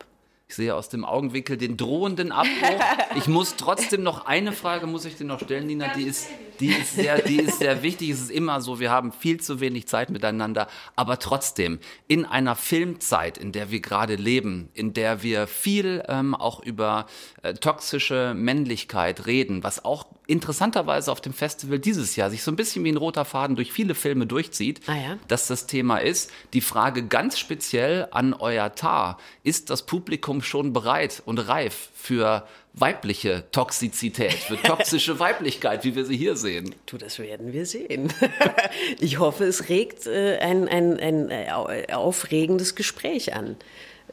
Ich 0.47 0.55
sehe 0.55 0.75
aus 0.75 0.89
dem 0.89 1.03
Augenwinkel 1.03 1.57
den 1.57 1.75
drohenden 1.75 2.31
Abbruch. 2.31 2.79
Ich 3.15 3.27
muss 3.27 3.55
trotzdem 3.55 4.03
noch 4.03 4.27
eine 4.27 4.51
Frage 4.51 4.85
muss 4.85 5.03
ich 5.03 5.17
dir 5.17 5.25
noch 5.25 5.41
stellen, 5.41 5.65
Nina. 5.65 5.87
Die 5.95 6.03
ist, 6.03 6.27
die 6.59 6.69
ist 6.69 6.95
sehr, 6.95 7.21
die 7.21 7.37
ist 7.37 7.59
sehr 7.59 7.83
wichtig. 7.83 8.09
Es 8.09 8.21
ist 8.21 8.31
immer 8.31 8.61
so, 8.61 8.79
wir 8.79 8.91
haben 8.91 9.11
viel 9.11 9.39
zu 9.39 9.59
wenig 9.59 9.87
Zeit 9.87 10.09
miteinander. 10.09 10.67
Aber 10.95 11.19
trotzdem, 11.19 11.79
in 12.07 12.25
einer 12.25 12.55
Filmzeit, 12.55 13.37
in 13.37 13.51
der 13.51 13.71
wir 13.71 13.79
gerade 13.79 14.15
leben, 14.15 14.69
in 14.73 14.93
der 14.93 15.23
wir 15.23 15.47
viel 15.47 16.03
ähm, 16.07 16.35
auch 16.35 16.61
über 16.61 17.07
äh, 17.41 17.53
toxische 17.53 18.33
Männlichkeit 18.35 19.25
reden, 19.25 19.63
was 19.63 19.85
auch 19.85 20.05
interessanterweise 20.27 21.11
auf 21.11 21.21
dem 21.21 21.33
Festival 21.33 21.79
dieses 21.79 22.15
Jahr 22.15 22.29
sich 22.29 22.43
so 22.43 22.51
ein 22.51 22.55
bisschen 22.55 22.83
wie 22.83 22.91
ein 22.91 22.97
roter 22.97 23.25
Faden 23.25 23.55
durch 23.55 23.71
viele 23.71 23.95
Filme 23.95 24.25
durchzieht, 24.25 24.81
ah 24.87 24.95
ja? 24.95 25.17
dass 25.27 25.47
das 25.47 25.67
Thema 25.67 25.97
ist. 25.97 26.31
Die 26.53 26.61
Frage 26.61 27.05
ganz 27.05 27.37
speziell 27.37 28.07
an 28.11 28.33
euer 28.33 28.73
Tar, 28.75 29.17
ist 29.43 29.69
das 29.69 29.85
Publikum 29.85 30.41
schon 30.41 30.73
bereit 30.73 31.21
und 31.25 31.39
reif 31.39 31.89
für 31.93 32.47
weibliche 32.77 33.45
Toxizität, 33.51 34.33
für 34.33 34.57
toxische 34.57 35.19
Weiblichkeit, 35.19 35.83
wie 35.83 35.95
wir 35.95 36.05
sie 36.05 36.17
hier 36.17 36.35
sehen? 36.35 36.75
Du, 36.85 36.97
das 36.97 37.19
werden 37.19 37.53
wir 37.53 37.65
sehen. 37.65 38.13
ich 38.99 39.19
hoffe, 39.19 39.45
es 39.45 39.69
regt 39.69 40.07
äh, 40.07 40.37
ein, 40.37 40.67
ein, 40.67 40.99
ein 40.99 41.29
äh, 41.31 41.93
aufregendes 41.93 42.75
Gespräch 42.75 43.33
an. 43.33 43.55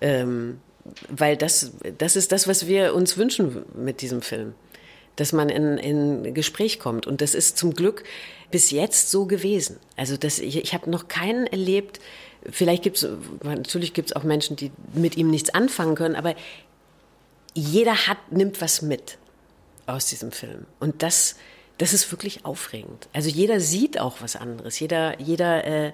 Ähm, 0.01 0.61
weil 1.09 1.37
das, 1.37 1.73
das 1.99 2.17
ist 2.17 2.33
das, 2.33 2.49
was 2.49 2.67
wir 2.67 2.95
uns 2.95 3.17
wünschen 3.17 3.65
mit 3.75 4.01
diesem 4.01 4.23
Film 4.23 4.55
dass 5.17 5.33
man 5.33 5.49
in, 5.49 5.79
in 5.79 6.35
Gespräch 6.35 6.79
kommt. 6.79 7.07
Und 7.07 7.21
das 7.21 7.35
ist 7.35 7.59
zum 7.59 7.75
Glück 7.75 8.05
bis 8.51 8.71
jetzt 8.71 9.11
so 9.11 9.27
gewesen. 9.27 9.79
Also 9.97 10.17
das, 10.17 10.39
ich, 10.39 10.57
ich 10.57 10.75
habe 10.75 10.91
noch 10.91 11.09
keinen 11.09 11.47
erlebt, 11.47 12.01
vielleicht 12.51 12.83
gibt 12.83 12.97
es, 12.97 13.09
natürlich 13.43 13.95
gibt 13.95 14.11
es 14.11 14.17
auch 14.17 14.25
Menschen, 14.25 14.57
die 14.57 14.71
mit 14.95 15.17
ihm 15.17 15.31
nichts 15.31 15.51
anfangen 15.51 15.95
können, 15.95 16.17
aber 16.17 16.35
jeder 17.55 18.07
hat, 18.07 18.33
nimmt 18.33 18.61
was 18.61 18.83
mit 18.83 19.19
aus 19.87 20.07
diesem 20.07 20.33
Film. 20.33 20.67
Und 20.81 21.03
das, 21.03 21.37
das 21.79 21.93
ist 21.93 22.11
wirklich 22.13 22.45
aufregend. 22.45 23.09
Also 23.13 23.29
jeder 23.29 23.61
sieht 23.61 24.01
auch 24.01 24.17
was 24.21 24.37
anderes. 24.37 24.79
Jeder, 24.79 25.21
jeder 25.21 25.65
äh, 25.65 25.93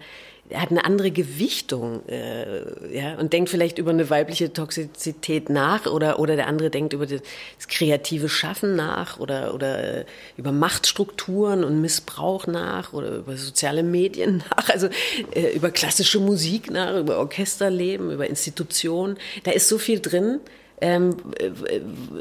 hat 0.54 0.70
eine 0.70 0.84
andere 0.84 1.10
Gewichtung 1.10 2.06
äh, 2.08 2.96
ja, 2.96 3.16
und 3.16 3.32
denkt 3.32 3.50
vielleicht 3.50 3.78
über 3.78 3.90
eine 3.90 4.08
weibliche 4.08 4.52
Toxizität 4.52 5.50
nach 5.50 5.86
oder, 5.86 6.18
oder 6.18 6.36
der 6.36 6.46
andere 6.46 6.70
denkt 6.70 6.92
über 6.92 7.06
das 7.06 7.20
kreative 7.68 8.28
Schaffen 8.28 8.76
nach 8.76 9.18
oder, 9.18 9.54
oder 9.54 9.98
äh, 9.98 10.04
über 10.36 10.52
Machtstrukturen 10.52 11.64
und 11.64 11.80
Missbrauch 11.80 12.46
nach 12.46 12.92
oder 12.92 13.16
über 13.16 13.36
soziale 13.36 13.82
Medien 13.82 14.42
nach, 14.56 14.70
also 14.70 14.88
äh, 15.34 15.54
über 15.54 15.70
klassische 15.70 16.20
Musik 16.20 16.70
nach, 16.70 16.98
über 16.98 17.18
Orchesterleben, 17.18 18.10
über 18.10 18.26
Institutionen. 18.26 19.18
Da 19.44 19.50
ist 19.50 19.68
so 19.68 19.78
viel 19.78 20.00
drin, 20.00 20.40
ähm, 20.80 21.16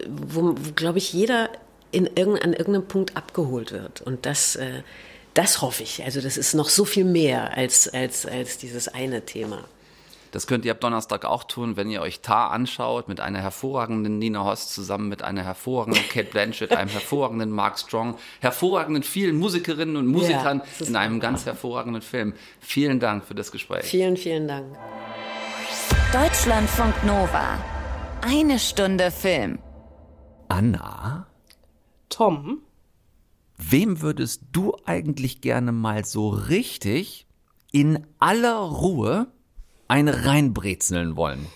wo, 0.08 0.56
wo 0.58 0.72
glaube 0.74 0.98
ich, 0.98 1.14
jeder 1.14 1.50
in 1.92 2.10
irgend, 2.16 2.44
an 2.44 2.54
irgendeinem 2.54 2.88
Punkt 2.88 3.16
abgeholt 3.16 3.72
wird. 3.72 4.02
Und 4.02 4.26
das, 4.26 4.56
äh, 4.56 4.82
das 5.34 5.62
hoffe 5.62 5.84
ich. 5.84 6.04
Also 6.04 6.22
das 6.22 6.38
ist 6.38 6.54
noch 6.54 6.70
so 6.70 6.86
viel 6.86 7.06
mehr 7.06 7.56
als, 7.56 7.88
als, 7.88 8.26
als 8.26 8.58
dieses 8.58 8.88
eine 8.88 9.26
Thema. 9.26 9.64
Das 10.32 10.46
könnt 10.46 10.66
ihr 10.66 10.72
ab 10.72 10.82
Donnerstag 10.82 11.26
auch 11.26 11.46
tun, 11.46 11.78
wenn 11.78 11.90
ihr 11.90 12.02
euch 12.02 12.20
Tar 12.20 12.52
anschaut, 12.52 13.08
mit 13.08 13.20
einer 13.20 13.40
hervorragenden 13.40 14.20
Nina 14.20 14.44
Host 14.44 14.74
zusammen 14.74 15.08
mit 15.08 15.24
einer 15.24 15.44
hervorragenden 15.44 16.04
Kate 16.10 16.30
Blanchett, 16.30 16.74
einem 16.74 16.90
hervorragenden 16.90 17.50
Mark 17.50 17.80
Strong, 17.80 18.18
hervorragenden 18.42 19.04
vielen 19.04 19.38
Musikerinnen 19.38 19.96
und 19.96 20.08
Musikern 20.08 20.62
ja, 20.80 20.86
in 20.86 20.96
einem 20.96 21.20
ganz 21.20 21.46
hervorragenden 21.46 22.02
Film. 22.02 22.34
Vielen 22.60 23.00
Dank 23.00 23.26
für 23.26 23.36
das 23.36 23.52
Gespräch. 23.52 23.86
Vielen, 23.86 24.18
vielen 24.18 24.48
Dank. 24.48 24.66
Deutschlandfunk 26.12 27.04
Nova. 27.04 27.77
Eine 28.30 28.60
Stunde 28.60 29.10
Film. 29.10 29.60
Anna? 30.50 31.28
Tom? 32.10 32.60
Wem 33.58 34.02
würdest 34.02 34.42
du 34.52 34.76
eigentlich 34.84 35.40
gerne 35.40 35.72
mal 35.72 36.04
so 36.04 36.28
richtig 36.28 37.26
in 37.72 38.06
aller 38.20 38.58
Ruhe 38.58 39.28
eine 39.88 40.26
reinbrezeln 40.26 41.16
wollen? 41.16 41.48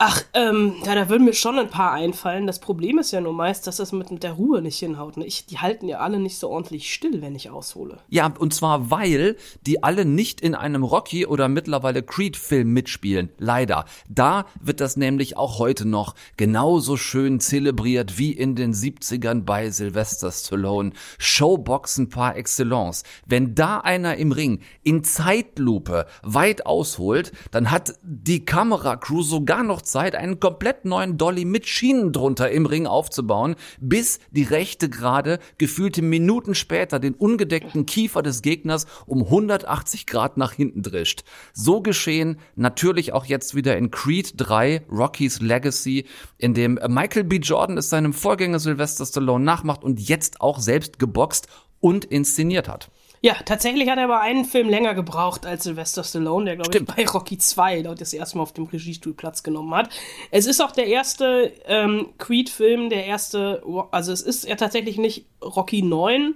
Ach, 0.00 0.22
ähm, 0.32 0.74
ja, 0.86 0.94
da 0.94 1.08
würden 1.08 1.24
mir 1.24 1.34
schon 1.34 1.58
ein 1.58 1.70
paar 1.70 1.90
einfallen. 1.90 2.46
Das 2.46 2.60
Problem 2.60 2.98
ist 2.98 3.10
ja 3.10 3.20
nur 3.20 3.32
meist, 3.32 3.66
dass 3.66 3.78
das 3.78 3.90
mit 3.90 4.22
der 4.22 4.34
Ruhe 4.34 4.62
nicht 4.62 4.78
hinhaut. 4.78 5.16
Ne? 5.16 5.26
Ich, 5.26 5.46
die 5.46 5.58
halten 5.58 5.88
ja 5.88 5.98
alle 5.98 6.20
nicht 6.20 6.38
so 6.38 6.50
ordentlich 6.50 6.94
still, 6.94 7.20
wenn 7.20 7.34
ich 7.34 7.50
aushole. 7.50 7.98
Ja, 8.08 8.32
und 8.38 8.54
zwar 8.54 8.92
weil 8.92 9.36
die 9.66 9.82
alle 9.82 10.04
nicht 10.04 10.40
in 10.40 10.54
einem 10.54 10.84
Rocky 10.84 11.26
oder 11.26 11.48
mittlerweile 11.48 12.04
Creed-Film 12.04 12.72
mitspielen. 12.72 13.30
Leider. 13.38 13.86
Da 14.08 14.46
wird 14.60 14.80
das 14.80 14.96
nämlich 14.96 15.36
auch 15.36 15.58
heute 15.58 15.84
noch 15.84 16.14
genauso 16.36 16.96
schön 16.96 17.40
zelebriert 17.40 18.18
wie 18.18 18.30
in 18.30 18.54
den 18.54 18.74
70ern 18.74 19.42
bei 19.42 19.68
Sylvester 19.72 20.30
Stallone. 20.30 20.92
Showboxen 21.18 22.08
par 22.08 22.36
excellence. 22.36 23.02
Wenn 23.26 23.56
da 23.56 23.78
einer 23.78 24.14
im 24.14 24.30
Ring 24.30 24.60
in 24.84 25.02
Zeitlupe 25.02 26.06
weit 26.22 26.66
ausholt, 26.66 27.32
dann 27.50 27.72
hat 27.72 27.98
die 28.02 28.44
Kameracrew 28.44 29.22
sogar 29.22 29.64
noch 29.64 29.87
Zeit, 29.88 30.14
einen 30.14 30.38
komplett 30.40 30.84
neuen 30.84 31.18
Dolly 31.18 31.44
mit 31.44 31.66
Schienen 31.66 32.12
drunter 32.12 32.50
im 32.50 32.66
Ring 32.66 32.86
aufzubauen, 32.86 33.56
bis 33.80 34.20
die 34.30 34.44
rechte 34.44 34.88
gerade 34.88 35.38
gefühlte 35.58 36.02
Minuten 36.02 36.54
später 36.54 36.98
den 36.98 37.14
ungedeckten 37.14 37.86
Kiefer 37.86 38.22
des 38.22 38.42
Gegners 38.42 38.86
um 39.06 39.22
180 39.24 40.06
Grad 40.06 40.36
nach 40.36 40.52
hinten 40.52 40.82
drischt. 40.82 41.24
So 41.52 41.80
geschehen 41.80 42.38
natürlich 42.54 43.12
auch 43.12 43.24
jetzt 43.24 43.54
wieder 43.54 43.76
in 43.76 43.90
Creed 43.90 44.34
3, 44.36 44.82
Rocky's 44.90 45.40
Legacy, 45.40 46.04
in 46.36 46.54
dem 46.54 46.78
Michael 46.88 47.24
B. 47.24 47.36
Jordan 47.36 47.78
es 47.78 47.90
seinem 47.90 48.12
Vorgänger 48.12 48.58
Sylvester 48.58 49.06
Stallone 49.06 49.44
nachmacht 49.44 49.82
und 49.82 50.00
jetzt 50.00 50.40
auch 50.40 50.60
selbst 50.60 50.98
geboxt 50.98 51.48
und 51.80 52.04
inszeniert 52.04 52.68
hat. 52.68 52.90
Ja, 53.20 53.34
tatsächlich 53.44 53.88
hat 53.88 53.98
er 53.98 54.04
aber 54.04 54.20
einen 54.20 54.44
Film 54.44 54.68
länger 54.68 54.94
gebraucht 54.94 55.44
als 55.44 55.64
Sylvester 55.64 56.04
Stallone, 56.04 56.44
der, 56.44 56.56
glaube 56.56 56.78
ich, 56.78 56.84
bei 56.84 57.06
Rocky 57.06 57.38
2 57.38 57.82
laut 57.82 58.00
das 58.00 58.12
erste 58.12 58.36
Mal 58.36 58.42
auf 58.42 58.52
dem 58.52 58.64
Regiestuhl 58.64 59.14
Platz 59.14 59.42
genommen 59.42 59.74
hat. 59.74 59.90
Es 60.30 60.46
ist 60.46 60.60
auch 60.60 60.72
der 60.72 60.86
erste 60.86 61.52
ähm, 61.66 62.10
Creed-Film, 62.18 62.90
der 62.90 63.06
erste, 63.06 63.62
also 63.90 64.12
es 64.12 64.22
ist 64.22 64.46
ja 64.46 64.54
tatsächlich 64.54 64.98
nicht 64.98 65.26
Rocky 65.42 65.82
9, 65.82 66.34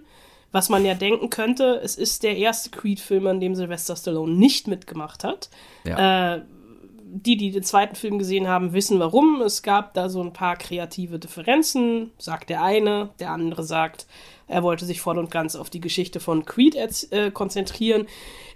was 0.50 0.68
man 0.68 0.84
ja 0.84 0.94
denken 0.94 1.30
könnte. 1.30 1.80
Es 1.82 1.96
ist 1.96 2.24
der 2.24 2.36
erste 2.36 2.70
Creed-Film, 2.70 3.26
an 3.26 3.40
dem 3.40 3.54
Sylvester 3.54 3.96
Stallone 3.96 4.32
nicht 4.32 4.66
mitgemacht 4.66 5.24
hat. 5.24 5.50
Ja. 5.84 6.36
Äh, 6.36 6.42
die, 7.14 7.36
die 7.36 7.50
den 7.50 7.62
zweiten 7.62 7.94
Film 7.94 8.18
gesehen 8.18 8.48
haben, 8.48 8.72
wissen 8.72 8.98
warum. 8.98 9.42
Es 9.42 9.62
gab 9.62 9.92
da 9.92 10.08
so 10.08 10.22
ein 10.22 10.32
paar 10.32 10.56
kreative 10.56 11.18
Differenzen, 11.18 12.10
sagt 12.16 12.48
der 12.48 12.62
eine, 12.62 13.10
der 13.20 13.30
andere 13.30 13.64
sagt, 13.64 14.06
er 14.52 14.62
wollte 14.62 14.84
sich 14.84 15.00
voll 15.00 15.18
und 15.18 15.30
ganz 15.30 15.56
auf 15.56 15.70
die 15.70 15.80
Geschichte 15.80 16.20
von 16.20 16.44
Creed 16.44 16.76
äh, 17.10 17.30
konzentrieren, 17.30 18.06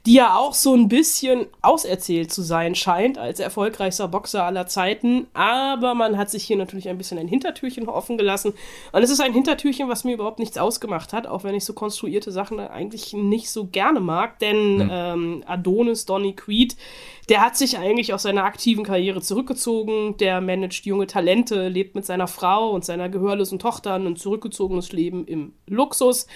die 0.07 0.15
ja 0.15 0.37
auch 0.37 0.55
so 0.55 0.75
ein 0.75 0.89
bisschen 0.89 1.47
auserzählt 1.63 2.33
zu 2.33 2.43
sein 2.43 2.77
scheint 2.77 3.19
als 3.19 3.41
erfolgreichster 3.41 4.07
Boxer 4.07 4.45
aller 4.45 4.69
Zeiten. 4.69 5.27
Aber 5.35 5.95
man 5.95 6.17
hat 6.17 6.31
sich 6.31 6.45
hier 6.45 6.57
natürlich 6.57 6.89
ein 6.89 6.97
bisschen 6.97 7.19
ein 7.19 7.27
Hintertürchen 7.27 7.89
offen 7.89 8.17
gelassen. 8.17 8.55
Und 8.93 9.03
es 9.03 9.11
ist 9.11 9.21
ein 9.21 9.33
Hintertürchen, 9.33 9.89
was 9.89 10.05
mir 10.05 10.15
überhaupt 10.15 10.39
nichts 10.39 10.59
ausgemacht 10.59 11.13
hat, 11.13 11.27
auch 11.27 11.43
wenn 11.43 11.57
ich 11.57 11.65
so 11.65 11.73
konstruierte 11.73 12.31
Sachen 12.31 12.61
eigentlich 12.61 13.15
nicht 13.15 13.51
so 13.51 13.67
gerne 13.67 13.99
mag. 13.99 14.39
Denn 14.39 14.81
hm. 14.81 14.91
ähm, 14.93 15.45
Adonis 15.47 16.07
Donny 16.07 16.35
Creed 16.35 16.77
der 17.29 17.45
hat 17.45 17.57
sich 17.57 17.77
eigentlich 17.77 18.15
aus 18.15 18.23
seiner 18.23 18.45
aktiven 18.45 18.85
Karriere 18.85 19.21
zurückgezogen. 19.21 20.17
Der 20.19 20.41
managt 20.41 20.87
junge 20.87 21.09
Talente, 21.09 21.69
lebt 21.69 21.97
mit 21.97 22.07
seiner 22.07 22.29
Frau 22.29 22.71
und 22.71 22.85
seiner 22.85 23.09
gehörlosen 23.09 23.59
Tochter 23.59 23.95
ein 23.95 24.17
zurückgezogenes 24.17 24.93
Leben 24.93 25.27
im 25.27 25.53
Luxus 25.67 26.29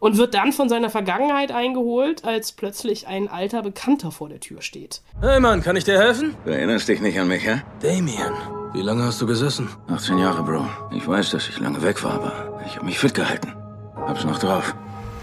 und 0.00 0.16
wird 0.16 0.34
dann 0.34 0.52
von 0.52 0.68
seiner 0.68 0.90
Vergangenheit 0.90 1.52
eingeholt, 1.52 2.24
als 2.24 2.52
plötzlich 2.52 3.06
ein 3.06 3.28
alter 3.28 3.62
Bekannter 3.62 4.10
vor 4.10 4.28
der 4.28 4.40
Tür 4.40 4.62
steht. 4.62 5.02
Hey 5.20 5.40
Mann, 5.40 5.62
kann 5.62 5.76
ich 5.76 5.84
dir 5.84 5.98
helfen? 5.98 6.34
Du 6.44 6.50
erinnerst 6.50 6.88
dich 6.88 7.00
nicht 7.00 7.18
an 7.18 7.28
mich, 7.28 7.46
hä? 7.46 7.62
Damien, 7.82 8.32
wie 8.72 8.82
lange 8.82 9.04
hast 9.04 9.20
du 9.20 9.26
gesessen? 9.26 9.68
18 9.88 10.18
Jahre, 10.18 10.42
Bro. 10.42 10.66
Ich 10.92 11.06
weiß, 11.06 11.30
dass 11.30 11.48
ich 11.48 11.58
lange 11.58 11.82
weg 11.82 12.02
war, 12.04 12.14
aber 12.14 12.60
ich 12.66 12.76
habe 12.76 12.86
mich 12.86 12.98
fit 12.98 13.14
gehalten. 13.14 13.54
Hab's 13.96 14.24
noch 14.24 14.38
drauf. 14.38 14.74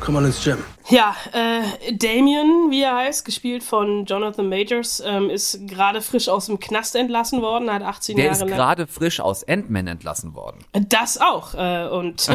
Komm 0.06 0.14
mal 0.14 0.26
ins 0.26 0.44
Gym. 0.44 0.60
Ja, 0.90 1.16
äh, 1.34 1.92
Damien, 1.92 2.70
wie 2.70 2.84
er 2.84 2.96
heißt, 2.96 3.26
gespielt 3.26 3.64
von 3.64 4.06
Jonathan 4.06 4.48
Majors, 4.48 5.02
ähm, 5.04 5.32
ist 5.32 5.68
gerade 5.68 6.00
frisch 6.00 6.30
aus 6.30 6.46
dem 6.46 6.60
Knast 6.60 6.96
entlassen 6.96 7.42
worden, 7.42 7.74
hat 7.74 7.82
18 7.82 8.16
Der 8.16 8.26
Jahre 8.26 8.46
ist 8.46 8.46
gerade 8.46 8.86
frisch 8.86 9.20
aus 9.20 9.44
Ant-Man 9.48 9.88
entlassen 9.88 10.36
worden. 10.36 10.64
Das 10.74 11.20
auch. 11.20 11.56
Äh, 11.56 11.88
und 11.88 12.28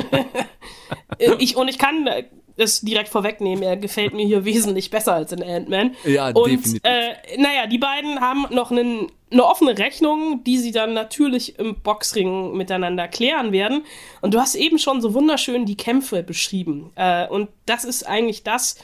ich 1.38 1.54
und 1.54 1.68
ich 1.68 1.78
kann 1.78 2.08
das 2.56 2.80
direkt 2.80 3.08
vorwegnehmen. 3.08 3.62
Er 3.62 3.76
gefällt 3.76 4.14
mir 4.14 4.26
hier 4.26 4.44
wesentlich 4.44 4.90
besser 4.90 5.14
als 5.14 5.30
in 5.30 5.40
Ant-Man. 5.40 5.94
Ja, 6.04 6.30
und, 6.30 6.50
definitiv. 6.50 6.80
Äh, 6.82 7.14
naja, 7.38 7.68
die 7.68 7.78
beiden 7.78 8.20
haben 8.20 8.46
noch 8.50 8.72
einen, 8.72 9.12
eine 9.30 9.44
offene 9.44 9.78
Rechnung, 9.78 10.42
die 10.44 10.58
sie 10.58 10.72
dann 10.72 10.92
natürlich 10.92 11.58
im 11.58 11.76
Boxring 11.76 12.56
miteinander 12.56 13.08
klären 13.08 13.52
werden. 13.52 13.84
Und 14.20 14.34
du 14.34 14.40
hast 14.40 14.54
eben 14.54 14.78
schon 14.78 15.00
so 15.00 15.14
wunderschön 15.14 15.66
die 15.66 15.76
Kämpfe 15.76 16.22
beschrieben. 16.22 16.90
Äh, 16.96 17.28
und 17.28 17.48
das 17.66 17.84
ist 17.84 18.04
eigentlich 18.04 18.42
das, 18.42 18.76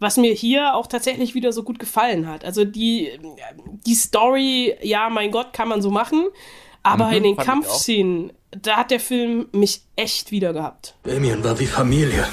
was 0.00 0.16
mir 0.16 0.32
hier 0.32 0.74
auch 0.74 0.88
tatsächlich 0.88 1.34
wieder 1.34 1.52
so 1.52 1.62
gut 1.62 1.78
gefallen 1.78 2.28
hat. 2.28 2.44
Also 2.44 2.64
die, 2.64 3.10
die 3.86 3.94
Story, 3.94 4.74
ja, 4.82 5.08
mein 5.08 5.30
Gott, 5.30 5.52
kann 5.52 5.68
man 5.68 5.80
so 5.80 5.90
machen. 5.90 6.26
Aber 6.82 7.08
mhm, 7.08 7.12
in 7.12 7.22
den 7.22 7.36
Kampfszenen, 7.36 8.32
da 8.50 8.78
hat 8.78 8.90
der 8.90 8.98
Film 8.98 9.46
mich 9.52 9.82
echt 9.94 10.32
wieder 10.32 10.52
gehabt. 10.52 10.96
Damien 11.04 11.44
war 11.44 11.58
wie 11.60 11.66
Familie. 11.66 12.26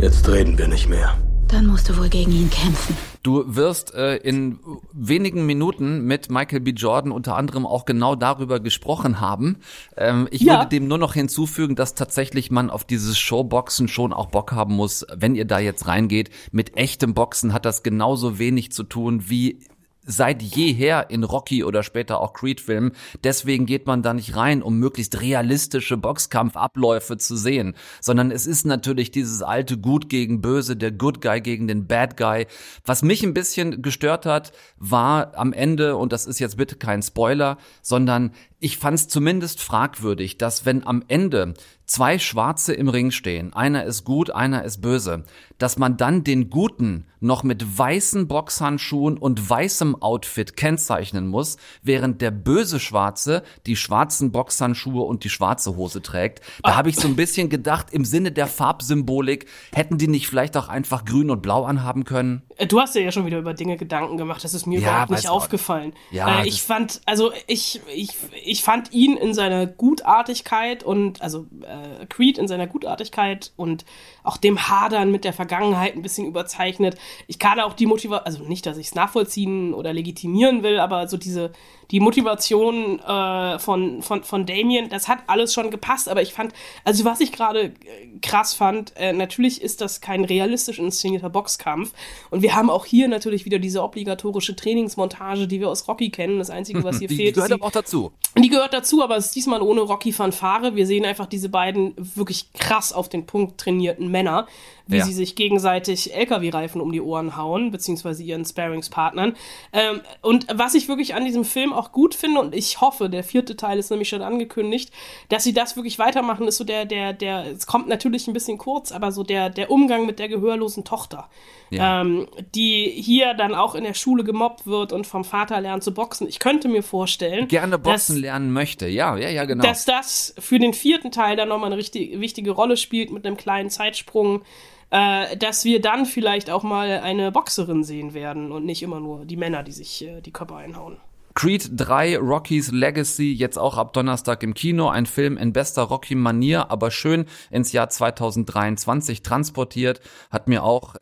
Jetzt 0.00 0.28
reden 0.28 0.58
wir 0.58 0.66
nicht 0.66 0.88
mehr. 0.88 1.16
Dann 1.48 1.66
musst 1.66 1.88
du 1.88 1.96
wohl 1.96 2.10
gegen 2.10 2.30
ihn 2.30 2.50
kämpfen. 2.50 2.94
Du 3.22 3.56
wirst 3.56 3.94
äh, 3.94 4.16
in 4.16 4.58
wenigen 4.92 5.46
Minuten 5.46 6.04
mit 6.04 6.30
Michael 6.30 6.60
B. 6.60 6.70
Jordan 6.70 7.10
unter 7.10 7.36
anderem 7.36 7.66
auch 7.66 7.86
genau 7.86 8.14
darüber 8.14 8.60
gesprochen 8.60 9.20
haben. 9.20 9.56
Ähm, 9.96 10.28
ich 10.30 10.42
ja. 10.42 10.58
würde 10.58 10.68
dem 10.68 10.88
nur 10.88 10.98
noch 10.98 11.14
hinzufügen, 11.14 11.74
dass 11.74 11.94
tatsächlich 11.94 12.50
man 12.50 12.68
auf 12.68 12.84
dieses 12.84 13.18
Showboxen 13.18 13.88
schon 13.88 14.12
auch 14.12 14.26
Bock 14.26 14.52
haben 14.52 14.76
muss, 14.76 15.06
wenn 15.14 15.34
ihr 15.34 15.46
da 15.46 15.58
jetzt 15.58 15.86
reingeht. 15.86 16.30
Mit 16.52 16.76
echtem 16.76 17.14
Boxen 17.14 17.54
hat 17.54 17.64
das 17.64 17.82
genauso 17.82 18.38
wenig 18.38 18.70
zu 18.72 18.82
tun 18.82 19.24
wie 19.28 19.60
seit 20.08 20.42
jeher 20.42 21.10
in 21.10 21.22
Rocky 21.22 21.62
oder 21.62 21.82
später 21.82 22.20
auch 22.20 22.32
Creed-Filmen. 22.32 22.92
Deswegen 23.22 23.66
geht 23.66 23.86
man 23.86 24.02
da 24.02 24.14
nicht 24.14 24.34
rein, 24.34 24.62
um 24.62 24.78
möglichst 24.78 25.20
realistische 25.20 25.98
Boxkampfabläufe 25.98 27.18
zu 27.18 27.36
sehen, 27.36 27.74
sondern 28.00 28.30
es 28.30 28.46
ist 28.46 28.64
natürlich 28.64 29.10
dieses 29.10 29.42
alte 29.42 29.76
Gut 29.76 30.08
gegen 30.08 30.40
Böse, 30.40 30.76
der 30.76 30.92
Good 30.92 31.20
Guy 31.20 31.42
gegen 31.42 31.68
den 31.68 31.86
Bad 31.86 32.16
Guy. 32.16 32.46
Was 32.86 33.02
mich 33.02 33.22
ein 33.22 33.34
bisschen 33.34 33.82
gestört 33.82 34.24
hat, 34.24 34.52
war 34.78 35.36
am 35.36 35.52
Ende, 35.52 35.96
und 35.96 36.12
das 36.12 36.26
ist 36.26 36.38
jetzt 36.38 36.56
bitte 36.56 36.76
kein 36.76 37.02
Spoiler, 37.02 37.58
sondern 37.82 38.32
ich 38.60 38.78
fand 38.78 38.96
es 38.96 39.08
zumindest 39.08 39.62
fragwürdig, 39.62 40.38
dass 40.38 40.64
wenn 40.66 40.86
am 40.86 41.04
Ende 41.08 41.54
zwei 41.88 42.18
Schwarze 42.18 42.74
im 42.74 42.88
Ring 42.88 43.10
stehen, 43.10 43.52
einer 43.54 43.84
ist 43.84 44.04
gut, 44.04 44.30
einer 44.30 44.64
ist 44.64 44.80
böse, 44.80 45.24
dass 45.56 45.78
man 45.78 45.96
dann 45.96 46.22
den 46.22 46.50
Guten 46.50 47.06
noch 47.20 47.42
mit 47.42 47.78
weißen 47.78 48.28
Boxhandschuhen 48.28 49.16
und 49.16 49.48
weißem 49.48 50.00
Outfit 50.02 50.56
kennzeichnen 50.56 51.26
muss, 51.26 51.56
während 51.82 52.20
der 52.20 52.30
böse 52.30 52.78
Schwarze 52.78 53.42
die 53.66 53.74
schwarzen 53.74 54.30
Boxhandschuhe 54.30 55.02
und 55.02 55.24
die 55.24 55.30
schwarze 55.30 55.76
Hose 55.76 56.02
trägt. 56.02 56.42
Da 56.62 56.76
habe 56.76 56.90
ich 56.90 56.96
so 56.96 57.08
ein 57.08 57.16
bisschen 57.16 57.48
gedacht, 57.48 57.88
im 57.90 58.04
Sinne 58.04 58.30
der 58.30 58.46
Farbsymbolik, 58.46 59.46
hätten 59.72 59.98
die 59.98 60.08
nicht 60.08 60.28
vielleicht 60.28 60.56
auch 60.56 60.68
einfach 60.68 61.04
grün 61.04 61.30
und 61.30 61.42
blau 61.42 61.64
anhaben 61.64 62.04
können? 62.04 62.42
Äh, 62.56 62.66
Du 62.66 62.78
hast 62.80 62.94
dir 62.94 63.02
ja 63.02 63.10
schon 63.10 63.26
wieder 63.26 63.38
über 63.38 63.54
Dinge 63.54 63.76
Gedanken 63.76 64.16
gemacht, 64.16 64.44
das 64.44 64.54
ist 64.54 64.66
mir 64.66 64.78
Ja, 64.78 64.90
überhaupt 64.90 65.10
nicht 65.10 65.28
aufgefallen. 65.28 65.94
Ja, 66.10 66.42
äh, 66.42 66.46
ich 66.46 66.62
fand, 66.62 67.00
also 67.06 67.32
ich, 67.46 67.80
ich, 67.92 68.10
ich 68.48 68.62
fand 68.62 68.92
ihn 68.92 69.16
in 69.16 69.34
seiner 69.34 69.66
Gutartigkeit 69.66 70.82
und, 70.82 71.20
also 71.20 71.46
äh, 71.62 72.06
Creed 72.06 72.38
in 72.38 72.48
seiner 72.48 72.66
Gutartigkeit 72.66 73.52
und 73.56 73.84
auch 74.28 74.36
dem 74.36 74.68
Hadern 74.68 75.10
mit 75.10 75.24
der 75.24 75.32
Vergangenheit 75.32 75.96
ein 75.96 76.02
bisschen 76.02 76.26
überzeichnet. 76.26 76.96
Ich 77.26 77.38
kann 77.38 77.58
auch 77.60 77.72
die 77.72 77.86
Motivation, 77.86 78.26
also 78.26 78.44
nicht, 78.44 78.66
dass 78.66 78.76
ich 78.76 78.88
es 78.88 78.94
nachvollziehen 78.94 79.72
oder 79.72 79.94
legitimieren 79.94 80.62
will, 80.62 80.78
aber 80.78 81.08
so 81.08 81.16
diese, 81.16 81.50
die 81.90 82.00
Motivation 82.00 83.00
äh, 83.00 83.58
von, 83.58 84.02
von, 84.02 84.22
von 84.22 84.44
Damien, 84.44 84.90
das 84.90 85.08
hat 85.08 85.20
alles 85.26 85.54
schon 85.54 85.70
gepasst, 85.70 86.08
aber 86.08 86.20
ich 86.20 86.34
fand, 86.34 86.52
also 86.84 87.06
was 87.06 87.20
ich 87.20 87.32
gerade 87.32 87.60
äh, 87.62 87.72
krass 88.20 88.52
fand, 88.52 88.92
äh, 88.96 89.14
natürlich 89.14 89.62
ist 89.62 89.80
das 89.80 90.02
kein 90.02 90.24
realistisch 90.24 90.78
inszenierter 90.78 91.30
Boxkampf 91.30 91.92
und 92.30 92.42
wir 92.42 92.54
haben 92.54 92.68
auch 92.68 92.84
hier 92.84 93.08
natürlich 93.08 93.46
wieder 93.46 93.58
diese 93.58 93.82
obligatorische 93.82 94.54
Trainingsmontage, 94.54 95.48
die 95.48 95.60
wir 95.60 95.70
aus 95.70 95.88
Rocky 95.88 96.10
kennen. 96.10 96.38
Das 96.38 96.50
Einzige, 96.50 96.84
was 96.84 96.98
hier 96.98 97.08
Die, 97.08 97.16
die 97.16 97.22
fehlt, 97.22 97.34
gehört 97.36 97.50
ist 97.50 97.54
aber 97.54 97.64
auch 97.64 97.70
dazu. 97.70 98.12
die 98.36 98.50
gehört 98.50 98.74
dazu, 98.74 99.02
aber 99.02 99.16
es 99.16 99.26
ist 99.26 99.36
diesmal 99.36 99.62
ohne 99.62 99.80
Rocky 99.80 100.12
Fanfare. 100.12 100.76
Wir 100.76 100.86
sehen 100.86 101.06
einfach 101.06 101.26
diese 101.26 101.48
beiden 101.48 101.94
wirklich 101.96 102.52
krass 102.52 102.92
auf 102.92 103.08
den 103.08 103.24
Punkt 103.24 103.58
trainierten 103.58 104.10
Männer, 104.10 104.17
Männer 104.18 104.46
wie 104.88 104.96
Ja. 104.96 105.04
sie 105.04 105.12
sich 105.12 105.36
gegenseitig 105.36 106.14
LKW-Reifen 106.14 106.80
um 106.80 106.90
die 106.90 107.00
Ohren 107.00 107.36
hauen, 107.36 107.70
beziehungsweise 107.70 108.22
ihren 108.22 108.44
Sparingspartnern. 108.44 109.36
Ähm, 109.72 110.00
und 110.22 110.46
was 110.52 110.74
ich 110.74 110.88
wirklich 110.88 111.14
an 111.14 111.24
diesem 111.24 111.44
Film 111.44 111.72
auch 111.72 111.92
gut 111.92 112.14
finde, 112.14 112.40
und 112.40 112.54
ich 112.54 112.80
hoffe, 112.80 113.08
der 113.10 113.22
vierte 113.22 113.54
Teil 113.54 113.78
ist 113.78 113.90
nämlich 113.90 114.08
schon 114.08 114.22
angekündigt, 114.22 114.90
dass 115.28 115.44
sie 115.44 115.52
das 115.52 115.76
wirklich 115.76 115.98
weitermachen, 115.98 116.48
ist 116.48 116.56
so 116.56 116.64
der, 116.64 116.86
der, 116.86 117.12
der, 117.12 117.44
es 117.52 117.66
kommt 117.66 117.86
natürlich 117.86 118.26
ein 118.26 118.32
bisschen 118.32 118.58
kurz, 118.58 118.90
aber 118.90 119.12
so 119.12 119.22
der, 119.22 119.50
der 119.50 119.70
Umgang 119.70 120.06
mit 120.06 120.18
der 120.18 120.28
gehörlosen 120.28 120.84
Tochter. 120.84 121.28
Ja. 121.70 122.00
Ähm, 122.00 122.26
die 122.54 122.90
hier 122.90 123.34
dann 123.34 123.54
auch 123.54 123.74
in 123.74 123.84
der 123.84 123.92
Schule 123.92 124.24
gemobbt 124.24 124.66
wird 124.66 124.94
und 124.94 125.06
vom 125.06 125.22
Vater 125.22 125.60
lernt 125.60 125.84
zu 125.84 125.92
boxen. 125.92 126.26
Ich 126.26 126.38
könnte 126.38 126.66
mir 126.66 126.82
vorstellen, 126.82 127.46
Gerne 127.46 127.78
boxen 127.78 128.14
dass, 128.14 128.22
lernen 128.22 128.52
möchte. 128.54 128.88
Ja, 128.88 129.18
ja, 129.18 129.28
ja, 129.28 129.44
genau. 129.44 129.62
dass 129.62 129.84
das 129.84 130.34
für 130.38 130.58
den 130.58 130.72
vierten 130.72 131.10
Teil 131.10 131.36
dann 131.36 131.50
nochmal 131.50 131.66
eine 131.66 131.76
richtig, 131.76 132.18
wichtige 132.20 132.52
Rolle 132.52 132.78
spielt 132.78 133.10
mit 133.12 133.26
einem 133.26 133.36
kleinen 133.36 133.68
Zeitsprung, 133.68 134.42
äh, 134.90 135.36
dass 135.36 135.64
wir 135.64 135.80
dann 135.80 136.06
vielleicht 136.06 136.50
auch 136.50 136.62
mal 136.62 137.00
eine 137.00 137.32
Boxerin 137.32 137.84
sehen 137.84 138.14
werden 138.14 138.52
und 138.52 138.64
nicht 138.64 138.82
immer 138.82 139.00
nur 139.00 139.24
die 139.24 139.36
Männer, 139.36 139.62
die 139.62 139.72
sich 139.72 140.04
äh, 140.04 140.20
die 140.20 140.32
Körper 140.32 140.56
einhauen. 140.56 140.96
Creed 141.34 141.70
3, 141.76 142.18
Rocky's 142.18 142.72
Legacy, 142.72 143.32
jetzt 143.32 143.58
auch 143.58 143.76
ab 143.76 143.92
Donnerstag 143.92 144.42
im 144.42 144.54
Kino. 144.54 144.88
Ein 144.88 145.06
Film 145.06 145.36
in 145.36 145.52
bester 145.52 145.82
Rocky-Manier, 145.82 146.70
aber 146.70 146.90
schön 146.90 147.26
ins 147.50 147.70
Jahr 147.70 147.88
2023 147.88 149.22
transportiert. 149.22 150.00
Hat 150.32 150.48
mir 150.48 150.64
auch 150.64 150.96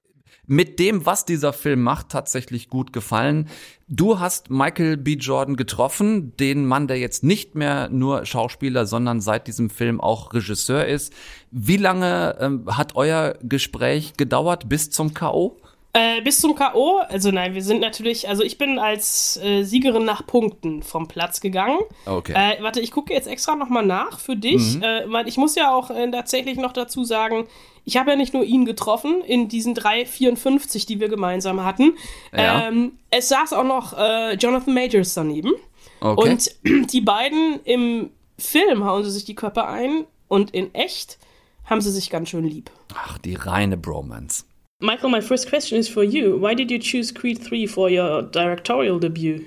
mit 0.47 0.79
dem, 0.79 1.07
was 1.07 1.25
dieser 1.25 1.53
Film 1.53 1.83
macht, 1.83 2.09
tatsächlich 2.11 2.69
gut 2.69 2.93
gefallen. 2.93 3.49
Du 3.89 4.19
hast 4.21 4.51
Michael 4.51 4.97
B. 4.97 5.15
Jordan 5.15 5.57
getroffen, 5.57 6.37
den 6.37 6.67
Mann, 6.67 6.89
der 6.89 6.99
jetzt 6.99 7.25
nicht 7.25 7.55
mehr 7.55 7.89
nur 7.89 8.25
Schauspieler, 8.27 8.87
sondern 8.87 9.21
seit 9.21 9.47
diesem 9.47 9.71
Film 9.71 10.01
auch 10.01 10.33
Regisseur 10.35 10.87
ist. 10.87 11.13
Wie 11.51 11.77
lange 11.77 12.37
ähm, 12.41 12.65
hat 12.77 12.97
euer 12.97 13.35
Gespräch 13.43 14.15
gedauert 14.17 14.69
bis 14.69 14.91
zum 14.91 15.15
K.O.? 15.15 15.57
Äh, 15.93 16.21
bis 16.21 16.41
zum 16.41 16.55
K.O., 16.55 16.99
also 17.09 17.31
nein, 17.31 17.55
wir 17.55 17.63
sind 17.63 17.81
natürlich, 17.81 18.29
also 18.29 18.43
ich 18.43 18.59
bin 18.59 18.79
als 18.79 19.39
äh, 19.43 19.63
Siegerin 19.63 20.05
nach 20.05 20.27
Punkten 20.27 20.83
vom 20.83 21.09
Platz 21.09 21.41
gegangen. 21.41 21.79
Okay. 22.05 22.35
Äh, 22.37 22.63
warte, 22.63 22.81
ich 22.81 22.91
gucke 22.91 23.15
jetzt 23.15 23.27
extra 23.27 23.57
nochmal 23.57 23.87
nach 23.87 24.19
für 24.21 24.37
dich, 24.37 24.77
Mhm. 24.77 24.83
äh, 24.83 25.03
weil 25.11 25.27
ich 25.27 25.39
muss 25.39 25.55
ja 25.55 25.73
auch 25.75 25.91
äh, 25.91 26.11
tatsächlich 26.11 26.59
noch 26.59 26.75
dazu 26.75 27.03
sagen, 27.03 27.47
ich 27.87 27.97
habe 27.97 28.11
ja 28.11 28.17
nicht 28.17 28.35
nur 28.35 28.45
ihn 28.45 28.67
getroffen 28.67 29.23
in 29.25 29.49
diesen 29.49 29.75
3,54, 29.75 30.87
die 30.87 30.99
wir 30.99 31.09
gemeinsam 31.09 31.65
hatten. 31.65 31.95
Ja. 32.37 32.69
Ähm, 32.69 32.99
es 33.11 33.29
saß 33.29 33.53
auch 33.53 33.65
noch 33.65 33.97
äh, 33.97 34.35
Jonathan 34.35 34.75
Majors 34.75 35.15
daneben. 35.15 35.53
Okay. 36.01 36.31
Und 36.31 36.51
die 36.93 37.01
beiden 37.01 37.61
im 37.65 38.11
Film 38.39 38.85
hauen 38.85 39.05
sie 39.05 39.13
sich 39.13 39.25
die 39.25 39.37
Köpfe 39.37 39.67
ein 39.67 40.05
und 40.27 40.51
in 40.51 40.75
echt 40.75 41.19
haben 41.65 41.81
sie 41.81 41.93
sich 41.93 42.11
ganz 42.11 42.29
schön 42.29 42.45
lieb. 42.45 42.71
Ach, 42.95 43.19
die 43.19 43.35
reine 43.35 43.77
Bromance. 43.77 44.45
Michael, 44.81 45.09
my 45.09 45.23
first 45.23 45.49
question 45.49 45.79
is 45.79 45.89
for 45.89 46.03
you. 46.03 46.41
Why 46.41 46.55
did 46.55 46.71
you 46.71 46.79
choose 46.79 47.15
Creed 47.15 47.43
3 47.43 47.69
for 47.69 47.89
your 47.89 48.23
directorial 48.23 48.99
debut? 48.99 49.45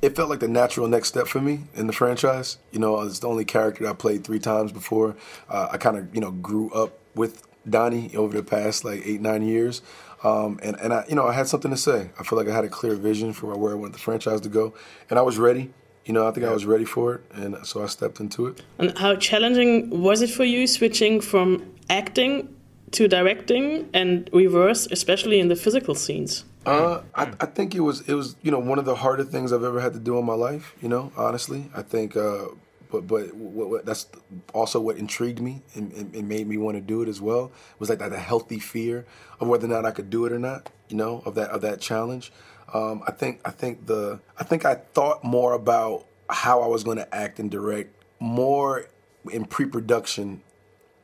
It 0.00 0.16
felt 0.16 0.30
like 0.30 0.40
the 0.40 0.48
natural 0.48 0.88
next 0.88 1.08
step 1.08 1.28
for 1.28 1.40
me 1.40 1.60
in 1.76 1.86
the 1.86 1.92
franchise. 1.92 2.58
You 2.72 2.80
know, 2.80 3.00
it's 3.02 3.20
the 3.20 3.28
only 3.28 3.44
character 3.44 3.86
I 3.86 3.92
played 3.92 4.24
three 4.24 4.40
times 4.40 4.72
before. 4.72 5.14
Uh, 5.48 5.68
I 5.70 5.76
kind 5.76 5.96
of, 5.96 6.12
you 6.12 6.20
know, 6.20 6.32
grew 6.32 6.70
up 6.70 6.98
with 7.14 7.42
Donnie 7.68 8.14
over 8.16 8.36
the 8.36 8.42
past 8.42 8.84
like 8.84 9.02
eight, 9.04 9.20
nine 9.20 9.42
years. 9.42 9.82
Um, 10.24 10.60
and, 10.62 10.78
and 10.80 10.92
I, 10.92 11.04
you 11.08 11.16
know, 11.16 11.26
I 11.26 11.32
had 11.32 11.48
something 11.48 11.70
to 11.70 11.76
say. 11.76 12.10
I 12.18 12.22
feel 12.22 12.38
like 12.38 12.48
I 12.48 12.54
had 12.54 12.64
a 12.64 12.68
clear 12.68 12.94
vision 12.94 13.32
for 13.32 13.56
where 13.56 13.72
I 13.72 13.74
wanted 13.74 13.94
the 13.94 13.98
franchise 13.98 14.40
to 14.42 14.48
go. 14.48 14.74
And 15.10 15.18
I 15.18 15.22
was 15.22 15.38
ready. 15.38 15.72
You 16.04 16.12
know, 16.12 16.26
I 16.26 16.32
think 16.32 16.46
I 16.46 16.52
was 16.52 16.64
ready 16.64 16.84
for 16.84 17.14
it. 17.14 17.24
And 17.32 17.64
so 17.66 17.82
I 17.82 17.86
stepped 17.86 18.20
into 18.20 18.46
it. 18.46 18.62
And 18.78 18.96
how 18.98 19.16
challenging 19.16 20.02
was 20.02 20.22
it 20.22 20.30
for 20.30 20.44
you 20.44 20.66
switching 20.66 21.20
from 21.20 21.74
acting 21.88 22.54
to 22.92 23.08
directing 23.08 23.88
and 23.94 24.28
reverse, 24.32 24.86
especially 24.90 25.40
in 25.40 25.48
the 25.48 25.56
physical 25.56 25.94
scenes? 25.94 26.44
Uh, 26.64 27.02
I, 27.14 27.32
I 27.40 27.46
think 27.46 27.74
it 27.74 27.80
was 27.80 28.02
it 28.02 28.14
was 28.14 28.36
you 28.42 28.52
know 28.52 28.60
one 28.60 28.78
of 28.78 28.84
the 28.84 28.94
harder 28.94 29.24
things 29.24 29.52
I've 29.52 29.64
ever 29.64 29.80
had 29.80 29.94
to 29.94 29.98
do 29.98 30.16
in 30.18 30.24
my 30.24 30.34
life. 30.34 30.76
You 30.80 30.88
know, 30.88 31.12
honestly, 31.16 31.70
I 31.74 31.82
think. 31.82 32.16
Uh, 32.16 32.46
but 32.92 33.06
but 33.08 33.34
what, 33.34 33.68
what, 33.68 33.86
that's 33.86 34.06
also 34.52 34.80
what 34.80 34.96
intrigued 34.96 35.40
me 35.40 35.62
and, 35.74 35.92
and, 35.92 36.14
and 36.14 36.28
made 36.28 36.46
me 36.46 36.56
want 36.56 36.76
to 36.76 36.80
do 36.80 37.02
it 37.02 37.08
as 37.08 37.20
well. 37.20 37.50
Was 37.78 37.88
like 37.88 37.98
that 37.98 38.12
a 38.12 38.18
healthy 38.18 38.60
fear 38.60 39.04
of 39.40 39.48
whether 39.48 39.66
or 39.66 39.70
not 39.70 39.84
I 39.84 39.90
could 39.90 40.10
do 40.10 40.24
it 40.26 40.32
or 40.32 40.38
not. 40.38 40.70
You 40.88 40.96
know, 40.96 41.22
of 41.24 41.34
that 41.34 41.50
of 41.50 41.62
that 41.62 41.80
challenge. 41.80 42.32
Um, 42.72 43.02
I 43.06 43.10
think 43.10 43.40
I 43.44 43.50
think 43.50 43.86
the 43.86 44.20
I 44.38 44.44
think 44.44 44.64
I 44.64 44.76
thought 44.76 45.24
more 45.24 45.54
about 45.54 46.06
how 46.28 46.62
I 46.62 46.66
was 46.68 46.84
going 46.84 46.98
to 46.98 47.14
act 47.14 47.40
and 47.40 47.50
direct 47.50 47.94
more 48.20 48.86
in 49.30 49.44
pre-production 49.44 50.42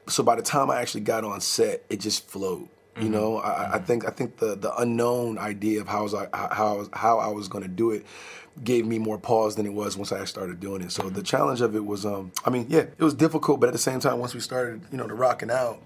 so 0.08 0.22
by 0.22 0.36
the 0.36 0.42
time 0.42 0.70
I 0.70 0.80
actually 0.80 1.02
got 1.02 1.24
on 1.24 1.40
set, 1.40 1.84
it 1.90 2.00
just 2.00 2.28
flowed. 2.28 2.68
You 3.00 3.10
know, 3.10 3.36
I, 3.36 3.74
I 3.74 3.78
think 3.78 4.08
I 4.08 4.10
think 4.10 4.38
the 4.38 4.56
the 4.56 4.74
unknown 4.76 5.38
idea 5.38 5.80
of 5.80 5.86
how 5.86 6.00
I 6.00 6.02
was, 6.02 6.12
how 6.32 6.74
I 6.74 6.76
was, 6.76 6.90
how 6.92 7.18
I 7.20 7.28
was 7.28 7.46
going 7.46 7.62
to 7.62 7.68
do 7.68 7.92
it 7.92 8.04
gave 8.64 8.86
me 8.86 8.98
more 8.98 9.18
pause 9.18 9.56
than 9.56 9.66
it 9.66 9.72
was 9.72 9.96
once 9.96 10.12
I 10.12 10.24
started 10.24 10.60
doing 10.60 10.82
it. 10.82 10.92
So 10.92 11.08
the 11.08 11.22
challenge 11.22 11.60
of 11.60 11.74
it 11.76 11.84
was, 11.84 12.04
um, 12.04 12.32
I 12.44 12.50
mean, 12.50 12.66
yeah, 12.68 12.80
it 12.80 13.00
was 13.02 13.14
difficult, 13.14 13.60
but 13.60 13.68
at 13.68 13.72
the 13.72 13.78
same 13.78 14.00
time, 14.00 14.18
once 14.18 14.34
we 14.34 14.40
started, 14.40 14.82
you 14.90 14.98
know, 14.98 15.06
the 15.06 15.14
rocking 15.14 15.50
out, 15.50 15.82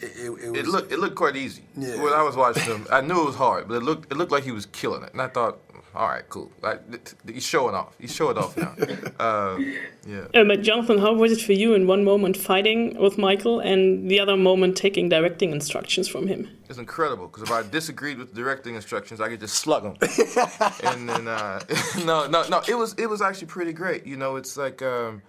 it, 0.00 0.04
it, 0.16 0.30
it 0.44 0.50
was. 0.50 0.60
It 0.60 0.66
looked 0.66 0.92
it 0.92 0.98
looked 0.98 1.16
quite 1.16 1.36
easy. 1.36 1.62
Yeah. 1.76 2.02
When 2.02 2.12
I 2.12 2.22
was 2.22 2.36
watching 2.36 2.62
him, 2.62 2.86
I 2.90 3.00
knew 3.02 3.20
it 3.22 3.26
was 3.26 3.36
hard, 3.36 3.68
but 3.68 3.74
it 3.74 3.82
looked 3.82 4.10
it 4.10 4.16
looked 4.16 4.32
like 4.32 4.44
he 4.44 4.52
was 4.52 4.66
killing 4.66 5.02
it, 5.02 5.12
and 5.12 5.20
I 5.20 5.28
thought, 5.28 5.58
all 5.94 6.08
right, 6.08 6.28
cool. 6.28 6.50
Like, 6.62 6.90
th- 6.90 7.04
th- 7.04 7.34
he's 7.34 7.46
showing 7.46 7.74
off. 7.74 7.94
He's 8.00 8.14
showing 8.14 8.36
off 8.36 8.56
now. 8.56 8.74
uh, 9.20 9.58
yeah. 10.06 10.26
Uh, 10.34 10.44
but 10.44 10.62
Jonathan, 10.62 10.98
how 10.98 11.12
was 11.12 11.32
it 11.32 11.40
for 11.40 11.52
you 11.52 11.74
in 11.74 11.86
one 11.86 12.02
moment 12.02 12.36
fighting 12.36 12.98
with 12.98 13.16
Michael 13.16 13.60
and 13.60 14.10
the 14.10 14.18
other 14.18 14.36
moment 14.36 14.76
taking 14.76 15.08
directing 15.08 15.52
instructions 15.52 16.08
from 16.08 16.26
him? 16.26 16.48
It's 16.74 16.80
incredible 16.80 17.28
because 17.28 17.44
if 17.44 17.52
I 17.52 17.62
disagreed 17.62 18.18
with 18.18 18.34
the 18.34 18.34
directing 18.34 18.74
instructions, 18.74 19.20
I 19.20 19.28
could 19.28 19.38
just 19.38 19.54
slug 19.54 19.84
him. 19.84 19.96
and 20.82 21.08
then 21.08 21.28
uh, 21.28 21.60
no, 22.04 22.26
no, 22.26 22.48
no. 22.48 22.62
It 22.66 22.74
was 22.74 22.94
it 22.94 23.08
was 23.08 23.22
actually 23.22 23.46
pretty 23.46 23.72
great. 23.72 24.04
You 24.04 24.16
know, 24.16 24.34
it's 24.34 24.56
like 24.56 24.82
um, 24.82 25.22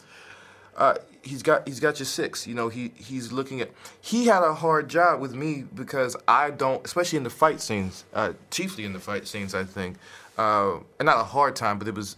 uh, 0.75 0.95
he's 1.21 1.43
got 1.43 1.67
he's 1.67 1.79
got 1.79 1.99
your 1.99 2.07
six. 2.07 2.47
You 2.47 2.55
know, 2.55 2.67
he 2.67 2.93
he's 2.95 3.31
looking 3.31 3.61
at. 3.61 3.69
He 4.01 4.25
had 4.25 4.41
a 4.41 4.55
hard 4.55 4.89
job 4.89 5.21
with 5.21 5.35
me 5.35 5.65
because 5.75 6.15
I 6.27 6.49
don't, 6.49 6.83
especially 6.83 7.17
in 7.17 7.23
the 7.23 7.29
fight 7.29 7.61
scenes, 7.61 8.05
uh, 8.15 8.33
chiefly 8.49 8.83
in 8.83 8.93
the 8.93 8.99
fight 8.99 9.27
scenes. 9.27 9.53
I 9.53 9.65
think, 9.65 9.97
uh, 10.39 10.77
and 10.99 11.05
not 11.05 11.19
a 11.19 11.25
hard 11.25 11.55
time, 11.55 11.77
but 11.77 11.87
it 11.87 11.93
was. 11.93 12.17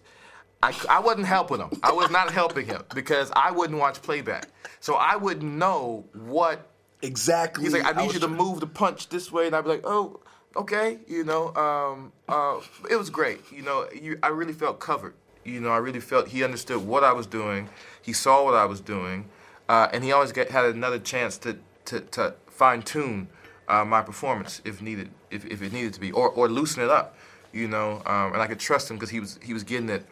I, 0.64 0.74
I 0.90 1.02
wasn't 1.02 1.28
helping 1.28 1.60
him. 1.60 1.70
I 1.84 1.92
was 1.92 2.10
not 2.12 2.32
helping 2.32 2.66
him 2.66 2.82
because 2.96 3.30
I 3.36 3.52
wouldn't 3.52 3.78
watch 3.78 4.02
playback, 4.02 4.48
so 4.80 4.96
I 4.96 5.18
wouldn't 5.18 5.54
know 5.54 6.06
what 6.14 6.66
exactly. 7.02 7.64
He's 7.64 7.74
like, 7.74 7.86
I 7.86 7.92
I 7.92 8.02
need 8.02 8.08
was 8.08 8.16
you 8.16 8.20
to 8.22 8.28
move 8.28 8.60
the 8.60 8.68
punch 8.68 9.10
this 9.10 9.32
way, 9.32 9.48
and 9.48 9.56
I'd 9.56 9.64
be 9.64 9.70
like, 9.70 9.84
oh, 9.86 10.20
okay, 10.56 11.00
you 11.08 11.24
know. 11.24 11.54
Um, 11.56 12.12
uh, 12.28 12.60
it 12.90 12.96
was 12.96 13.10
great, 13.10 13.40
you 13.52 13.62
know. 13.62 13.88
You, 13.94 14.20
I 14.24 14.28
really 14.30 14.54
felt 14.54 14.80
covered, 14.80 15.14
you 15.44 15.60
know. 15.60 15.70
I 15.70 15.78
really 15.78 16.00
felt 16.00 16.30
he 16.30 16.44
understood 16.44 16.86
what 16.86 17.04
I 17.04 17.14
was 17.14 17.28
doing. 17.28 17.70
He 18.02 18.14
saw 18.14 18.44
what 18.44 18.56
I 18.56 18.66
was 18.66 18.82
doing, 18.82 19.30
uh, 19.70 19.88
and 19.94 20.04
he 20.04 20.12
always 20.12 20.32
get, 20.32 20.52
had 20.52 20.66
another 20.66 21.00
chance 21.00 21.38
to 21.40 21.58
to, 21.86 22.02
to 22.02 22.36
fine 22.48 22.82
tune 22.82 23.30
uh, 23.68 23.86
my 23.86 24.02
performance 24.02 24.62
if 24.66 24.82
needed, 24.82 25.10
if, 25.32 25.46
if 25.46 25.62
it 25.62 25.72
needed 25.72 25.94
to 25.94 26.00
be, 26.00 26.12
or 26.12 26.30
or 26.30 26.48
loosen 26.50 26.84
it 26.84 26.90
up, 26.90 27.16
you 27.54 27.68
know. 27.68 28.02
Um, 28.06 28.34
and 28.34 28.42
I 28.42 28.48
could 28.48 28.60
trust 28.60 28.90
him 28.90 28.98
because 28.98 29.10
he 29.10 29.20
was 29.20 29.40
he 29.42 29.54
was 29.54 29.64
getting 29.64 29.90
it 29.90 30.06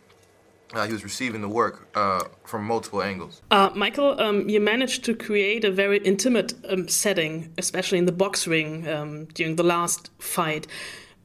uh, 0.73 0.85
he 0.85 0.93
was 0.93 1.03
receiving 1.03 1.41
the 1.41 1.49
work 1.49 1.87
uh, 1.95 2.23
from 2.43 2.65
multiple 2.65 3.01
angles. 3.01 3.41
Uh, 3.51 3.69
Michael, 3.75 4.19
um, 4.19 4.49
you 4.49 4.59
managed 4.59 5.03
to 5.05 5.13
create 5.13 5.63
a 5.63 5.71
very 5.71 5.99
intimate 5.99 6.53
um, 6.69 6.87
setting, 6.87 7.53
especially 7.57 7.97
in 7.97 8.05
the 8.05 8.11
box 8.11 8.47
ring 8.47 8.87
um, 8.87 9.25
during 9.25 9.55
the 9.55 9.63
last 9.63 10.09
fight. 10.19 10.67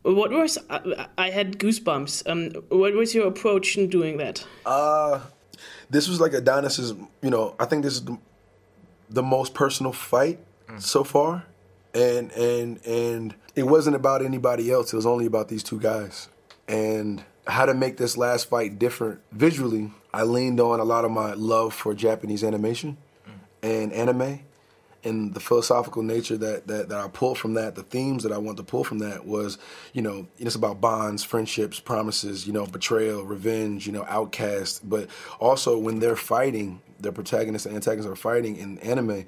What 0.03 0.31
was 0.31 0.59
I, 0.69 1.09
I 1.19 1.31
had 1.31 1.59
goosebumps. 1.59 2.29
Um, 2.31 2.63
what 2.69 2.95
was 2.95 3.15
your 3.15 3.27
approach 3.27 3.77
in 3.77 3.89
doing 3.89 4.17
that? 4.19 4.47
Uh, 4.65 5.21
this 5.91 6.09
was 6.09 6.21
like 6.21 6.33
Adonis's. 6.33 6.95
You 7.23 7.31
know, 7.31 7.55
I 7.59 7.67
think 7.67 7.83
this 7.83 7.95
is 7.95 8.05
the, 8.05 8.19
the 9.11 9.23
most 9.23 9.53
personal 9.53 9.93
fight 9.93 10.39
so 10.79 11.05
far, 11.05 11.45
and 11.95 12.33
and 12.33 12.81
and 12.87 13.35
it 13.55 13.65
wasn't 13.65 13.97
about 13.97 14.25
anybody 14.25 14.71
else. 14.71 14.93
It 14.93 14.97
was 14.97 15.07
only 15.07 15.27
about 15.27 15.49
these 15.49 15.63
two 15.63 15.79
guys, 15.79 16.29
and 16.67 17.23
how 17.51 17.67
to 17.67 17.75
make 17.75 17.97
this 17.97 18.17
last 18.17 18.49
fight 18.49 18.79
different 18.79 19.21
visually. 19.33 19.93
I 20.13 20.25
leaned 20.25 20.61
on 20.61 20.81
a 20.81 20.85
lot 20.85 21.05
of 21.05 21.11
my 21.11 21.35
love 21.35 21.75
for 21.75 21.95
Japanese 21.95 22.43
animation 22.43 22.97
and 23.63 23.93
anime 23.93 24.41
and 25.05 25.33
the 25.33 25.41
philosophical 25.41 26.03
nature 26.03 26.37
that, 26.37 26.67
that, 26.67 26.89
that 26.89 26.99
I 26.99 27.09
pulled 27.09 27.39
from 27.39 27.55
that, 27.55 27.75
the 27.75 27.83
themes 27.83 28.23
that 28.23 28.33
I 28.33 28.39
want 28.39 28.59
to 28.59 28.63
pull 28.63 28.85
from 28.85 28.99
that 28.99 29.25
was, 29.25 29.59
you 29.93 30.03
know, 30.03 30.27
it's 30.39 30.55
about 30.55 30.81
bonds, 30.81 31.25
friendships, 31.25 31.81
promises, 31.81 32.47
you 32.47 32.53
know, 32.53 32.67
betrayal, 32.67 33.25
revenge, 33.25 33.87
you 33.87 33.93
know, 33.93 34.05
outcast. 34.09 34.89
But 34.89 35.09
also 35.39 35.79
when 35.79 36.01
they're 36.01 36.17
fighting, 36.17 36.83
the 36.99 37.13
protagonists 37.13 37.67
and 37.67 37.75
antagonists 37.75 38.11
are 38.11 38.17
fighting 38.17 38.57
in 38.57 38.79
anime, 38.79 39.27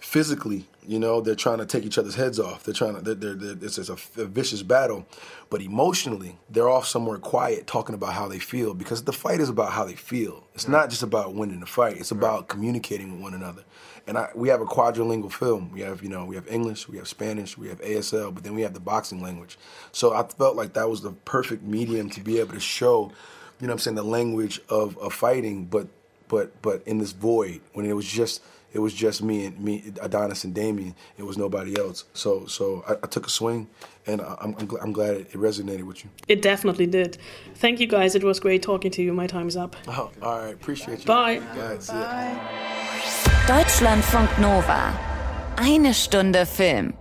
physically, 0.00 0.66
you 0.86 0.98
know, 0.98 1.20
they're 1.20 1.34
trying 1.34 1.58
to 1.58 1.66
take 1.66 1.84
each 1.84 1.98
other's 1.98 2.14
heads 2.14 2.38
off. 2.38 2.64
They're 2.64 2.74
trying 2.74 2.94
to, 2.96 3.00
they're, 3.00 3.14
they're, 3.14 3.34
they're, 3.34 3.66
it's, 3.66 3.78
it's 3.78 3.88
a, 3.88 3.96
a 4.20 4.26
vicious 4.26 4.62
battle. 4.62 5.06
But 5.50 5.62
emotionally, 5.62 6.38
they're 6.50 6.68
off 6.68 6.86
somewhere 6.86 7.18
quiet 7.18 7.66
talking 7.66 7.94
about 7.94 8.14
how 8.14 8.28
they 8.28 8.38
feel 8.38 8.74
because 8.74 9.04
the 9.04 9.12
fight 9.12 9.40
is 9.40 9.48
about 9.48 9.72
how 9.72 9.84
they 9.84 9.94
feel. 9.94 10.44
It's 10.54 10.68
not 10.68 10.90
just 10.90 11.02
about 11.02 11.34
winning 11.34 11.60
the 11.60 11.66
fight. 11.66 11.96
It's 11.96 12.10
about 12.10 12.48
communicating 12.48 13.12
with 13.12 13.22
one 13.22 13.34
another. 13.34 13.64
And 14.06 14.18
I, 14.18 14.28
we 14.34 14.48
have 14.48 14.60
a 14.60 14.66
quadrilingual 14.66 15.32
film. 15.32 15.70
We 15.72 15.80
have, 15.80 16.02
you 16.02 16.08
know, 16.08 16.24
we 16.24 16.34
have 16.34 16.46
English, 16.48 16.88
we 16.88 16.98
have 16.98 17.08
Spanish, 17.08 17.56
we 17.56 17.68
have 17.68 17.80
ASL, 17.80 18.34
but 18.34 18.44
then 18.44 18.54
we 18.54 18.62
have 18.62 18.74
the 18.74 18.80
boxing 18.80 19.22
language. 19.22 19.58
So 19.92 20.12
I 20.12 20.26
felt 20.26 20.56
like 20.56 20.74
that 20.74 20.88
was 20.90 21.00
the 21.00 21.12
perfect 21.12 21.62
medium 21.62 22.10
to 22.10 22.20
be 22.20 22.38
able 22.38 22.54
to 22.54 22.60
show, 22.60 23.12
you 23.60 23.66
know 23.66 23.72
what 23.72 23.74
I'm 23.74 23.78
saying, 23.78 23.94
the 23.96 24.02
language 24.02 24.60
of, 24.68 24.98
of 24.98 25.14
fighting, 25.14 25.64
but 25.64 25.88
but 26.28 26.62
but 26.62 26.82
in 26.86 26.98
this 26.98 27.12
void 27.12 27.60
when 27.74 27.86
it 27.86 27.92
was 27.92 28.06
just 28.06 28.42
it 28.74 28.80
was 28.80 28.92
just 28.92 29.22
me 29.22 29.46
and 29.46 29.58
me 29.58 29.82
Adonis 30.02 30.44
and 30.44 30.52
Damien. 30.54 30.94
It 31.18 31.24
was 31.24 31.36
nobody 31.38 31.72
else. 31.78 32.04
So 32.12 32.46
so 32.46 32.82
I, 32.88 32.92
I 33.04 33.06
took 33.08 33.26
a 33.26 33.30
swing, 33.30 33.66
and 34.06 34.20
I- 34.20 34.36
I'm 34.42 34.54
I'm, 34.58 34.66
gl- 34.68 34.82
I'm 34.82 34.92
glad 34.92 35.14
it 35.16 35.32
resonated 35.32 35.84
with 35.86 36.04
you. 36.04 36.10
It 36.28 36.42
definitely 36.42 36.86
did. 36.86 37.16
Thank 37.54 37.78
you 37.80 37.86
guys. 37.86 38.14
It 38.14 38.24
was 38.24 38.40
great 38.40 38.62
talking 38.62 38.90
to 38.92 39.02
you. 39.02 39.12
My 39.14 39.26
time 39.28 39.48
is 39.48 39.56
up. 39.56 39.76
Oh, 39.88 40.10
all 40.22 40.38
right, 40.44 40.54
appreciate 40.54 40.98
you. 41.00 41.06
Bye. 41.06 41.40
Guys, 41.56 41.88
ya. 41.88 42.34
Deutschlandfunk 43.46 44.38
Nova. 44.38 44.92
Eine 45.56 45.94
Stunde 45.94 46.46
Film. 46.46 46.94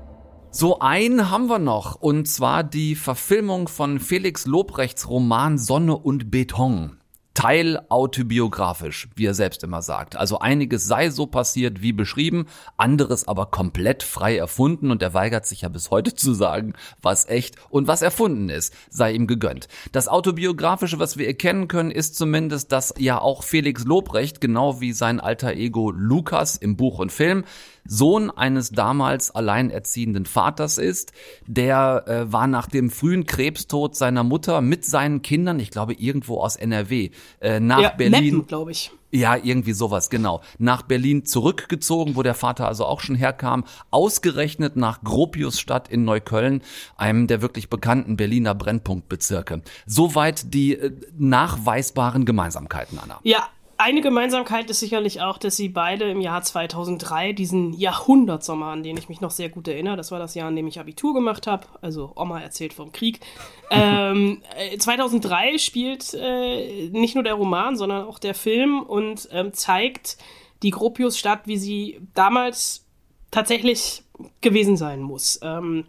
So 0.51 0.77
einen 0.79 1.31
haben 1.31 1.47
wir 1.47 1.57
noch, 1.57 1.95
und 2.01 2.27
zwar 2.27 2.63
die 2.63 2.95
Verfilmung 2.95 3.67
von 3.67 3.99
Felix 3.99 4.45
Lobrechts 4.45 5.09
Roman 5.09 5.57
Sonne 5.57 5.97
und 5.97 6.29
Beton. 6.29 6.97
Teil 7.33 7.81
autobiografisch, 7.89 9.09
wie 9.15 9.25
er 9.25 9.33
selbst 9.33 9.63
immer 9.63 9.81
sagt. 9.81 10.15
Also 10.15 10.39
einiges 10.39 10.85
sei 10.85 11.09
so 11.09 11.25
passiert 11.25 11.81
wie 11.81 11.91
beschrieben, 11.91 12.45
anderes 12.77 13.27
aber 13.27 13.47
komplett 13.47 14.03
frei 14.03 14.37
erfunden 14.37 14.91
und 14.91 15.01
er 15.01 15.15
weigert 15.15 15.47
sich 15.47 15.61
ja 15.61 15.69
bis 15.69 15.89
heute 15.89 16.13
zu 16.15 16.33
sagen, 16.33 16.73
was 17.01 17.27
echt 17.27 17.55
und 17.69 17.87
was 17.87 18.03
erfunden 18.03 18.49
ist, 18.49 18.73
sei 18.89 19.13
ihm 19.13 19.25
gegönnt. 19.25 19.67
Das 19.91 20.07
autobiografische, 20.07 20.99
was 20.99 21.17
wir 21.17 21.27
erkennen 21.27 21.67
können, 21.67 21.91
ist 21.91 22.15
zumindest, 22.15 22.71
dass 22.71 22.93
ja 22.97 23.19
auch 23.19 23.43
Felix 23.43 23.83
Lobrecht, 23.83 24.39
genau 24.39 24.79
wie 24.79 24.93
sein 24.93 25.19
alter 25.19 25.53
Ego 25.53 25.91
Lukas 25.91 26.55
im 26.57 26.77
Buch 26.77 26.99
und 26.99 27.11
Film, 27.11 27.45
Sohn 27.85 28.29
eines 28.29 28.71
damals 28.71 29.31
alleinerziehenden 29.31 30.25
Vaters 30.25 30.77
ist. 30.77 31.11
Der 31.47 32.03
äh, 32.07 32.31
war 32.31 32.47
nach 32.47 32.67
dem 32.67 32.89
frühen 32.89 33.25
Krebstod 33.25 33.95
seiner 33.95 34.23
Mutter 34.23 34.61
mit 34.61 34.85
seinen 34.85 35.21
Kindern, 35.21 35.59
ich 35.59 35.71
glaube 35.71 35.93
irgendwo 35.93 36.39
aus 36.39 36.55
NRW, 36.55 37.11
äh, 37.41 37.59
nach 37.59 37.81
ja, 37.81 37.89
Berlin. 37.89 38.45
glaube 38.47 38.71
ich. 38.71 38.91
Ja, 39.11 39.35
irgendwie 39.35 39.73
sowas, 39.73 40.09
genau. 40.09 40.41
Nach 40.57 40.81
Berlin 40.81 41.23
zurückgezogen, 41.23 42.15
wo 42.15 42.23
der 42.23 42.33
Vater 42.33 42.67
also 42.67 42.85
auch 42.85 42.99
schon 42.99 43.15
herkam, 43.15 43.63
ausgerechnet 43.91 44.75
nach 44.75 45.03
Gropiusstadt 45.03 45.87
in 45.87 46.03
Neukölln, 46.03 46.63
einem 46.97 47.27
der 47.27 47.43
wirklich 47.43 47.69
bekannten 47.69 48.17
Berliner 48.17 48.55
Brennpunktbezirke. 48.55 49.61
Soweit 49.85 50.51
die 50.55 50.73
äh, 50.73 50.91
nachweisbaren 51.15 52.25
Gemeinsamkeiten, 52.25 52.97
Anna. 52.97 53.19
Ja, 53.21 53.49
eine 53.77 54.01
Gemeinsamkeit 54.01 54.69
ist 54.69 54.79
sicherlich 54.79 55.21
auch, 55.21 55.37
dass 55.37 55.55
sie 55.55 55.69
beide 55.69 56.09
im 56.09 56.21
Jahr 56.21 56.41
2003 56.41 57.33
diesen 57.33 57.73
Jahrhundertsommer, 57.73 58.67
an 58.67 58.83
den 58.83 58.97
ich 58.97 59.09
mich 59.09 59.21
noch 59.21 59.31
sehr 59.31 59.49
gut 59.49 59.67
erinnere, 59.67 59.97
das 59.97 60.11
war 60.11 60.19
das 60.19 60.35
Jahr, 60.35 60.49
in 60.49 60.55
dem 60.55 60.67
ich 60.67 60.79
Abitur 60.79 61.13
gemacht 61.13 61.47
habe, 61.47 61.67
also 61.81 62.11
Oma 62.15 62.39
erzählt 62.39 62.73
vom 62.73 62.91
Krieg. 62.91 63.19
ähm, 63.71 64.41
äh, 64.57 64.77
2003 64.77 65.57
spielt 65.57 66.13
äh, 66.13 66.89
nicht 66.89 67.15
nur 67.15 67.23
der 67.23 67.33
Roman, 67.33 67.75
sondern 67.75 68.05
auch 68.05 68.19
der 68.19 68.35
Film 68.35 68.81
und 68.81 69.27
ähm, 69.31 69.53
zeigt 69.53 70.17
die 70.61 70.71
Gropiusstadt, 70.71 71.41
wie 71.45 71.57
sie 71.57 71.99
damals 72.13 72.85
tatsächlich 73.31 74.03
gewesen 74.41 74.77
sein 74.77 75.01
muss. 75.01 75.39
Ähm, 75.43 75.85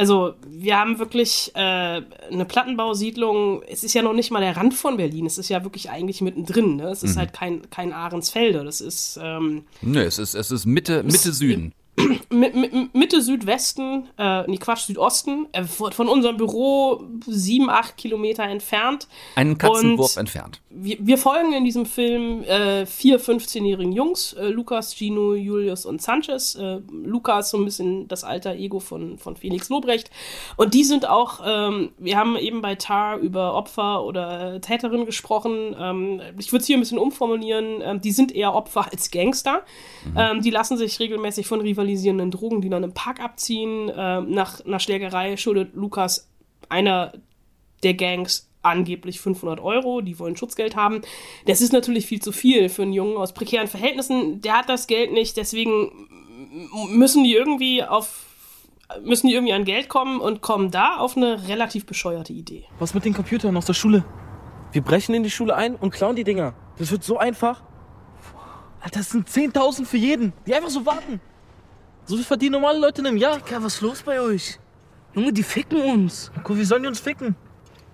also 0.00 0.34
wir 0.48 0.78
haben 0.78 0.98
wirklich 0.98 1.52
äh, 1.54 1.58
eine 1.60 2.44
Plattenbausiedlung. 2.46 3.62
Es 3.68 3.84
ist 3.84 3.94
ja 3.94 4.02
noch 4.02 4.14
nicht 4.14 4.30
mal 4.30 4.40
der 4.40 4.56
Rand 4.56 4.74
von 4.74 4.96
Berlin. 4.96 5.26
Es 5.26 5.38
ist 5.38 5.48
ja 5.48 5.62
wirklich 5.62 5.90
eigentlich 5.90 6.20
mittendrin. 6.22 6.76
Ne? 6.76 6.88
Es 6.88 7.02
ist 7.02 7.14
Mhm. 7.14 7.18
halt 7.20 7.32
kein, 7.32 7.70
kein 7.70 7.92
Ahrensfelde. 7.92 8.64
Das 8.64 8.80
ist 8.80 9.18
ähm, 9.22 9.64
Nö, 9.82 10.00
es 10.02 10.18
ist, 10.18 10.34
es 10.34 10.50
ist 10.50 10.66
Mitte, 10.66 11.02
Mitte 11.02 11.32
Süden. 11.32 11.72
Mi- 12.30 12.50
Mi- 12.52 12.88
Mitte 12.92 13.20
Südwesten, 13.22 14.08
äh, 14.18 14.42
nee, 14.46 14.56
Quatsch, 14.58 14.86
Südosten, 14.86 15.46
äh, 15.52 15.64
von 15.64 16.08
unserem 16.08 16.36
Büro 16.36 17.02
sieben, 17.26 17.68
acht 17.70 17.96
Kilometer 17.96 18.44
entfernt. 18.44 19.08
Einen 19.36 19.58
Katzenwurf 19.58 20.16
Und 20.16 20.20
entfernt. 20.20 20.60
wir, 20.70 20.96
wir 21.00 21.18
folgen 21.18 21.52
in 21.52 21.64
diesem 21.64 21.86
Film 21.86 22.42
äh, 22.44 22.86
vier 22.86 23.20
15-jährigen 23.20 23.92
Jungs, 23.92 24.32
äh, 24.34 24.48
Lukas, 24.48 24.94
Gino, 24.96 25.34
Julius 25.34 25.86
und 25.86 26.00
Sanchez. 26.02 26.54
Äh, 26.54 26.80
Lukas 26.92 27.50
so 27.50 27.58
ein 27.58 27.64
bisschen 27.64 28.08
das 28.08 28.24
alter 28.24 28.54
Ego 28.54 28.80
von, 28.80 29.18
von 29.18 29.36
Felix 29.36 29.68
Lobrecht. 29.68 30.10
Und 30.56 30.74
die 30.74 30.84
sind 30.84 31.08
auch, 31.08 31.40
ähm, 31.44 31.90
wir 31.98 32.16
haben 32.16 32.36
eben 32.36 32.60
bei 32.62 32.74
Tar 32.76 33.18
über 33.18 33.54
Opfer 33.54 34.04
oder 34.04 34.60
Täterin 34.60 35.06
gesprochen. 35.06 35.74
Ähm, 35.78 36.20
ich 36.38 36.52
würde 36.52 36.60
es 36.62 36.66
hier 36.66 36.76
ein 36.76 36.80
bisschen 36.80 36.98
umformulieren. 36.98 37.80
Ähm, 37.82 38.00
die 38.00 38.12
sind 38.12 38.32
eher 38.34 38.54
Opfer 38.54 38.86
als 38.90 39.10
Gangster. 39.10 39.62
Ähm, 40.16 40.40
die 40.42 40.50
lassen 40.50 40.76
sich 40.76 40.98
regelmäßig 41.00 41.46
von 41.46 41.60
rivalisierenden 41.90 42.30
Drogendealern 42.30 42.84
im 42.84 42.94
Park 42.94 43.20
abziehen. 43.20 43.90
Ähm, 43.94 44.30
nach 44.30 44.64
einer 44.64 44.78
Schlägerei 44.78 45.36
schuldet 45.36 45.74
Lukas 45.74 46.28
einer 46.68 47.12
der 47.82 47.94
Gangs 47.94 48.48
angeblich 48.62 49.20
500 49.20 49.58
Euro, 49.60 50.02
die 50.02 50.18
wollen 50.18 50.36
Schutzgeld 50.36 50.76
haben. 50.76 51.00
Das 51.46 51.60
ist 51.60 51.72
natürlich 51.72 52.06
viel 52.06 52.20
zu 52.20 52.30
viel 52.30 52.68
für 52.68 52.82
einen 52.82 52.92
Jungen 52.92 53.16
aus 53.16 53.32
prekären 53.32 53.68
Verhältnissen. 53.68 54.42
Der 54.42 54.58
hat 54.58 54.68
das 54.68 54.86
Geld 54.86 55.12
nicht, 55.12 55.36
deswegen 55.36 56.08
müssen 56.90 57.24
die 57.24 57.34
irgendwie 57.34 57.82
auf 57.82 58.26
müssen 59.04 59.28
die 59.28 59.34
irgendwie 59.34 59.52
an 59.52 59.64
Geld 59.64 59.88
kommen 59.88 60.20
und 60.20 60.42
kommen 60.42 60.72
da 60.72 60.96
auf 60.96 61.16
eine 61.16 61.46
relativ 61.46 61.86
bescheuerte 61.86 62.32
Idee. 62.32 62.64
Was 62.80 62.92
mit 62.92 63.04
den 63.04 63.14
Computern 63.14 63.56
aus 63.56 63.66
der 63.66 63.74
Schule? 63.74 64.04
Wir 64.72 64.82
brechen 64.82 65.14
in 65.14 65.22
die 65.22 65.30
Schule 65.30 65.54
ein 65.54 65.76
und 65.76 65.92
klauen 65.92 66.16
die 66.16 66.24
Dinger. 66.24 66.54
Das 66.76 66.90
wird 66.90 67.04
so 67.04 67.16
einfach. 67.16 67.62
Alter, 68.80 68.98
das 68.98 69.10
sind 69.10 69.28
10.000 69.28 69.84
für 69.84 69.96
jeden, 69.96 70.32
die 70.44 70.54
einfach 70.54 70.70
so 70.70 70.84
warten. 70.84 71.20
So 72.10 72.16
viel 72.16 72.24
verdienen 72.24 72.54
normale 72.54 72.80
Leute 72.80 73.02
in 73.02 73.06
einem 73.06 73.18
Jahr. 73.18 73.38
Digga, 73.38 73.62
was 73.62 73.76
ist 73.76 73.82
los 73.82 74.02
bei 74.02 74.20
euch? 74.20 74.58
Junge, 75.14 75.32
die 75.32 75.44
ficken 75.44 75.80
uns. 75.80 76.32
Guck, 76.42 76.56
wie 76.56 76.64
sollen 76.64 76.82
die 76.82 76.88
uns 76.88 76.98
ficken? 76.98 77.36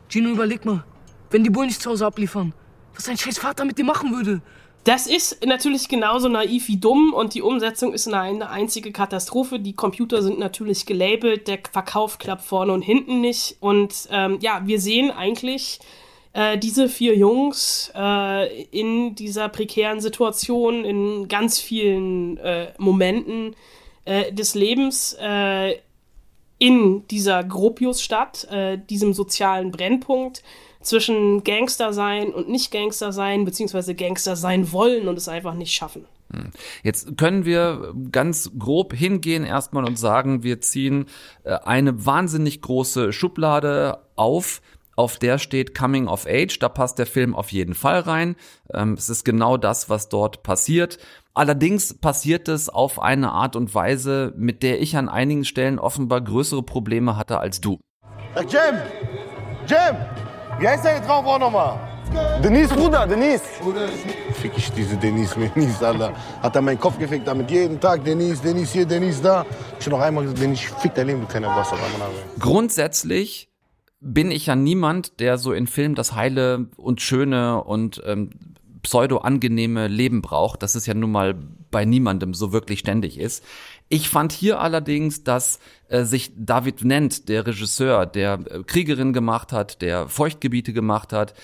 Gino, 0.09 0.31
überleg 0.31 0.65
mal. 0.65 0.85
Wenn 1.29 1.45
die 1.45 1.51
Bullen 1.51 1.67
nicht 1.67 1.83
zu 1.83 1.91
Hause 1.91 2.07
abliefern, 2.07 2.55
was 2.95 3.11
ein 3.11 3.19
scheiß 3.19 3.37
Vater 3.37 3.67
mit 3.67 3.77
dir 3.77 3.85
machen 3.85 4.17
würde. 4.17 4.41
Das 4.85 5.07
ist 5.07 5.45
natürlich 5.45 5.91
genauso 5.91 6.31
naiv 6.31 6.67
wie 6.69 6.79
dumm 6.79 7.13
und 7.13 7.35
die 7.35 7.43
Umsetzung 7.43 7.93
ist 7.93 8.07
eine, 8.07 8.21
eine 8.21 8.49
einzige 8.49 8.91
Katastrophe. 8.91 9.61
Die 9.61 9.75
Computer 9.75 10.23
sind 10.23 10.39
natürlich 10.39 10.87
gelabelt, 10.87 11.47
der 11.47 11.59
Verkauf 11.71 12.17
klappt 12.17 12.47
vorne 12.47 12.73
und 12.73 12.81
hinten 12.81 13.21
nicht. 13.21 13.59
Und 13.61 14.09
ähm, 14.11 14.39
ja, 14.41 14.63
wir 14.65 14.81
sehen 14.81 15.11
eigentlich 15.11 15.79
äh, 16.33 16.57
diese 16.57 16.89
vier 16.89 17.15
Jungs 17.19 17.93
äh, 17.95 18.63
in 18.71 19.15
dieser 19.15 19.51
prekären 19.51 20.01
Situation, 20.01 20.87
in 20.87 21.29
ganz 21.29 21.59
vielen 21.61 22.39
äh, 22.39 22.73
Momenten 22.79 23.55
äh, 24.07 24.33
des 24.33 24.55
Lebens 24.55 25.17
äh, 25.21 25.75
in 26.59 27.07
dieser 27.09 27.45
Gropiusstadt, 27.45 28.45
äh, 28.51 28.79
diesem 28.79 29.13
sozialen 29.13 29.71
Brennpunkt 29.71 30.43
zwischen 30.81 31.45
Gangster 31.45 31.93
sein 31.93 32.33
und 32.33 32.49
nicht 32.49 32.71
Gangster 32.71 33.13
sein, 33.13 33.45
beziehungsweise 33.45 33.95
Gangster 33.95 34.37
sein 34.37 34.73
wollen 34.73 35.09
und 35.09 35.19
es 35.19 35.29
einfach 35.29 35.55
nicht 35.55 35.75
schaffen. 35.75 36.07
Hm. 36.33 36.51
Jetzt 36.83 37.17
können 37.17 37.45
wir 37.45 37.95
ganz 38.11 38.51
grob 38.59 38.95
hingehen 38.95 39.45
erstmal 39.45 39.85
und 39.85 39.99
sagen, 39.99 40.43
wir 40.43 40.61
ziehen 40.61 41.07
äh, 41.45 41.55
eine 41.65 42.07
wahnsinnig 42.07 42.63
große 42.63 43.13
Schublade 43.13 43.99
auf, 44.17 44.63
auf 44.97 45.19
der 45.19 45.39
steht 45.39 45.77
Coming 45.77 46.09
of 46.09 46.27
Age. 46.27 46.59
Da 46.59 46.69
passt 46.69 46.99
der 46.99 47.07
Film 47.07 47.35
auf 47.35 47.53
jeden 47.53 47.75
Fall 47.75 48.01
rein. 48.01 48.37
Ähm, 48.73 48.95
es 48.95 49.09
ist 49.09 49.25
genau 49.25 49.57
das, 49.57 49.89
was 49.89 50.09
dort 50.09 50.43
passiert. 50.43 50.99
Allerdings 51.35 51.93
passiert 51.95 52.49
es 52.49 52.71
auf 52.71 53.01
eine 53.01 53.31
Art 53.33 53.57
und 53.57 53.75
Weise, 53.75 54.33
mit 54.37 54.63
der 54.63 54.81
ich 54.81 54.97
an 54.97 55.11
einigen 55.11 55.45
Stellen 55.45 55.79
offenbar 55.79 56.23
größere 56.23 56.63
Probleme 56.63 57.17
hatte 57.17 57.39
als 57.39 57.61
du. 57.61 57.79
Ach, 58.35 58.43
Jim! 58.43 58.81
Jim! 59.67 59.97
Wie 60.59 60.67
heißt 60.67 60.85
deine 60.85 61.05
Traumfrau 61.05 61.39
nochmal? 61.39 61.79
Denise, 62.43 62.75
Bruder, 62.75 63.07
Denise! 63.07 63.43
Fick 64.33 64.53
ich 64.57 64.71
diese 64.73 64.97
Denise, 64.97 65.35
Denise, 65.55 65.87
Alter. 65.87 66.13
Hat 66.43 66.55
er 66.57 66.63
meinen 66.63 66.81
Kopf 66.81 66.99
gefickt, 66.99 67.27
damit 67.27 67.51
jeden 67.51 67.79
Tag 67.81 68.05
Denise, 68.05 68.41
Denise 68.43 68.73
hier, 68.73 68.87
Denise 68.87 69.21
da. 69.21 69.45
Ich 69.79 69.85
hab 69.87 69.93
noch 69.93 70.01
einmal 70.01 70.25
gesagt, 70.25 70.41
Denise, 70.41 70.73
fick 70.79 70.95
dein 70.95 71.09
Leben, 71.09 71.21
du 71.21 71.27
kleiner 71.27 71.49
Bastard. 71.49 71.81
Grundsätzlich 72.39 73.51
bin 74.07 74.31
ich 74.31 74.47
ja 74.47 74.57
niemand, 74.57 75.21
der 75.21 75.37
so 75.37 75.53
in 75.53 75.67
Filmen 75.67 75.95
das 75.95 76.15
heile 76.15 76.69
und 76.77 77.01
schöne 77.01 77.63
und 77.63 78.01
ähm, 78.07 78.31
pseudo-angenehme 78.83 79.89
Leben 79.89 80.23
braucht, 80.23 80.63
das 80.63 80.77
ist 80.77 80.87
ja 80.87 80.95
nun 80.95 81.11
mal 81.11 81.35
bei 81.73 81.85
niemandem 81.85 82.33
so 82.33 82.53
wirklich 82.53 82.79
ständig 82.79 83.19
ist. 83.19 83.45
Ich 83.89 84.09
fand 84.09 84.31
hier 84.31 84.61
allerdings, 84.61 85.25
dass 85.25 85.59
äh, 85.89 86.05
sich 86.05 86.33
David 86.37 86.85
Nent, 86.85 87.29
der 87.29 87.47
Regisseur, 87.47 88.07
der 88.07 88.35
äh, 88.49 88.63
Kriegerin 88.63 89.13
gemacht 89.13 89.53
hat, 89.53 89.83
der 89.83 90.09
Feuchtgebiete 90.09 90.73
gemacht 90.73 91.13
hat, 91.13 91.35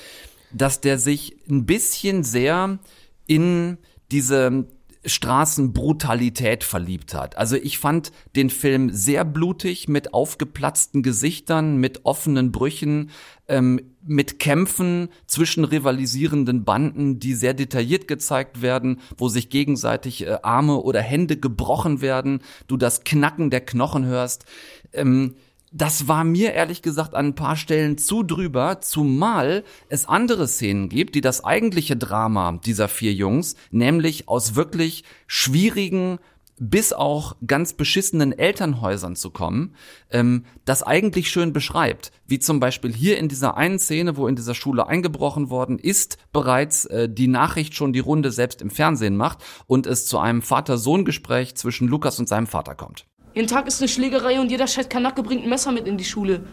dass 0.53 0.81
der 0.81 0.99
sich 0.99 1.37
ein 1.51 1.67
bisschen 1.67 2.23
sehr 2.23 2.79
in 3.27 3.79
diese 4.13 4.67
Straßenbrutalität 5.05 6.63
verliebt 6.63 7.15
hat. 7.15 7.37
Also 7.37 7.57
ich 7.57 7.79
fand 7.79 8.13
den 8.37 8.51
Film 8.51 8.91
sehr 8.91 9.25
blutig 9.25 9.89
mit 9.89 10.15
aufgeplatzten 10.15 11.03
Gesichtern, 11.03 11.77
mit 11.79 12.05
offenen 12.05 12.53
Brüchen, 12.53 13.11
ähm, 13.49 13.81
mit 14.05 14.39
Kämpfen 14.39 15.09
zwischen 15.27 15.65
rivalisierenden 15.65 16.65
Banden, 16.65 17.19
die 17.19 17.35
sehr 17.35 17.55
detailliert 17.55 18.07
gezeigt 18.07 18.63
werden, 18.63 19.01
wo 19.17 19.29
sich 19.29 19.51
gegenseitig 19.51 20.27
äh, 20.27 20.39
Arme 20.43 20.77
oder 20.77 21.01
Hände 21.01 21.37
gebrochen 21.37 22.01
werden, 22.01 22.41
du 22.69 22.77
das 22.77 23.03
Knacken 23.05 23.51
der 23.51 23.61
Knochen 23.61 24.05
hörst. 24.05 24.45
Ähm, 24.93 25.35
das 25.73 26.07
war 26.07 26.25
mir 26.25 26.53
ehrlich 26.53 26.83
gesagt 26.83 27.15
an 27.15 27.27
ein 27.27 27.35
paar 27.35 27.57
Stellen 27.57 27.99
zu 27.99 28.23
drüber, 28.23 28.81
zumal 28.81 29.65
es 29.89 30.07
andere 30.07 30.47
Szenen 30.47 30.89
gibt, 30.89 31.15
die 31.15 31.21
das 31.21 31.45
eigentliche 31.45 31.97
Drama 31.97 32.61
dieser 32.65 32.89
vier 32.89 33.13
Jungs, 33.15 33.57
nämlich 33.71 34.29
aus 34.29 34.55
wirklich 34.55 35.05
schwierigen 35.27 36.19
bis 36.59 36.93
auch 36.93 37.35
ganz 37.45 37.73
beschissenen 37.73 38.31
Elternhäusern 38.39 39.17
zu 39.17 39.31
kommen, 39.31 39.75
ähm, 40.11 40.45
das 40.65 40.83
eigentlich 40.83 41.31
schön 41.31 41.53
beschreibt. 41.53 42.13
Wie 42.27 42.39
zum 42.39 42.61
Beispiel 42.61 42.93
hier 42.93 43.19
in 43.19 43.29
dieser 43.29 43.57
einen 43.57 43.81
Szene, 43.81 44.17
wo 44.17 44.29
in 44.29 44.37
dieser 44.37 44.55
Schule 44.55 44.87
eingebrochen 44.87 45.51
worden 45.51 45.79
ist, 45.79 46.19
bereits 46.33 46.85
äh, 46.85 47.09
die 47.09 47.27
Nachricht 47.27 47.75
schon 47.75 47.93
die 47.93 47.99
Runde 47.99 48.31
selbst 48.31 48.63
im 48.63 48.71
Fernsehen 48.71 49.17
macht 49.17 49.39
und 49.67 49.87
es 49.87 50.07
zu 50.07 50.19
einem 50.19 50.43
Vater-Sohn-Gespräch 50.43 51.57
zwischen 51.57 51.89
Lukas 51.89 52.21
und 52.21 52.29
seinem 52.29 52.47
Vater 52.47 52.77
kommt. 52.77 53.07
Jeden 53.35 53.49
Tag 53.49 53.67
ist 53.67 53.81
eine 53.81 53.89
Schlägerei 53.89 54.41
und 54.41 54.51
jeder 54.51 54.67
scheiß 54.67 54.89
Kanacke 54.89 55.23
bringt 55.23 55.45
ein 55.45 55.49
Messer 55.49 55.73
mit 55.73 55.87
in 55.87 55.97
die 55.97 56.05
Schule. 56.05 56.45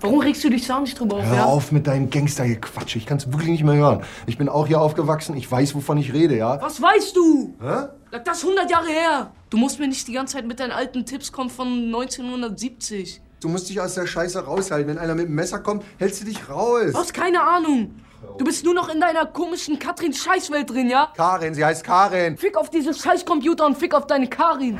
Warum 0.00 0.20
regst 0.20 0.44
du 0.44 0.50
dich 0.50 0.66
da 0.66 0.78
nicht 0.80 1.00
drüber 1.00 1.16
auf? 1.16 1.24
Hör 1.24 1.34
ja? 1.34 1.44
auf 1.46 1.72
mit 1.72 1.86
deinem 1.86 2.10
Gangstergequatsch. 2.10 2.96
Ich 2.96 3.06
kann 3.06 3.16
es 3.16 3.26
wirklich 3.32 3.48
nicht 3.48 3.64
mehr 3.64 3.74
hören. 3.74 4.04
Ich 4.26 4.36
bin 4.36 4.48
auch 4.50 4.66
hier 4.66 4.80
aufgewachsen. 4.80 5.34
Ich 5.34 5.50
weiß, 5.50 5.74
wovon 5.74 5.96
ich 5.96 6.12
rede, 6.12 6.36
ja? 6.36 6.60
Was 6.60 6.80
weißt 6.80 7.16
du? 7.16 7.54
Hä? 7.58 7.88
Lag 8.12 8.22
das 8.24 8.42
100 8.42 8.70
Jahre 8.70 8.88
her? 8.88 9.32
Du 9.48 9.56
musst 9.56 9.80
mir 9.80 9.88
nicht 9.88 10.06
die 10.06 10.12
ganze 10.12 10.36
Zeit 10.36 10.46
mit 10.46 10.60
deinen 10.60 10.72
alten 10.72 11.06
Tipps 11.06 11.32
kommen 11.32 11.48
von 11.48 11.86
1970. 11.86 13.22
Du 13.40 13.48
musst 13.48 13.70
dich 13.70 13.80
aus 13.80 13.94
der 13.94 14.06
Scheiße 14.06 14.44
raushalten. 14.44 14.88
Wenn 14.88 14.98
einer 14.98 15.14
mit 15.14 15.26
dem 15.26 15.34
Messer 15.34 15.60
kommt, 15.60 15.84
hältst 15.98 16.20
du 16.20 16.26
dich 16.26 16.48
raus. 16.50 16.92
Du 16.92 16.98
hast 16.98 17.14
keine 17.14 17.42
Ahnung. 17.42 17.94
Du 18.38 18.44
bist 18.44 18.64
nur 18.64 18.74
noch 18.74 18.90
in 18.90 19.00
deiner 19.00 19.26
komischen 19.26 19.78
Katrin-Scheißwelt 19.78 20.70
drin, 20.70 20.90
ja? 20.90 21.12
Karin, 21.16 21.54
sie 21.54 21.64
heißt 21.64 21.82
Karin. 21.82 22.36
Fick 22.36 22.56
auf 22.56 22.68
dieses 22.68 22.98
Scheißcomputer 22.98 23.66
und 23.66 23.78
fick 23.78 23.94
auf 23.94 24.06
deine 24.06 24.28
Karin. 24.28 24.78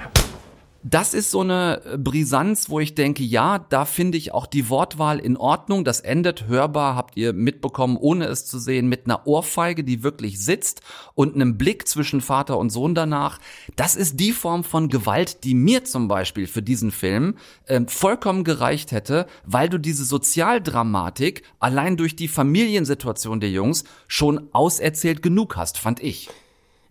Das 0.86 1.14
ist 1.14 1.30
so 1.30 1.40
eine 1.40 1.80
Brisanz, 1.96 2.68
wo 2.68 2.78
ich 2.78 2.94
denke, 2.94 3.22
ja, 3.22 3.58
da 3.58 3.86
finde 3.86 4.18
ich 4.18 4.34
auch 4.34 4.46
die 4.46 4.68
Wortwahl 4.68 5.18
in 5.18 5.38
Ordnung. 5.38 5.82
Das 5.82 6.00
endet 6.00 6.46
hörbar, 6.46 6.94
habt 6.94 7.16
ihr 7.16 7.32
mitbekommen, 7.32 7.96
ohne 7.96 8.26
es 8.26 8.44
zu 8.44 8.58
sehen, 8.58 8.88
mit 8.88 9.06
einer 9.06 9.26
Ohrfeige, 9.26 9.82
die 9.82 10.02
wirklich 10.02 10.44
sitzt 10.44 10.82
und 11.14 11.36
einem 11.36 11.56
Blick 11.56 11.88
zwischen 11.88 12.20
Vater 12.20 12.58
und 12.58 12.68
Sohn 12.68 12.94
danach. 12.94 13.38
Das 13.76 13.96
ist 13.96 14.20
die 14.20 14.32
Form 14.32 14.62
von 14.62 14.90
Gewalt, 14.90 15.44
die 15.44 15.54
mir 15.54 15.84
zum 15.84 16.06
Beispiel 16.06 16.46
für 16.46 16.60
diesen 16.60 16.90
Film 16.90 17.38
äh, 17.64 17.80
vollkommen 17.86 18.44
gereicht 18.44 18.92
hätte, 18.92 19.26
weil 19.46 19.70
du 19.70 19.78
diese 19.78 20.04
Sozialdramatik 20.04 21.44
allein 21.60 21.96
durch 21.96 22.14
die 22.14 22.28
Familiensituation 22.28 23.40
der 23.40 23.50
Jungs 23.50 23.84
schon 24.06 24.50
auserzählt 24.52 25.22
genug 25.22 25.56
hast, 25.56 25.78
fand 25.78 26.02
ich. 26.02 26.28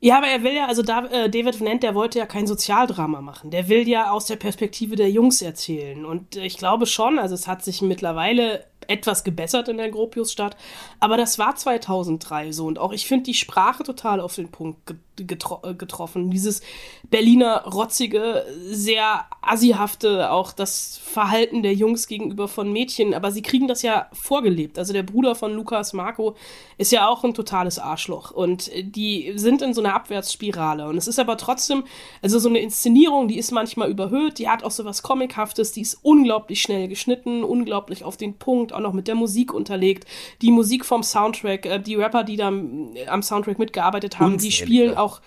Ja, 0.03 0.17
aber 0.17 0.27
er 0.27 0.43
will 0.43 0.51
ja, 0.51 0.65
also 0.67 0.81
da, 0.81 1.05
äh, 1.05 1.29
David 1.29 1.61
Vennant, 1.61 1.81
der 1.81 1.95
wollte 1.95 2.19
ja 2.19 2.25
kein 2.25 2.45
Sozialdrama 2.45 3.21
machen. 3.21 3.51
Der 3.51 3.69
will 3.69 3.87
ja 3.87 4.11
aus 4.11 4.25
der 4.25 4.35
Perspektive 4.35 4.97
der 4.97 5.09
Jungs 5.09 5.41
erzählen. 5.41 6.03
Und 6.03 6.35
ich 6.35 6.57
glaube 6.57 6.87
schon, 6.87 7.19
also 7.19 7.35
es 7.35 7.47
hat 7.47 7.63
sich 7.63 7.81
mittlerweile 7.81 8.65
etwas 8.87 9.23
gebessert 9.23 9.69
in 9.69 9.77
der 9.77 9.89
Gropiusstadt, 9.89 10.57
aber 10.99 11.17
das 11.17 11.39
war 11.39 11.55
2003 11.55 12.51
so 12.51 12.65
und 12.65 12.79
auch 12.79 12.93
ich 12.93 13.07
finde 13.07 13.25
die 13.25 13.33
Sprache 13.33 13.83
total 13.83 14.19
auf 14.19 14.35
den 14.35 14.49
Punkt 14.49 14.95
getro 15.15 15.59
äh, 15.63 15.73
getroffen. 15.73 16.31
Dieses 16.31 16.61
Berliner 17.09 17.65
rotzige, 17.65 18.45
sehr 18.65 19.25
assihafte, 19.41 20.31
auch 20.31 20.51
das 20.51 20.97
Verhalten 20.97 21.63
der 21.63 21.73
Jungs 21.73 22.07
gegenüber 22.07 22.47
von 22.47 22.71
Mädchen, 22.71 23.13
aber 23.13 23.31
sie 23.31 23.41
kriegen 23.41 23.67
das 23.67 23.81
ja 23.81 24.07
vorgelebt. 24.13 24.79
Also 24.79 24.93
der 24.93 25.03
Bruder 25.03 25.35
von 25.35 25.53
Lukas 25.53 25.93
Marco 25.93 26.35
ist 26.77 26.91
ja 26.91 27.07
auch 27.07 27.23
ein 27.23 27.33
totales 27.33 27.77
Arschloch. 27.77 28.31
Und 28.31 28.71
die 28.81 29.33
sind 29.35 29.61
in 29.61 29.73
so 29.73 29.81
einer 29.81 29.93
Abwärtsspirale. 29.93 30.87
Und 30.87 30.97
es 30.97 31.07
ist 31.07 31.19
aber 31.19 31.37
trotzdem, 31.37 31.83
also 32.21 32.39
so 32.39 32.49
eine 32.49 32.59
Inszenierung, 32.59 33.27
die 33.27 33.37
ist 33.37 33.51
manchmal 33.51 33.89
überhöht, 33.89 34.39
die 34.39 34.49
hat 34.49 34.63
auch 34.63 34.71
so 34.71 34.85
was 34.85 35.03
Comichaftes, 35.03 35.71
die 35.71 35.81
ist 35.81 35.99
unglaublich 36.01 36.61
schnell 36.61 36.87
geschnitten, 36.87 37.43
unglaublich 37.43 38.03
auf 38.03 38.17
den 38.17 38.37
Punkt, 38.37 38.72
auch 38.73 38.79
noch 38.79 38.93
mit 38.93 39.07
der 39.07 39.15
Musik 39.15 39.53
unterlegt. 39.53 40.07
Die 40.41 40.51
Musik 40.51 40.85
vom 40.85 41.03
Soundtrack, 41.03 41.65
äh, 41.65 41.79
die 41.79 41.95
Rapper, 41.95 42.23
die 42.23 42.37
da 42.37 42.47
am 42.47 43.23
Soundtrack 43.23 43.59
mitgearbeitet 43.59 44.19
haben, 44.19 44.37
die 44.37 44.51
spielen 44.51 44.95
auch 44.95 45.21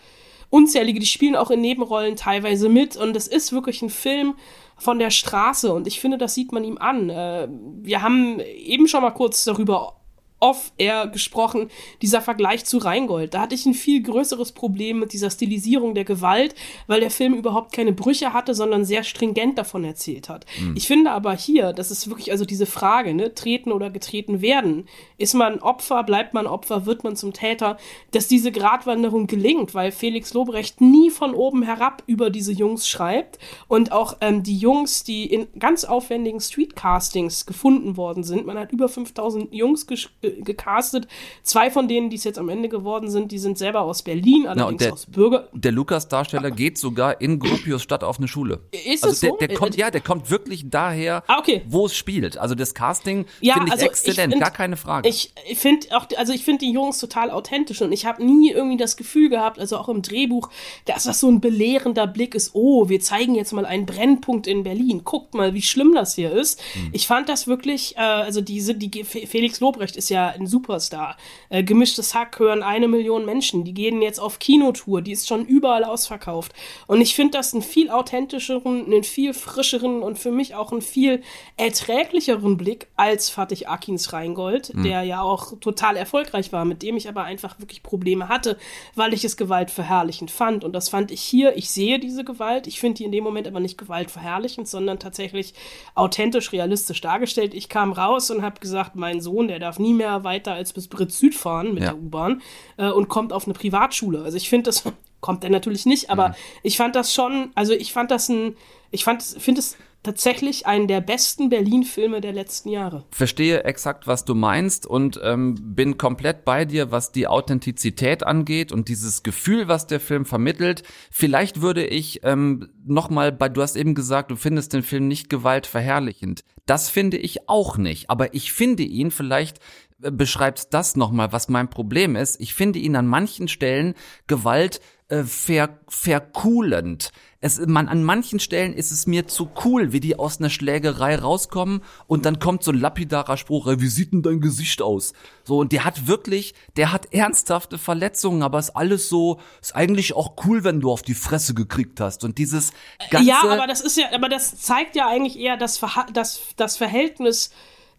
unzählige, 0.51 1.01
die 1.01 1.07
spielen 1.07 1.37
auch 1.37 1.51
in 1.51 1.61
Nebenrollen 1.61 2.17
teilweise 2.17 2.69
mit 2.69 2.97
und 2.97 3.17
es 3.17 3.27
ist 3.27 3.53
wirklich 3.53 3.83
ein 3.83 3.91
Film 3.91 4.35
von 4.77 4.99
der 4.99 5.11
Straße 5.11 5.73
und 5.73 5.87
ich 5.87 6.01
finde, 6.01 6.19
das 6.19 6.35
sieht 6.35 6.53
man 6.53 6.65
ihm 6.65 6.79
an. 6.79 7.11
Äh, 7.11 7.49
wir 7.83 8.03
haben 8.03 8.41
eben 8.41 8.89
schon 8.89 9.03
mal 9.03 9.11
kurz 9.11 9.45
darüber 9.45 9.97
off-air 10.39 11.07
gesprochen, 11.07 11.71
dieser 12.03 12.21
Vergleich 12.21 12.65
zu 12.67 12.79
Rheingold. 12.79 13.33
Da 13.33 13.41
hatte 13.41 13.55
ich 13.55 13.65
ein 13.65 13.75
viel 13.75 14.03
größeres 14.03 14.53
Problem 14.53 14.99
mit 14.99 15.13
dieser 15.13 15.31
Stilisierung 15.31 15.95
der 15.95 16.05
Gewalt, 16.05 16.55
weil 16.87 17.01
der 17.01 17.11
Film 17.11 17.35
überhaupt 17.35 17.73
keine 17.73 17.93
Brüche 17.93 18.35
hatte, 18.35 18.55
sondern 18.55 18.85
sehr 18.85 19.03
stringent 19.03 19.57
davon 19.57 19.85
erzählt 19.85 20.29
hat. 20.29 20.45
Mhm. 20.61 20.75
Ich 20.77 20.87
finde 20.87 21.13
aber 21.13 21.35
hier, 21.35 21.73
das 21.73 21.91
ist 21.91 22.09
wirklich 22.09 22.31
also 22.33 22.45
diese 22.45 22.67
Frage, 22.67 23.15
ne, 23.15 23.35
treten 23.35 23.73
oder 23.73 23.89
getreten 23.89 24.43
werden. 24.43 24.87
Ist 25.17 25.35
man 25.35 25.61
Opfer, 25.61 26.05
bleibt 26.05 26.35
man 26.35 26.47
Opfer, 26.47 26.85
wird 26.85 27.03
man 27.03 27.17
zum 27.17 27.33
Täter, 27.33 27.79
dass 28.11 28.29
diese 28.29 28.53
Gratwanderung 28.53 29.27
gelingt, 29.27 29.75
weil 29.75 29.91
Felix 29.91 30.35
Lobrecht 30.35 30.83
nie 30.83 31.11
von 31.11 31.35
oben 31.35 31.63
herab 31.63 32.03
über 32.07 32.29
diese 32.29 32.53
Jungs 32.53 32.89
schreibt 32.89 33.39
und 33.69 33.91
auch 33.91 34.19
ähm, 34.21 34.43
die 34.43 34.59
Jungs, 34.59 35.03
die 35.03 35.25
in 35.25 35.47
ganz 35.59 35.85
aufwendigen 35.85 36.41
Streetcastings 36.41 37.47
gefunden 37.47 37.97
worden 37.97 38.23
sind, 38.23 38.45
man 38.45 38.59
hat 38.59 38.73
über 38.73 38.89
5000 38.89 39.55
Jungs 39.55 39.87
gecastet. 40.31 41.07
Zwei 41.43 41.71
von 41.71 41.89
denen, 41.89 42.11
die 42.11 42.17
es 42.17 42.25
jetzt 42.25 42.39
am 42.39 42.49
Ende 42.49 42.69
geworden 42.69 43.11
sind, 43.11 43.33
die 43.33 43.39
sind 43.39 43.59
selber 43.59 43.83
aus 43.83 44.03
Berlin, 44.03 44.47
allerdings 44.47 44.83
der, 44.83 44.93
aus 44.93 45.07
Bürger. 45.07 45.49
Der 45.53 45.73
Lukas-Darsteller 45.73 46.51
geht 46.51 46.79
sogar 46.79 47.21
in 47.21 47.39
Gropius 47.39 47.83
Stadt 47.83 48.05
auf 48.05 48.19
eine 48.19 48.29
Schule. 48.29 48.61
Ist 48.71 49.05
also 49.05 49.15
es 49.15 49.21
so? 49.21 49.37
Der, 49.37 49.49
der 49.49 49.57
kommt, 49.57 49.77
ja, 49.77 49.91
der 49.91 50.01
kommt 50.01 50.31
wirklich 50.31 50.69
daher, 50.71 51.23
ah, 51.27 51.39
okay. 51.39 51.63
wo 51.67 51.87
es 51.87 51.97
spielt. 51.97 52.39
Also 52.39 52.55
das 52.55 52.75
Casting 52.75 53.27
ja, 53.41 53.55
finde 53.55 53.69
ich 53.69 53.73
also 53.73 53.87
exzellent, 53.87 54.35
ich 54.35 54.39
find, 54.39 54.41
gar 54.41 54.51
keine 54.51 54.77
Frage. 54.77 55.09
Ich 55.09 55.33
finde 55.55 55.89
auch, 55.97 56.07
also 56.17 56.33
ich 56.33 56.45
finde 56.45 56.65
die 56.65 56.73
Jungs 56.73 56.99
total 56.99 57.31
authentisch 57.31 57.81
und 57.83 57.93
ich 57.93 58.07
habe 58.07 58.25
nie 58.25 58.51
irgendwie 58.51 58.77
das 58.77 58.97
Gefühl 58.97 59.29
gehabt, 59.29 59.59
also 59.59 59.77
auch 59.77 59.89
im 59.89 60.03
Drehbuch, 60.03 60.51
dass 60.85 61.05
das 61.05 61.21
so 61.21 61.29
ein 61.29 61.41
belehrender 61.41 62.07
Blick 62.07 62.35
ist. 62.35 62.51
Oh, 62.55 62.89
wir 62.89 63.01
zeigen 63.01 63.35
jetzt 63.35 63.53
mal 63.53 63.67
einen 63.67 63.87
Brennpunkt 63.87 64.47
in 64.47 64.63
Berlin. 64.63 65.03
Guckt 65.05 65.35
mal, 65.35 65.55
wie 65.55 65.63
schlimm 65.63 65.95
das 65.95 66.15
hier 66.15 66.33
ist. 66.33 66.61
Hm. 66.75 66.91
Ich 66.93 67.07
fand 67.07 67.29
das 67.29 67.47
wirklich, 67.47 67.97
äh, 67.97 68.01
also 68.01 68.41
diese, 68.41 68.75
die 68.75 69.05
Felix 69.05 69.61
Lobrecht 69.61 69.97
ist 69.97 70.09
ja 70.09 70.16
ja 70.17 70.29
ein 70.29 70.47
Superstar. 70.47 71.17
Äh, 71.49 71.63
gemischtes 71.63 72.15
Hack 72.15 72.39
hören 72.39 72.63
eine 72.63 72.89
Million 72.89 73.25
Menschen. 73.25 73.65
Die 73.65 73.75
gehen 73.75 74.03
jetzt 74.03 74.19
auf 74.19 74.39
Kinotour. 74.39 75.03
Die 75.03 75.13
ist 75.13 75.29
schon 75.29 75.45
überall 75.47 75.85
ausverkauft. 75.85 76.53
Und 76.87 77.01
ich 77.01 77.15
finde 77.15 77.39
das 77.39 77.53
einen 77.53 77.63
viel 77.63 77.91
authentischeren, 77.91 78.87
einen 78.87 79.05
viel 79.05 79.35
frischeren 79.35 80.03
und 80.03 80.19
für 80.19 80.31
mich 80.33 80.55
auch 80.55 80.73
einen 80.73 80.83
viel 80.83 81.23
erträglicheren 81.57 82.57
Blick 82.57 82.87
als 82.97 83.29
Fatih 83.29 83.67
Akins 83.67 84.13
Rheingold, 84.13 84.73
Mhm. 84.75 84.85
der 84.85 85.03
ja 85.03 85.21
auch 85.21 85.53
total 85.61 85.97
erfolgreich 85.97 86.53
war, 86.53 86.65
mit 86.65 86.83
dem 86.83 86.97
ich 86.97 87.09
aber 87.09 87.25
einfach 87.25 87.59
wirklich 87.59 87.83
Probleme 87.83 88.29
hatte, 88.29 88.57
weil 88.95 89.13
ich 89.13 89.25
es 89.25 89.37
gewaltverherrlichend 89.37 90.31
fand. 90.31 90.65
Und 90.65 90.73
das 90.73 90.89
fand 90.89 91.11
ich 91.11 91.21
hier. 91.21 91.57
Ich 91.57 91.71
sehe 91.71 91.99
diese 91.99 92.25
Gewalt. 92.25 92.67
Ich 92.67 92.81
finde 92.81 92.99
die 92.99 93.05
in 93.05 93.13
dem 93.13 93.25
Moment 93.25 93.47
aber 93.47 93.61
nicht 93.61 93.77
gewaltverherrlichend, 93.79 94.69
sondern 94.69 94.99
tatsächlich 94.99 95.55
authentisch, 95.95 96.53
realistisch 96.53 97.01
dargestellt. 97.01 97.53
Ich 97.55 97.69
kam 97.69 97.93
raus 97.93 98.31
und 98.31 98.43
habe 98.43 98.61
gesagt, 98.61 98.97
mein 98.97 99.21
Sohn, 99.21 99.49
der 99.49 99.59
darf 99.59 99.79
nie 99.79 99.93
mehr 99.95 100.06
weiter 100.25 100.53
als 100.55 100.73
bis 100.73 100.89
Britz 100.89 101.19
Süd 101.19 101.35
fahren 101.35 101.75
mit 101.75 101.83
Ja. 101.83 101.91
der 101.91 101.99
U-Bahn 101.99 102.43
äh, 102.77 102.89
und 102.91 103.09
kommt 103.09 103.33
auf 103.33 103.45
eine 103.47 103.55
Privatschule. 103.55 104.23
Also 104.23 104.37
ich 104.37 104.49
finde 104.49 104.65
das 104.71 104.83
kommt 105.21 105.45
er 105.45 105.51
natürlich 105.51 105.87
nicht, 105.87 106.11
aber 106.11 106.29
Mhm. 106.31 106.35
ich 106.63 106.77
fand 106.77 106.95
das 106.95 107.13
schon, 107.13 107.51
also 107.55 107.73
ich 107.73 107.93
fand 107.93 108.11
das 108.11 108.29
ein, 108.29 108.55
ich 108.91 109.03
fand, 109.05 109.23
finde 109.23 109.61
es 109.61 109.77
tatsächlich 110.03 110.69
einen 110.69 110.87
der 110.87 111.01
besten 111.01 111.49
Berlin-Filme 111.49 112.21
der 112.21 112.33
letzten 112.33 112.69
Jahre. 112.69 113.03
verstehe 113.11 113.65
exakt, 113.65 114.07
was 114.07 114.25
du 114.25 114.37
meinst 114.37 114.87
und 114.87 115.19
ähm, 115.25 115.57
bin 115.75 115.99
komplett 115.99 116.45
bei 116.45 116.65
dir, 116.65 116.93
was 116.93 117.11
die 117.11 117.27
Authentizität 117.27 118.25
angeht 118.25 118.71
und 118.71 118.89
dieses 118.89 119.25
Gefühl, 119.25 119.67
was 119.67 119.89
der 119.89 119.99
Film 119.99 120.25
vermittelt. 120.25 120.85
Vielleicht 121.11 121.61
würde 121.61 121.85
ich 121.85 122.21
ähm, 122.23 122.69
nochmal 122.85 123.33
bei, 123.33 123.49
du 123.49 123.63
hast 123.63 123.75
eben 123.75 123.97
gesagt, 123.97 124.31
du 124.31 124.37
findest 124.37 124.75
den 124.75 124.85
Film 124.85 125.09
nicht 125.09 125.29
gewaltverherrlichend. 125.29 126.45
Das 126.67 126.89
finde 126.89 127.17
ich 127.17 127.49
auch 127.49 127.77
nicht, 127.77 128.09
aber 128.09 128.33
ich 128.35 128.53
finde 128.53 128.85
ihn 128.85 129.11
vielleicht 129.11 129.59
äh, 130.03 130.11
beschreibt 130.11 130.75
das 130.75 130.97
nochmal, 130.97 131.33
was 131.33 131.49
mein 131.49 131.71
Problem 131.71 132.17
ist. 132.17 132.41
Ich 132.41 132.55
finde 132.55 132.79
ihn 132.79 132.97
an 132.97 133.07
manchen 133.07 133.49
Stellen 133.49 133.95
Gewalt 134.27 134.81
äh, 135.09 135.23
ver, 135.23 135.79
vercoolend. 135.89 137.13
Es, 137.41 137.65
man, 137.65 137.87
an 137.87 138.03
manchen 138.03 138.41
Stellen 138.41 138.75
ist 138.75 138.91
es 138.91 139.07
mir 139.07 139.29
zu 139.29 139.51
cool, 139.65 139.93
wie 139.93 140.01
die 140.01 140.19
aus 140.19 140.41
einer 140.41 140.51
Schlägerei 140.51 141.17
rauskommen 141.17 141.83
und 142.09 142.27
dann 142.27 142.41
kommt 142.41 142.65
so 142.65 142.73
ein 142.73 142.81
lapidarer 142.81 143.37
Spruch, 143.37 143.69
wie 143.79 143.87
sieht 143.87 144.13
denn 144.13 144.23
dein 144.23 144.41
Gesicht 144.41 144.83
aus? 144.83 145.13
So, 145.45 145.59
und 145.59 145.71
der 145.71 145.85
hat 145.85 146.09
wirklich, 146.09 146.55
der 146.77 146.93
hat 146.93 147.15
ernsthafte 147.15 147.79
Verletzungen, 147.79 148.43
aber 148.43 148.59
ist 148.59 148.71
alles 148.71 149.09
so, 149.09 149.39
ist 149.63 149.77
eigentlich 149.77 150.15
auch 150.15 150.35
cool, 150.45 150.65
wenn 150.65 150.81
du 150.81 150.91
auf 150.91 151.03
die 151.03 151.15
Fresse 151.15 151.55
gekriegt 151.55 152.01
hast. 152.01 152.25
Und 152.25 152.39
dieses 152.39 152.73
ganze. 153.11 153.29
ja, 153.29 153.43
aber 153.45 153.69
das 153.69 153.81
ist 153.81 153.97
ja, 153.97 154.07
aber 154.13 154.29
das 154.29 154.61
zeigt 154.61 154.97
ja 154.97 155.09
eigentlich 155.09 155.39
eher 155.39 155.57
das, 155.57 155.79
Verha 155.79 156.07
das, 156.13 156.41
das 156.57 156.77
Verhältnis 156.77 157.51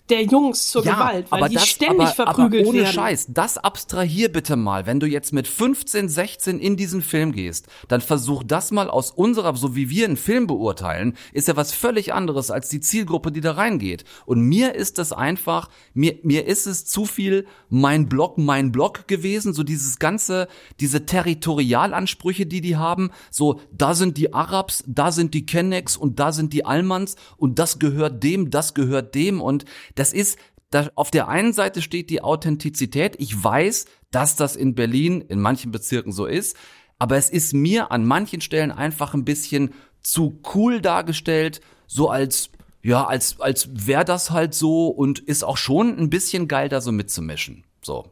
der 0.10 0.24
Jungs 0.24 0.68
zur 0.68 0.84
Gewalt, 0.84 1.30
weil 1.32 1.50
die 1.50 1.60
ständig 1.60 2.08
aber, 2.08 2.16
verprügelt 2.16 2.64
aber 2.64 2.70
ohne 2.70 2.80
werden. 2.80 2.94
Scheiß, 2.94 3.28
das 3.30 3.58
abstrahier 3.58 4.32
bitte 4.32 4.56
mal. 4.56 4.86
Wenn 4.86 5.00
du 5.00 5.08
jetzt 5.08 5.34
mit 5.34 5.48
15, 5.48 6.08
16 6.08 6.60
in 6.60 6.78
diesen 6.78 7.02
Film 7.02 7.32
gehst, 7.32 7.68
dann 7.88 8.02
versuch 8.02 8.44
das 8.44 8.72
mal 8.72 8.90
aus 8.90 9.12
unserer, 9.12 9.56
so 9.56 9.76
wie 9.76 9.90
wir 9.90 10.06
einen 10.06 10.18
Film 10.18 10.48
beurteilen, 10.48 11.18
ist 11.34 11.48
ja 11.48 11.56
was 11.56 11.74
völlig 11.74 12.14
anderes 12.14 12.52
als 12.52 12.70
die 12.70 12.80
Zielgruppe, 12.80 13.32
die 13.32 13.42
da 13.42 13.54
reingeht. 13.54 14.06
Und 14.26 14.42
mir 14.42 14.76
ist 14.76 14.98
das 14.98 15.12
einfach, 15.12 15.70
mir, 15.94 16.18
mir 16.24 16.46
ist 16.46 16.68
es 16.68 16.86
zu 16.86 17.06
viel 17.06 17.46
mein 17.70 18.08
Block, 18.08 18.38
mein 18.38 18.72
Block 18.72 19.08
gewesen, 19.08 19.54
so 19.54 19.64
dieses 19.64 20.00
ganze, 20.00 20.48
diese 20.80 21.06
Territorialansprüche, 21.06 22.46
die 22.46 22.62
die 22.62 22.78
haben, 22.78 23.12
so 23.30 23.60
da 23.72 23.94
sind 23.94 24.18
die 24.18 24.34
Arabs, 24.34 24.84
da 24.88 25.12
sind 25.12 25.34
die 25.34 25.46
Kennex 25.46 25.98
und 25.98 26.20
da 26.20 26.32
sind 26.32 26.54
die 26.54 26.66
Almans 26.66 27.16
und 27.38 27.60
das 27.60 27.80
gehört 27.80 28.24
dem, 28.24 28.50
das 28.50 28.74
gehört 28.74 29.16
dem 29.16 29.42
und 29.42 29.66
das 30.00 30.14
ist, 30.14 30.38
da, 30.70 30.90
auf 30.96 31.12
der 31.12 31.28
einen 31.28 31.54
Seite 31.54 31.82
steht 31.82 32.10
die 32.10 32.22
Authentizität. 32.22 33.16
Ich 33.20 33.42
weiß, 33.42 33.86
dass 34.12 34.36
das 34.36 34.56
in 34.56 34.76
Berlin 34.76 35.22
in 35.22 35.40
manchen 35.40 35.72
Bezirken 35.72 36.12
so 36.12 36.26
ist, 36.26 36.58
aber 37.00 37.18
es 37.18 37.30
ist 37.30 37.54
mir 37.54 37.92
an 37.92 38.06
manchen 38.06 38.42
Stellen 38.42 38.72
einfach 38.72 39.14
ein 39.14 39.26
bisschen 39.26 39.74
zu 40.02 40.42
cool 40.54 40.82
dargestellt, 40.82 41.62
so 41.86 42.10
als 42.10 42.50
ja, 42.84 43.06
als 43.06 43.42
als 43.42 43.70
wäre 43.74 44.06
das 44.06 44.32
halt 44.32 44.54
so 44.54 44.88
und 44.88 45.20
ist 45.20 45.44
auch 45.44 45.58
schon 45.58 45.98
ein 45.98 46.10
bisschen 46.10 46.48
geil 46.48 46.70
da 46.70 46.80
so 46.80 46.92
mitzumischen. 46.92 47.66
So. 47.82 48.12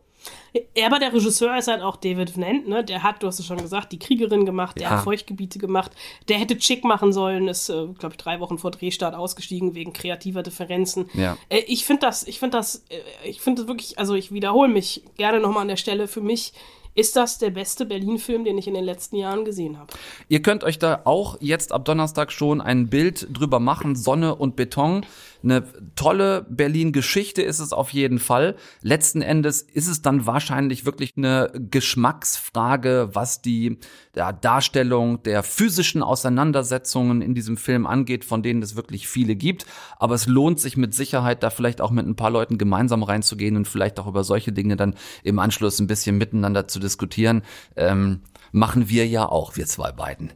Ja, 0.78 0.88
aber 0.88 0.99
der 0.99 1.13
Regisseur 1.13 1.57
ist 1.57 1.67
halt 1.67 1.82
auch 1.82 1.97
David 1.97 2.36
Vnent, 2.36 2.67
ne? 2.67 2.84
Der 2.84 3.03
hat, 3.03 3.21
du 3.21 3.28
hast 3.28 3.39
es 3.39 3.45
schon 3.45 3.57
gesagt, 3.57 3.91
die 3.91 3.99
Kriegerin 3.99 4.45
gemacht, 4.45 4.78
der 4.78 4.84
Ja. 4.84 4.89
hat 4.91 5.03
Feuchtgebiete 5.03 5.59
gemacht, 5.59 5.91
der 6.30 6.38
hätte 6.38 6.57
Chick 6.57 6.84
machen 6.86 7.11
sollen, 7.11 7.47
ist, 7.49 7.69
äh, 7.69 7.88
glaube 7.99 8.13
ich, 8.13 8.17
drei 8.17 8.39
Wochen 8.39 8.57
vor 8.57 8.71
Drehstart 8.71 9.15
ausgestiegen 9.15 9.76
wegen 9.76 9.91
kreativer 9.93 10.43
Differenzen. 10.43 11.09
Ja. 11.13 11.38
Äh, 11.49 11.59
ich 11.67 11.86
finde 11.86 12.01
das, 12.01 12.26
ich 12.26 12.39
finde 12.39 12.57
das, 12.57 12.84
äh, 12.89 12.99
ich 13.28 13.41
finde 13.41 13.63
das 13.63 13.67
wirklich, 13.67 13.99
also 13.99 14.13
ich 14.15 14.32
wiederhole 14.32 14.69
mich 14.69 15.03
gerne 15.17 15.39
nochmal 15.41 15.63
an 15.63 15.67
der 15.67 15.76
Stelle. 15.76 16.07
Für 16.07 16.21
mich 16.21 16.53
ist 16.97 17.17
das 17.17 17.38
der 17.39 17.49
beste 17.49 17.86
Berlin-Film, 17.86 18.45
den 18.45 18.57
ich 18.57 18.67
in 18.67 18.73
den 18.73 18.86
letzten 18.86 19.17
Jahren 19.17 19.43
gesehen 19.43 19.78
habe. 19.78 19.91
Ihr 20.30 20.41
könnt 20.41 20.63
euch 20.63 20.80
da 20.80 21.01
auch 21.03 21.36
jetzt 21.41 21.73
ab 21.73 21.84
Donnerstag 21.84 22.32
schon 22.32 22.61
ein 22.61 22.88
Bild 22.88 23.28
drüber 23.38 23.59
machen. 23.59 23.97
Sonne 23.97 24.34
und 24.36 24.55
Beton. 24.55 25.05
Eine 25.45 25.63
tolle 25.95 26.45
Berlin-Geschichte 26.49 27.43
ist 27.43 27.59
es 27.59 27.71
auf 27.71 27.91
jeden 27.91 28.17
Fall. 28.17 28.55
Letzten 28.81 29.21
Endes 29.21 29.61
ist 29.61 29.87
es 29.87 30.01
dann 30.01 30.25
wahrscheinlich 30.25 30.85
wirklich 30.85 31.13
eine 31.15 31.51
Geschmacksfrage, 31.69 33.09
was 33.13 33.43
die 33.43 33.77
ja, 34.15 34.31
Darstellung 34.33 35.21
der 35.21 35.43
physischen 35.43 36.01
Auseinandersetzungen 36.01 37.21
in 37.21 37.35
diesem 37.35 37.57
Film 37.57 37.85
angeht, 37.85 38.25
von 38.25 38.41
denen 38.41 38.63
es 38.63 38.75
wirklich 38.75 39.07
viele 39.07 39.35
gibt. 39.35 39.67
Aber 39.99 40.15
es 40.15 40.25
lohnt 40.25 40.59
sich 40.59 40.77
mit 40.77 40.95
Sicherheit, 40.95 41.43
da 41.43 41.51
vielleicht 41.51 41.79
auch 41.79 41.91
mit 41.91 42.07
ein 42.07 42.15
paar 42.15 42.31
Leuten 42.31 42.57
gemeinsam 42.57 43.03
reinzugehen 43.03 43.55
und 43.55 43.67
vielleicht 43.67 43.99
auch 43.99 44.07
über 44.07 44.23
solche 44.23 44.51
Dinge 44.51 44.75
dann 44.77 44.95
im 45.23 45.37
Anschluss 45.37 45.79
ein 45.79 45.87
bisschen 45.87 46.17
miteinander 46.17 46.67
zu 46.67 46.79
diskutieren. 46.79 47.43
Ähm, 47.75 48.21
machen 48.51 48.89
wir 48.89 49.05
ja 49.05 49.27
auch, 49.27 49.57
wir 49.57 49.67
zwei 49.67 49.91
beiden. 49.91 50.31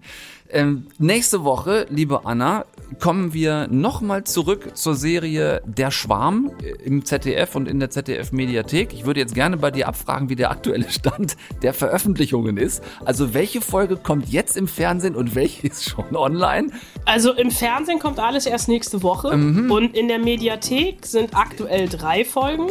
Ähm, 0.52 0.88
nächste 0.97 1.43
Woche, 1.43 1.86
liebe 1.89 2.26
Anna, 2.26 2.66
kommen 3.00 3.34
wir 3.36 3.68
nochmal 3.70 4.24
zurück 4.24 4.72
zur 4.74 4.95
Serie 4.95 5.62
Der 5.68 5.91
Schwarm 5.91 6.50
äh, 6.64 6.72
im 6.84 7.06
ZDF 7.06 7.56
und 7.56 7.68
in 7.68 7.80
der 7.80 7.91
ZDF-Mediathek. 7.91 8.91
Ich 8.93 9.06
würde 9.06 9.20
jetzt 9.20 9.36
gerne 9.36 9.58
bei 9.58 9.70
dir 9.70 9.88
abfragen, 9.88 10.30
wie 10.30 10.36
der 10.36 10.50
aktuelle 10.50 10.89
Stand 10.89 11.38
der 11.62 11.76
Veröffentlichungen 11.76 12.58
ist. 12.58 12.84
Also 13.06 13.36
welche 13.36 13.62
Folge 13.62 13.95
kommt 13.95 14.30
jetzt 14.30 14.58
im 14.58 14.68
Fernsehen 14.68 15.16
und 15.16 15.36
welche 15.36 15.68
ist 15.68 15.88
schon 15.88 16.16
online? 16.16 16.70
Also 17.06 17.32
im 17.34 17.52
Fernsehen 17.52 18.00
kommt 18.00 18.18
alles 18.20 18.47
erst 18.47 18.70
nächste 18.70 19.04
Woche 19.04 19.38
Mhm. 19.38 19.72
und 19.72 19.95
in 19.95 20.08
der 20.08 20.18
Mediathek 20.18 21.06
sind 21.06 21.36
aktuell 21.36 21.88
drei 21.88 22.26
Folgen. 22.26 22.68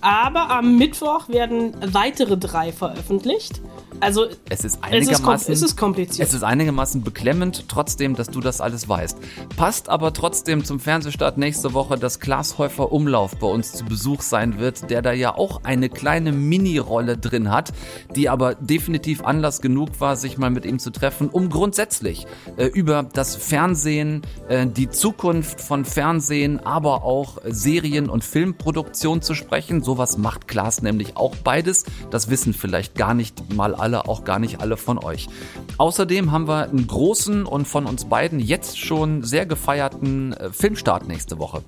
Aber 0.00 0.50
am 0.50 0.76
Mittwoch 0.76 1.28
werden 1.28 1.74
weitere 1.92 2.36
drei 2.36 2.72
veröffentlicht. 2.72 3.60
Also 4.00 4.26
Es 4.48 4.64
ist 4.64 4.64
es 4.64 4.64
ist, 4.64 4.80
kom 4.82 4.90
einigermaßen, 4.92 5.52
es 5.54 5.62
ist 5.62 5.76
kompliziert. 5.76 6.26
Es 6.26 6.34
ist 6.34 6.42
einigermaßen 6.42 7.02
beklemmend, 7.12 7.68
trotzdem, 7.68 8.16
dass 8.16 8.28
du 8.28 8.40
das 8.40 8.62
alles 8.62 8.88
weißt. 8.88 9.18
Passt 9.56 9.90
aber 9.90 10.14
trotzdem 10.14 10.64
zum 10.64 10.80
Fernsehstart 10.80 11.36
nächste 11.36 11.74
Woche, 11.74 11.98
dass 11.98 12.20
Klaas 12.20 12.56
Häufer 12.56 12.90
Umlauf 12.90 13.36
bei 13.36 13.46
uns 13.46 13.72
zu 13.72 13.84
Besuch 13.84 14.22
sein 14.22 14.58
wird, 14.58 14.88
der 14.90 15.02
da 15.02 15.12
ja 15.12 15.34
auch 15.36 15.62
eine 15.64 15.90
kleine 15.90 16.32
Mini-Rolle 16.32 17.18
drin 17.18 17.50
hat, 17.50 17.72
die 18.16 18.30
aber 18.30 18.54
definitiv 18.54 19.24
Anlass 19.24 19.60
genug 19.60 20.00
war, 20.00 20.16
sich 20.16 20.38
mal 20.38 20.48
mit 20.48 20.64
ihm 20.64 20.78
zu 20.78 20.90
treffen, 20.90 21.28
um 21.28 21.50
grundsätzlich 21.50 22.26
äh, 22.56 22.66
über 22.66 23.02
das 23.02 23.36
Fernsehen, 23.36 24.22
äh, 24.48 24.66
die 24.66 24.88
Zukunft 24.88 25.60
von 25.60 25.84
Fernsehen, 25.84 26.60
aber 26.60 27.04
auch 27.04 27.42
Serien- 27.44 28.08
und 28.08 28.24
Filmproduktion 28.24 29.20
zu 29.20 29.34
sprechen. 29.34 29.82
Sowas 29.82 30.16
macht 30.16 30.48
Klaas 30.48 30.80
nämlich 30.80 31.18
auch 31.18 31.36
beides. 31.36 31.84
Das 32.10 32.30
wissen 32.30 32.54
vielleicht 32.54 32.94
gar 32.94 33.12
nicht 33.12 33.54
mal 33.54 33.74
alle, 33.74 34.08
auch 34.08 34.24
gar 34.24 34.38
nicht 34.38 34.62
alle 34.62 34.78
von 34.78 34.96
euch. 34.96 35.28
Außerdem 35.76 36.32
haben 36.32 36.48
wir 36.48 36.70
einen 36.70 36.86
großen 36.86 37.01
und 37.46 37.66
von 37.66 37.86
uns 37.86 38.04
beiden 38.04 38.38
jetzt 38.38 38.78
schon 38.78 39.24
sehr 39.24 39.44
gefeierten 39.44 40.34
äh, 40.34 40.52
Filmstart 40.52 41.08
nächste 41.08 41.38
Woche. 41.38 41.62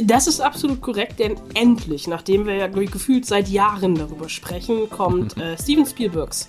Das 0.00 0.28
ist 0.28 0.40
absolut 0.40 0.80
korrekt, 0.80 1.18
denn 1.18 1.34
endlich, 1.54 2.06
nachdem 2.06 2.46
wir 2.46 2.54
ja 2.54 2.68
gefühlt 2.86 3.26
seit 3.26 3.48
Jahren 3.48 3.96
darüber 3.96 4.28
sprechen, 4.28 4.88
kommt 4.90 5.36
äh, 5.38 5.58
Steven 5.60 5.84
Spielbergs 5.84 6.48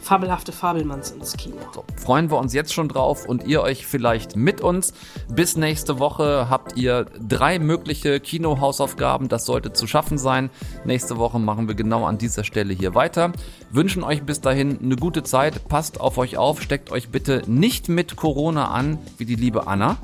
fabelhafte 0.00 0.52
Fabelmanns 0.52 1.10
ins 1.12 1.36
Kino. 1.36 1.56
Freuen 1.96 2.30
wir 2.30 2.38
uns 2.38 2.52
jetzt 2.54 2.72
schon 2.72 2.88
drauf 2.88 3.26
und 3.26 3.44
ihr 3.44 3.62
euch 3.62 3.86
vielleicht 3.86 4.36
mit 4.36 4.60
uns. 4.60 4.92
Bis 5.28 5.56
nächste 5.56 5.98
Woche 5.98 6.48
habt 6.50 6.76
ihr 6.76 7.06
drei 7.20 7.58
mögliche 7.58 8.20
Kinohausaufgaben. 8.20 9.28
Das 9.28 9.46
sollte 9.46 9.72
zu 9.72 9.86
schaffen 9.86 10.18
sein. 10.18 10.50
Nächste 10.84 11.18
Woche 11.18 11.38
machen 11.38 11.68
wir 11.68 11.74
genau 11.74 12.04
an 12.04 12.18
dieser 12.18 12.44
Stelle 12.44 12.74
hier 12.74 12.94
weiter. 12.94 13.32
Wünschen 13.70 14.02
euch 14.02 14.22
bis 14.22 14.40
dahin 14.40 14.78
eine 14.82 14.96
gute 14.96 15.22
Zeit. 15.22 15.68
Passt 15.68 16.00
auf 16.00 16.18
euch 16.18 16.36
auf. 16.36 16.62
Steckt 16.62 16.90
euch 16.90 17.10
bitte 17.10 17.42
nicht 17.46 17.88
mit 17.88 18.16
Corona 18.16 18.68
an, 18.70 18.98
wie 19.18 19.24
die 19.24 19.36
liebe 19.36 19.66
Anna. 19.66 19.98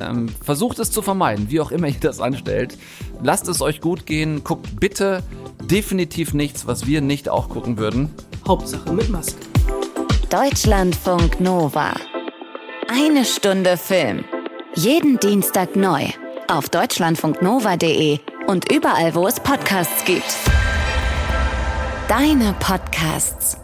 Ähm, 0.00 0.28
versucht 0.42 0.78
es 0.78 0.90
zu 0.90 1.02
vermeiden, 1.02 1.50
wie 1.50 1.60
auch 1.60 1.70
immer 1.70 1.88
ihr 1.88 2.00
das 2.00 2.20
anstellt. 2.20 2.76
Lasst 3.22 3.48
es 3.48 3.60
euch 3.60 3.80
gut 3.80 4.06
gehen. 4.06 4.42
Guckt 4.44 4.80
bitte 4.80 5.22
definitiv 5.62 6.34
nichts, 6.34 6.66
was 6.66 6.86
wir 6.86 7.00
nicht 7.00 7.28
auch 7.28 7.48
gucken 7.48 7.78
würden. 7.78 8.10
Hauptsache 8.46 8.92
mit 8.92 9.08
Maske. 9.10 9.36
Deutschlandfunk 10.30 11.40
Nova. 11.40 11.92
Eine 12.88 13.24
Stunde 13.24 13.76
Film. 13.76 14.24
Jeden 14.74 15.18
Dienstag 15.18 15.76
neu. 15.76 16.06
Auf 16.48 16.68
deutschlandfunknova.de 16.68 18.18
und 18.46 18.72
überall, 18.72 19.14
wo 19.14 19.26
es 19.26 19.38
Podcasts 19.38 20.04
gibt. 20.04 20.36
Deine 22.08 22.54
Podcasts. 22.58 23.56